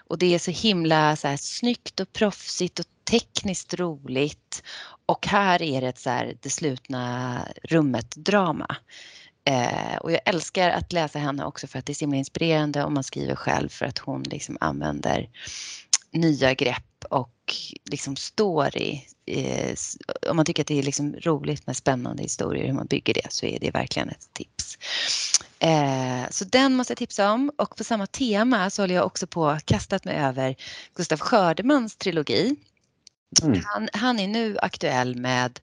Och 0.09 0.19
det 0.19 0.35
är 0.35 0.39
så 0.39 0.51
himla 0.51 1.17
så 1.17 1.29
här, 1.29 1.37
snyggt 1.37 2.01
och 2.01 2.13
proffsigt 2.13 2.79
och 2.79 2.87
tekniskt 3.11 3.75
roligt. 3.75 4.63
Och 5.07 5.27
här 5.27 5.63
är 5.63 5.81
det 5.81 5.89
ett 5.89 5.99
så 5.99 6.11
här, 6.11 6.37
det 6.41 6.51
slutna 6.51 7.39
rummet-drama. 7.63 8.77
Eh, 9.45 9.97
och 9.97 10.13
jag 10.13 10.21
älskar 10.25 10.71
att 10.71 10.93
läsa 10.93 11.19
henne 11.19 11.45
också 11.45 11.67
för 11.67 11.79
att 11.79 11.87
det 11.87 11.93
är 11.93 11.95
så 11.95 12.03
himla 12.03 12.17
inspirerande 12.17 12.85
om 12.85 12.95
man 12.95 13.05
skriver 13.05 13.35
själv 13.35 13.69
för 13.69 13.87
att 13.87 13.99
hon 13.99 14.23
liksom 14.23 14.59
använder 14.61 15.29
nya 16.11 16.55
grepp 16.55 17.05
och 17.11 17.55
liksom 17.91 18.17
story. 18.17 19.01
Eh, 19.27 19.75
om 20.31 20.37
man 20.37 20.45
tycker 20.45 20.63
att 20.63 20.67
det 20.67 20.79
är 20.79 20.83
liksom 20.83 21.15
roligt 21.15 21.67
med 21.67 21.77
spännande 21.77 22.23
historier, 22.23 22.67
hur 22.67 22.73
man 22.73 22.87
bygger 22.87 23.15
det, 23.15 23.27
så 23.31 23.47
är 23.47 23.59
det 23.61 23.71
verkligen 23.71 24.09
ett 24.09 24.29
tips. 24.33 24.79
Eh, 25.59 26.31
så 26.31 26.45
den 26.45 26.77
måste 26.77 26.91
jag 26.91 26.99
tipsa 26.99 27.33
om 27.33 27.51
och 27.59 27.77
på 27.77 27.85
samma 27.85 28.07
tema 28.07 28.71
så 28.71 28.83
håller 28.83 28.95
jag 28.95 29.07
också 29.07 29.27
på 29.27 29.59
kastat 29.65 30.05
mig 30.05 30.17
över 30.17 30.57
Gustaf 30.95 31.21
Skördemans 31.21 31.97
trilogi. 31.97 32.57
Mm. 33.43 33.61
Han, 33.65 33.89
han 33.93 34.19
är 34.19 34.29
nu 34.29 34.57
aktuell 34.63 35.17
med 35.17 35.61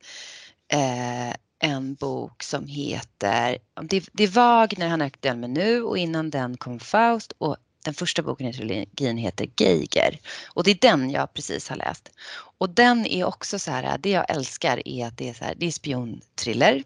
eh, 0.73 1.35
en 1.59 1.95
bok 1.95 2.43
som 2.43 2.67
heter, 2.67 3.57
det, 3.81 4.09
det 4.11 4.23
är 4.23 4.27
Wagner 4.27 4.87
han 4.87 5.01
är 5.01 5.05
aktuell 5.05 5.37
med 5.37 5.49
nu 5.49 5.83
och 5.83 5.97
innan 5.97 6.29
den 6.29 6.57
kom 6.57 6.79
Faust 6.79 7.33
och 7.37 7.57
den 7.83 7.93
första 7.93 8.21
boken 8.21 8.47
i 8.47 8.53
trilogin 8.53 9.17
heter 9.17 9.47
Geiger 9.57 10.19
och 10.45 10.63
det 10.63 10.71
är 10.71 10.77
den 10.81 11.09
jag 11.09 11.33
precis 11.33 11.69
har 11.69 11.75
läst. 11.75 12.09
Och 12.57 12.69
den 12.69 13.05
är 13.05 13.23
också 13.25 13.59
så 13.59 13.71
här, 13.71 13.97
det 13.97 14.09
jag 14.09 14.29
älskar 14.29 14.87
är 14.87 15.07
att 15.07 15.17
det 15.17 15.29
är 15.29 15.33
så 15.33 15.45
här, 15.45 15.55
det 15.57 15.65
är 15.65 15.71
spionthriller 15.71 16.83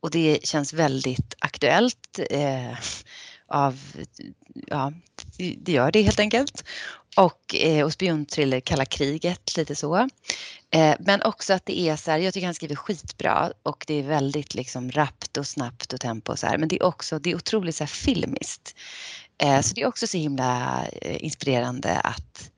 och 0.00 0.10
det 0.10 0.38
känns 0.42 0.72
väldigt 0.72 1.34
aktuellt 1.38 2.18
eh, 2.30 2.78
av, 3.48 3.78
ja, 4.66 4.92
det- 5.36 5.72
gör 5.72 5.92
det 5.92 6.02
helt 6.02 6.20
enkelt. 6.20 6.64
Och, 7.16 7.54
eh, 7.54 7.84
och 7.84 7.92
spionthriller, 7.92 8.60
kalla 8.60 8.84
kriget, 8.84 9.56
lite 9.56 9.74
så. 9.74 9.96
Eh, 10.70 10.94
men 11.00 11.22
också 11.22 11.52
att 11.54 11.66
det 11.66 11.80
är 11.80 11.96
så 11.96 12.10
här, 12.10 12.18
jag 12.18 12.34
tycker 12.34 12.46
han 12.46 12.54
skriver 12.54 12.76
skitbra 12.76 13.52
och 13.62 13.84
det 13.86 13.94
är 13.94 14.02
väldigt 14.02 14.54
liksom 14.54 14.90
rappt 14.90 15.36
och 15.36 15.46
snabbt 15.46 15.92
och 15.92 16.00
tempo 16.00 16.32
och 16.32 16.38
så 16.38 16.46
här. 16.46 16.58
Men 16.58 16.68
det 16.68 16.76
är 16.76 16.82
också, 16.82 17.18
det 17.18 17.30
är 17.30 17.36
otroligt 17.36 17.76
så 17.76 17.84
här 17.84 17.88
filmiskt. 17.88 18.74
Eh, 19.42 19.60
så 19.60 19.74
det 19.74 19.82
är 19.82 19.86
också 19.86 20.06
så 20.06 20.18
himla 20.18 20.84
eh, 21.02 21.24
inspirerande 21.24 22.00
att, 22.00 22.50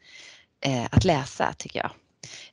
eh, 0.64 0.84
att 0.90 1.04
läsa 1.04 1.52
tycker 1.58 1.78
jag. 1.78 1.90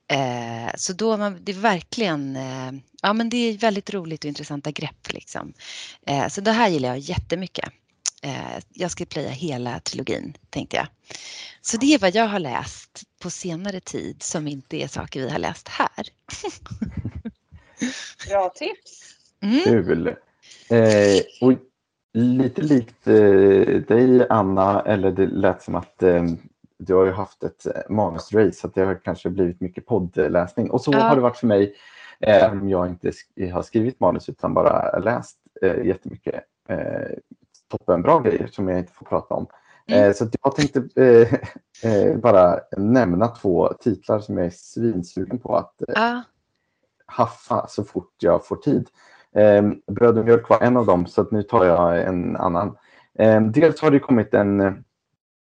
Eh, 0.09 0.71
så 0.75 0.93
då 0.93 1.17
man, 1.17 1.39
det 1.43 1.51
är 1.51 1.55
verkligen, 1.59 2.35
eh, 2.35 2.71
ja 3.01 3.13
men 3.13 3.29
det 3.29 3.37
är 3.37 3.57
väldigt 3.57 3.93
roligt 3.93 4.23
och 4.23 4.27
intressanta 4.27 4.71
grepp 4.71 5.13
liksom. 5.13 5.53
Eh, 6.07 6.27
så 6.27 6.41
det 6.41 6.51
här 6.51 6.69
gillar 6.69 6.89
jag 6.89 6.99
jättemycket. 6.99 7.69
Eh, 8.23 8.61
jag 8.73 8.91
ska 8.91 9.05
plöja 9.05 9.29
hela 9.29 9.79
trilogin 9.79 10.37
tänkte 10.49 10.77
jag. 10.77 10.87
Så 11.61 11.77
det 11.77 11.93
är 11.93 11.99
vad 11.99 12.15
jag 12.15 12.27
har 12.27 12.39
läst 12.39 13.03
på 13.21 13.29
senare 13.29 13.79
tid 13.79 14.23
som 14.23 14.47
inte 14.47 14.77
är 14.77 14.87
saker 14.87 15.21
vi 15.21 15.29
har 15.29 15.39
läst 15.39 15.67
här. 15.67 16.07
Bra 18.29 18.49
tips! 18.49 19.13
Mm. 19.41 19.63
Kul! 19.63 20.07
Eh, 20.69 21.21
och 21.41 21.53
lite 22.13 22.61
likt 22.61 23.07
eh, 23.07 23.81
dig 23.87 24.27
Anna, 24.29 24.81
eller 24.81 25.11
det 25.11 25.27
lät 25.27 25.61
som 25.61 25.75
att 25.75 26.03
eh, 26.03 26.23
du 26.77 26.93
har 26.93 27.05
ju 27.05 27.11
haft 27.11 27.43
ett 27.43 27.65
eh, 27.65 27.81
manusrace 27.89 28.51
så 28.51 28.67
det 28.67 28.81
har 28.81 28.95
kanske 29.03 29.29
blivit 29.29 29.61
mycket 29.61 29.85
poddläsning. 29.85 30.71
Och 30.71 30.81
så 30.81 30.91
ja. 30.93 30.99
har 30.99 31.15
det 31.15 31.21
varit 31.21 31.37
för 31.37 31.47
mig, 31.47 31.75
även 32.19 32.61
om 32.61 32.69
jag 32.69 32.87
inte 32.87 33.11
har 33.53 33.61
skrivit 33.61 33.99
manus 33.99 34.29
utan 34.29 34.53
bara 34.53 34.99
läst 34.99 35.37
eh, 35.61 35.85
jättemycket 35.85 36.43
eh, 36.69 37.17
toppenbra 37.67 38.19
grejer 38.19 38.47
som 38.47 38.67
jag 38.67 38.79
inte 38.79 38.93
får 38.93 39.05
prata 39.05 39.33
om. 39.33 39.47
Mm. 39.87 40.03
Eh, 40.03 40.13
så 40.13 40.27
jag 40.43 40.55
tänkte 40.55 40.87
eh, 40.95 41.33
eh, 41.91 42.17
bara 42.17 42.59
nämna 42.77 43.27
två 43.27 43.73
titlar 43.79 44.19
som 44.19 44.37
jag 44.37 44.45
är 44.45 44.53
svinsugen 44.55 45.39
på 45.39 45.55
att 45.55 45.73
ja. 45.87 46.23
haffa 47.05 47.67
så 47.67 47.83
fort 47.83 48.13
jag 48.19 48.45
får 48.45 48.55
tid. 48.55 48.87
Bröd 49.91 50.17
och 50.17 50.25
mjölk 50.25 50.49
var 50.49 50.61
en 50.61 50.77
av 50.77 50.85
dem 50.85 51.05
så 51.05 51.27
nu 51.31 51.43
tar 51.43 51.65
jag 51.65 52.01
en 52.01 52.35
annan. 52.35 52.77
Dels 53.53 53.81
har 53.81 53.91
det 53.91 53.99
kommit 53.99 54.33
en 54.33 54.61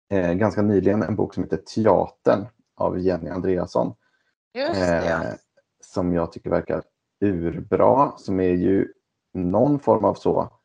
eh, 0.10 0.34
ganska 0.34 0.62
nyligen 0.62 1.04
en 1.04 1.16
bok 1.16 1.34
som 1.34 1.44
heter 1.44 1.58
Teatern 1.58 2.46
av 2.76 3.00
Jenny 3.00 3.30
Andreasson. 3.30 3.94
Eh, 4.54 5.22
som 5.82 6.14
jag 6.14 6.32
tycker 6.32 6.50
verkar 6.50 6.84
urbra, 7.22 8.12
som 8.18 8.40
är 8.40 8.54
ju 8.54 8.94
någon 9.34 9.80
form 9.80 10.06
av 10.06 10.14
så 10.14 10.57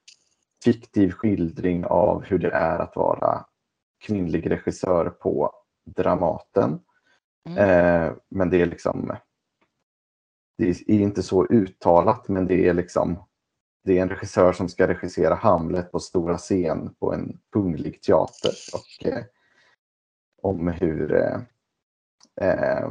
fiktiv 0.65 1.11
skildring 1.11 1.85
av 1.85 2.23
hur 2.23 2.39
det 2.39 2.51
är 2.51 2.79
att 2.79 2.97
vara 2.97 3.45
kvinnlig 4.01 4.51
regissör 4.51 5.11
på 5.11 5.53
Dramaten. 5.85 6.81
Mm. 7.49 7.59
Eh, 7.59 8.13
men 8.29 8.51
det 8.51 8.63
är 8.63 8.67
liksom 8.67 9.17
det 10.59 10.69
är 10.69 10.91
inte 10.91 11.23
så 11.23 11.47
uttalat 11.47 12.29
men 12.29 12.47
det 12.47 12.69
är 12.69 12.75
liksom 12.75 13.25
det 13.85 13.99
är 13.99 14.03
en 14.03 14.09
regissör 14.09 14.53
som 14.53 14.69
ska 14.69 14.89
regissera 14.89 15.35
Hamlet 15.35 15.93
på 15.93 15.99
stora 15.99 16.39
scen 16.39 16.95
på 16.95 17.13
en 17.13 17.39
kunglig 17.53 18.03
teater. 18.03 18.53
Och, 18.75 19.07
eh, 19.07 19.25
om 20.43 20.69
hur 20.69 21.15
eh, 21.15 21.41
eh, 22.41 22.91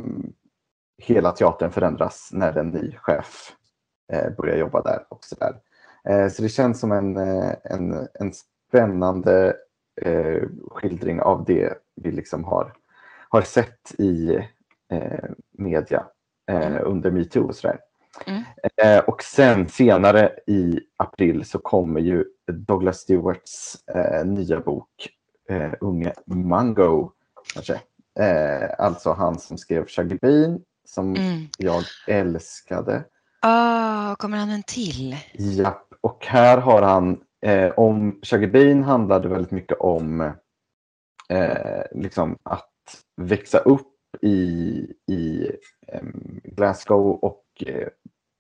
hela 0.97 1.31
teatern 1.31 1.71
förändras 1.71 2.29
när 2.33 2.57
en 2.57 2.69
ny 2.69 2.95
chef 2.95 3.55
eh, 4.13 4.35
börjar 4.37 4.57
jobba 4.57 4.81
där. 4.81 5.05
Och 5.09 5.25
så 5.25 5.35
där. 5.35 5.49
Eh, 5.49 5.70
så 6.31 6.41
det 6.41 6.49
känns 6.49 6.79
som 6.79 6.91
en, 6.91 7.17
eh, 7.17 7.53
en, 7.63 8.07
en 8.13 8.33
spännande 8.67 9.55
skildring 10.69 11.21
av 11.21 11.45
det 11.45 11.73
vi 11.95 12.11
liksom 12.11 12.43
har, 12.43 12.73
har 13.29 13.41
sett 13.41 13.99
i 13.99 14.39
media 15.57 16.05
mm. 16.47 16.83
under 16.83 17.11
metoo 17.11 17.47
och 17.47 17.55
sådär. 17.55 17.79
Mm. 18.25 18.43
Eh, 18.77 19.03
och 19.03 19.23
sen 19.23 19.69
senare 19.69 20.31
i 20.47 20.79
april 20.97 21.45
så 21.45 21.59
kommer 21.59 21.99
ju 21.99 22.25
Douglas 22.51 22.97
Stewarts 22.97 23.77
eh, 23.95 24.25
nya 24.25 24.59
bok 24.59 25.09
eh, 25.49 25.73
Unge 25.81 26.13
Mango. 26.25 27.11
Kanske. 27.53 27.73
Eh, 28.19 28.69
alltså 28.77 29.11
han 29.11 29.39
som 29.39 29.57
skrev 29.57 29.87
Shaggy 29.87 30.15
Bean 30.15 30.59
som 30.85 31.15
mm. 31.15 31.47
jag 31.57 31.83
älskade. 32.07 33.03
Ah, 33.39 34.15
kommer 34.15 34.37
han 34.37 34.49
en 34.49 34.63
till? 34.63 35.15
Ja, 35.33 35.83
och 36.01 36.25
här 36.25 36.57
har 36.57 36.81
han 36.81 37.23
eh, 37.41 37.71
om 37.71 38.19
Shaggy 38.23 38.47
Bean 38.47 38.83
handlade 38.83 39.27
väldigt 39.29 39.51
mycket 39.51 39.77
om 39.79 40.21
eh, 41.29 41.81
liksom 41.91 42.37
att 42.43 42.67
växa 43.17 43.57
upp 43.57 43.87
i, 44.21 44.35
i 45.07 45.51
Glasgow 46.43 47.07
och 47.07 47.45
eh, 47.65 47.87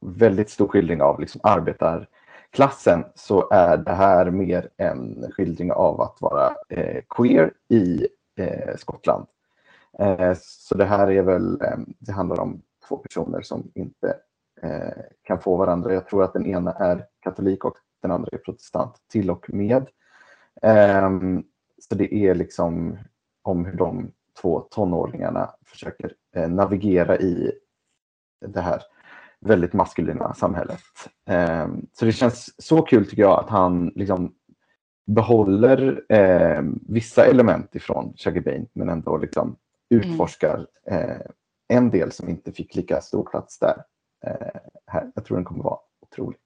väldigt 0.05 0.49
stor 0.49 0.67
skildring 0.67 1.01
av 1.01 1.19
liksom 1.19 1.41
arbetarklassen 1.43 3.05
så 3.15 3.49
är 3.51 3.77
det 3.77 3.93
här 3.93 4.31
mer 4.31 4.69
en 4.77 5.31
skildring 5.31 5.71
av 5.71 6.01
att 6.01 6.17
vara 6.21 6.55
eh, 6.69 7.01
queer 7.09 7.53
i 7.69 8.07
eh, 8.37 8.75
Skottland. 8.77 9.25
Eh, 9.99 10.33
så 10.41 10.77
det 10.77 10.85
här 10.85 11.11
är 11.11 11.21
väl, 11.21 11.61
eh, 11.61 11.77
det 11.99 12.11
handlar 12.11 12.39
om 12.39 12.61
två 12.87 12.97
personer 12.97 13.41
som 13.41 13.71
inte 13.75 14.15
kan 15.23 15.41
få 15.41 15.57
varandra. 15.57 15.93
Jag 15.93 16.07
tror 16.07 16.23
att 16.23 16.33
den 16.33 16.45
ena 16.45 16.71
är 16.71 17.05
katolik 17.19 17.65
och 17.65 17.75
den 18.01 18.11
andra 18.11 18.29
är 18.31 18.37
protestant 18.37 18.95
till 19.11 19.29
och 19.29 19.53
med. 19.53 19.87
Ehm, 20.61 21.43
så 21.89 21.95
det 21.95 22.15
är 22.15 22.35
liksom 22.35 22.97
om 23.41 23.65
hur 23.65 23.77
de 23.77 24.11
två 24.41 24.59
tonåringarna 24.59 25.49
försöker 25.65 26.13
eh, 26.35 26.49
navigera 26.49 27.17
i 27.17 27.51
det 28.45 28.61
här 28.61 28.81
väldigt 29.39 29.73
maskulina 29.73 30.33
samhället. 30.33 30.81
Ehm, 31.25 31.85
så 31.93 32.05
det 32.05 32.11
känns 32.11 32.63
så 32.63 32.81
kul 32.81 33.09
tycker 33.09 33.21
jag 33.21 33.39
att 33.39 33.49
han 33.49 33.91
liksom 33.95 34.35
behåller 35.05 36.03
eh, 36.09 36.61
vissa 36.87 37.25
element 37.25 37.75
ifrån 37.75 38.13
Shaggy 38.17 38.41
Bane 38.41 38.65
men 38.73 38.89
ändå 38.89 39.17
liksom 39.17 39.55
utforskar 39.89 40.67
eh, 40.87 41.21
en 41.67 41.89
del 41.89 42.11
som 42.11 42.29
inte 42.29 42.51
fick 42.51 42.75
lika 42.75 43.01
stor 43.01 43.23
plats 43.23 43.59
där. 43.59 43.83
Eh, 44.27 44.61
här. 44.87 45.11
Jag 45.15 45.25
tror 45.25 45.37
den 45.37 45.45
kommer 45.45 45.63
vara 45.63 45.79
otrolig. 46.01 46.39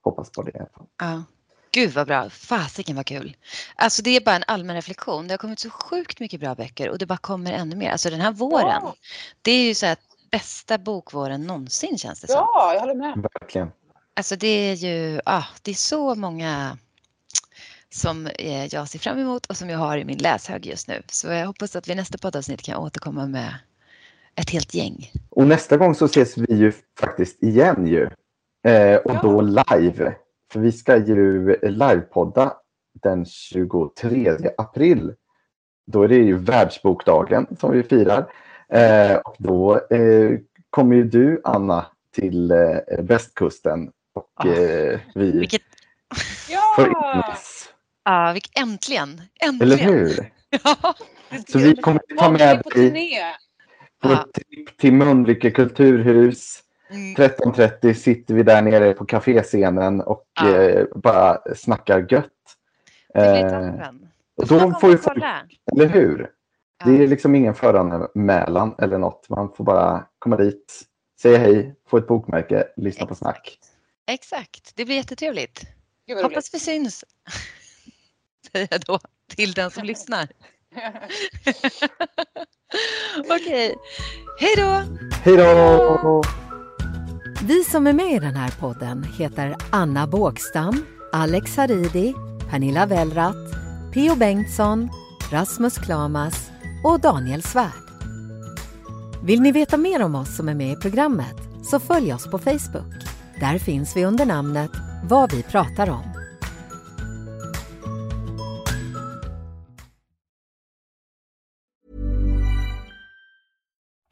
Hoppas 0.00 0.30
på 0.30 0.42
det 0.42 0.50
i 0.50 0.58
alla 0.58 0.68
fall. 0.68 0.86
Ja. 0.98 1.22
Gud 1.70 1.92
vad 1.92 2.06
bra, 2.06 2.30
fasiken 2.30 2.96
vad 2.96 3.06
kul. 3.06 3.36
Alltså 3.76 4.02
det 4.02 4.10
är 4.10 4.20
bara 4.20 4.36
en 4.36 4.44
allmän 4.46 4.76
reflektion. 4.76 5.28
Det 5.28 5.32
har 5.32 5.38
kommit 5.38 5.58
så 5.58 5.70
sjukt 5.70 6.20
mycket 6.20 6.40
bra 6.40 6.54
böcker 6.54 6.90
och 6.90 6.98
det 6.98 7.06
bara 7.06 7.18
kommer 7.18 7.52
ännu 7.52 7.76
mer. 7.76 7.90
Alltså 7.90 8.10
den 8.10 8.20
här 8.20 8.32
våren, 8.32 8.80
ja. 8.82 8.94
det 9.42 9.50
är 9.50 9.62
ju 9.62 9.74
så 9.74 9.86
att 9.86 10.00
bästa 10.30 10.78
bokvåren 10.78 11.46
någonsin 11.46 11.98
känns 11.98 12.20
det 12.20 12.26
som. 12.26 12.36
Ja, 12.36 12.72
jag 12.74 12.80
håller 12.80 12.94
med. 12.94 13.26
Verkligen. 13.40 13.70
Alltså 14.14 14.36
det 14.36 14.48
är 14.48 14.74
ju, 14.74 15.20
ah, 15.24 15.44
det 15.62 15.70
är 15.70 15.74
så 15.74 16.14
många 16.14 16.78
som 17.90 18.26
eh, 18.26 18.66
jag 18.66 18.88
ser 18.88 18.98
fram 18.98 19.18
emot 19.18 19.46
och 19.46 19.56
som 19.56 19.70
jag 19.70 19.78
har 19.78 19.98
i 19.98 20.04
min 20.04 20.18
läshög 20.18 20.66
just 20.66 20.88
nu. 20.88 21.02
Så 21.08 21.28
jag 21.28 21.46
hoppas 21.46 21.76
att 21.76 21.88
vi 21.88 21.94
nästa 21.94 22.18
poddavsnitt 22.18 22.62
kan 22.62 22.76
återkomma 22.76 23.26
med 23.26 23.54
ett 24.38 24.50
helt 24.50 24.74
gäng. 24.74 25.10
Och 25.30 25.46
nästa 25.46 25.76
gång 25.76 25.94
så 25.94 26.04
ses 26.04 26.38
vi 26.38 26.54
ju 26.54 26.72
faktiskt 27.00 27.42
igen 27.42 27.86
ju. 27.86 28.02
Eh, 28.72 28.96
och 28.96 29.14
ja. 29.14 29.20
då 29.22 29.40
live. 29.40 30.14
För 30.52 30.60
vi 30.60 30.72
ska 30.72 30.96
ju 30.96 31.56
livepodda 31.62 32.52
den 33.02 33.24
23 33.24 34.36
april. 34.58 35.14
Då 35.86 36.02
är 36.02 36.08
det 36.08 36.16
ju 36.16 36.36
världsbokdagen 36.36 37.46
som 37.60 37.72
vi 37.72 37.82
firar. 37.82 38.32
Eh, 38.72 39.16
och 39.16 39.36
då 39.38 39.80
eh, 39.90 40.38
kommer 40.70 40.96
ju 40.96 41.04
du, 41.04 41.40
Anna, 41.44 41.86
till 42.14 42.50
eh, 42.50 42.56
västkusten. 42.98 43.90
Och 44.14 44.30
ah, 44.34 44.44
vi 45.14 45.30
vilket... 45.38 45.62
får 46.76 46.86
in 46.86 47.22
oss. 47.32 47.68
Ja, 48.04 48.36
äntligen! 48.60 49.22
Äntligen! 49.40 49.62
Eller 49.62 49.76
hur? 49.76 50.32
ja, 50.64 50.94
Så 51.48 51.58
vi 51.58 51.76
kommer 51.76 52.00
ta 52.18 52.30
med 52.30 52.62
dig 52.74 53.22
ja. 54.02 54.26
tripp 54.34 54.78
till 54.78 54.92
Mölnlycke 54.92 55.50
kulturhus. 55.50 56.62
Mm. 56.90 57.14
13.30 57.14 57.94
sitter 57.94 58.34
vi 58.34 58.42
där 58.42 58.62
nere 58.62 58.94
på 58.94 59.04
kaféscenen 59.04 60.00
och 60.00 60.24
ja. 60.40 60.58
eh, 60.58 60.86
bara 60.94 61.38
snackar 61.56 62.06
gött. 62.10 62.26
Eh, 63.14 63.88
och 64.36 64.46
då 64.46 64.74
får 64.80 64.90
ju 64.90 64.98
folk, 64.98 65.24
eller 65.72 65.86
hur? 65.86 66.30
Det 66.84 66.90
är 66.90 67.08
liksom 67.08 67.34
ingen 67.34 67.54
föranmälan 67.54 68.74
eller 68.78 68.98
något. 68.98 69.28
Man 69.28 69.52
får 69.56 69.64
bara 69.64 70.06
komma 70.18 70.36
dit, 70.36 70.82
säga 71.22 71.38
hej, 71.38 71.74
få 71.88 71.96
ett 71.96 72.06
bokmärke, 72.06 72.68
lyssna 72.76 72.88
Exakt. 72.88 73.08
på 73.08 73.14
snack. 73.14 73.58
Exakt, 74.06 74.72
det 74.76 74.84
blir 74.84 74.96
jättetrevligt. 74.96 75.62
Hoppas 76.22 76.54
vi 76.54 76.58
syns. 76.58 77.04
Säger 78.52 78.68
jag 78.70 78.80
då 78.80 78.98
till 79.28 79.52
den 79.52 79.70
som 79.70 79.84
lyssnar. 79.86 80.28
Okej, 83.18 83.76
hej 84.38 84.54
då! 84.56 84.82
Hej 85.22 85.36
då! 85.36 86.22
Vi 87.42 87.64
som 87.64 87.86
är 87.86 87.92
med 87.92 88.12
i 88.12 88.18
den 88.18 88.36
här 88.36 88.50
podden 88.60 89.02
heter 89.18 89.56
Anna 89.70 90.06
Bågstam, 90.06 90.84
Alex 91.12 91.56
Haridi, 91.56 92.14
Pernilla 92.50 92.86
Wellratt, 92.86 93.52
P.O. 93.94 94.14
Bengtsson, 94.16 94.90
Rasmus 95.30 95.78
Klamas 95.78 96.50
och 96.84 97.00
Daniel 97.00 97.42
Svärd. 97.42 97.72
Vill 99.24 99.40
ni 99.40 99.52
veta 99.52 99.76
mer 99.76 100.02
om 100.02 100.14
oss 100.14 100.36
som 100.36 100.48
är 100.48 100.54
med 100.54 100.72
i 100.72 100.76
programmet 100.76 101.36
så 101.70 101.80
följ 101.80 102.14
oss 102.14 102.30
på 102.30 102.38
Facebook. 102.38 102.94
Där 103.40 103.58
finns 103.58 103.96
vi 103.96 104.04
under 104.04 104.26
namnet 104.26 104.70
Vad 105.04 105.32
vi 105.32 105.42
pratar 105.42 105.90
om. 105.90 106.17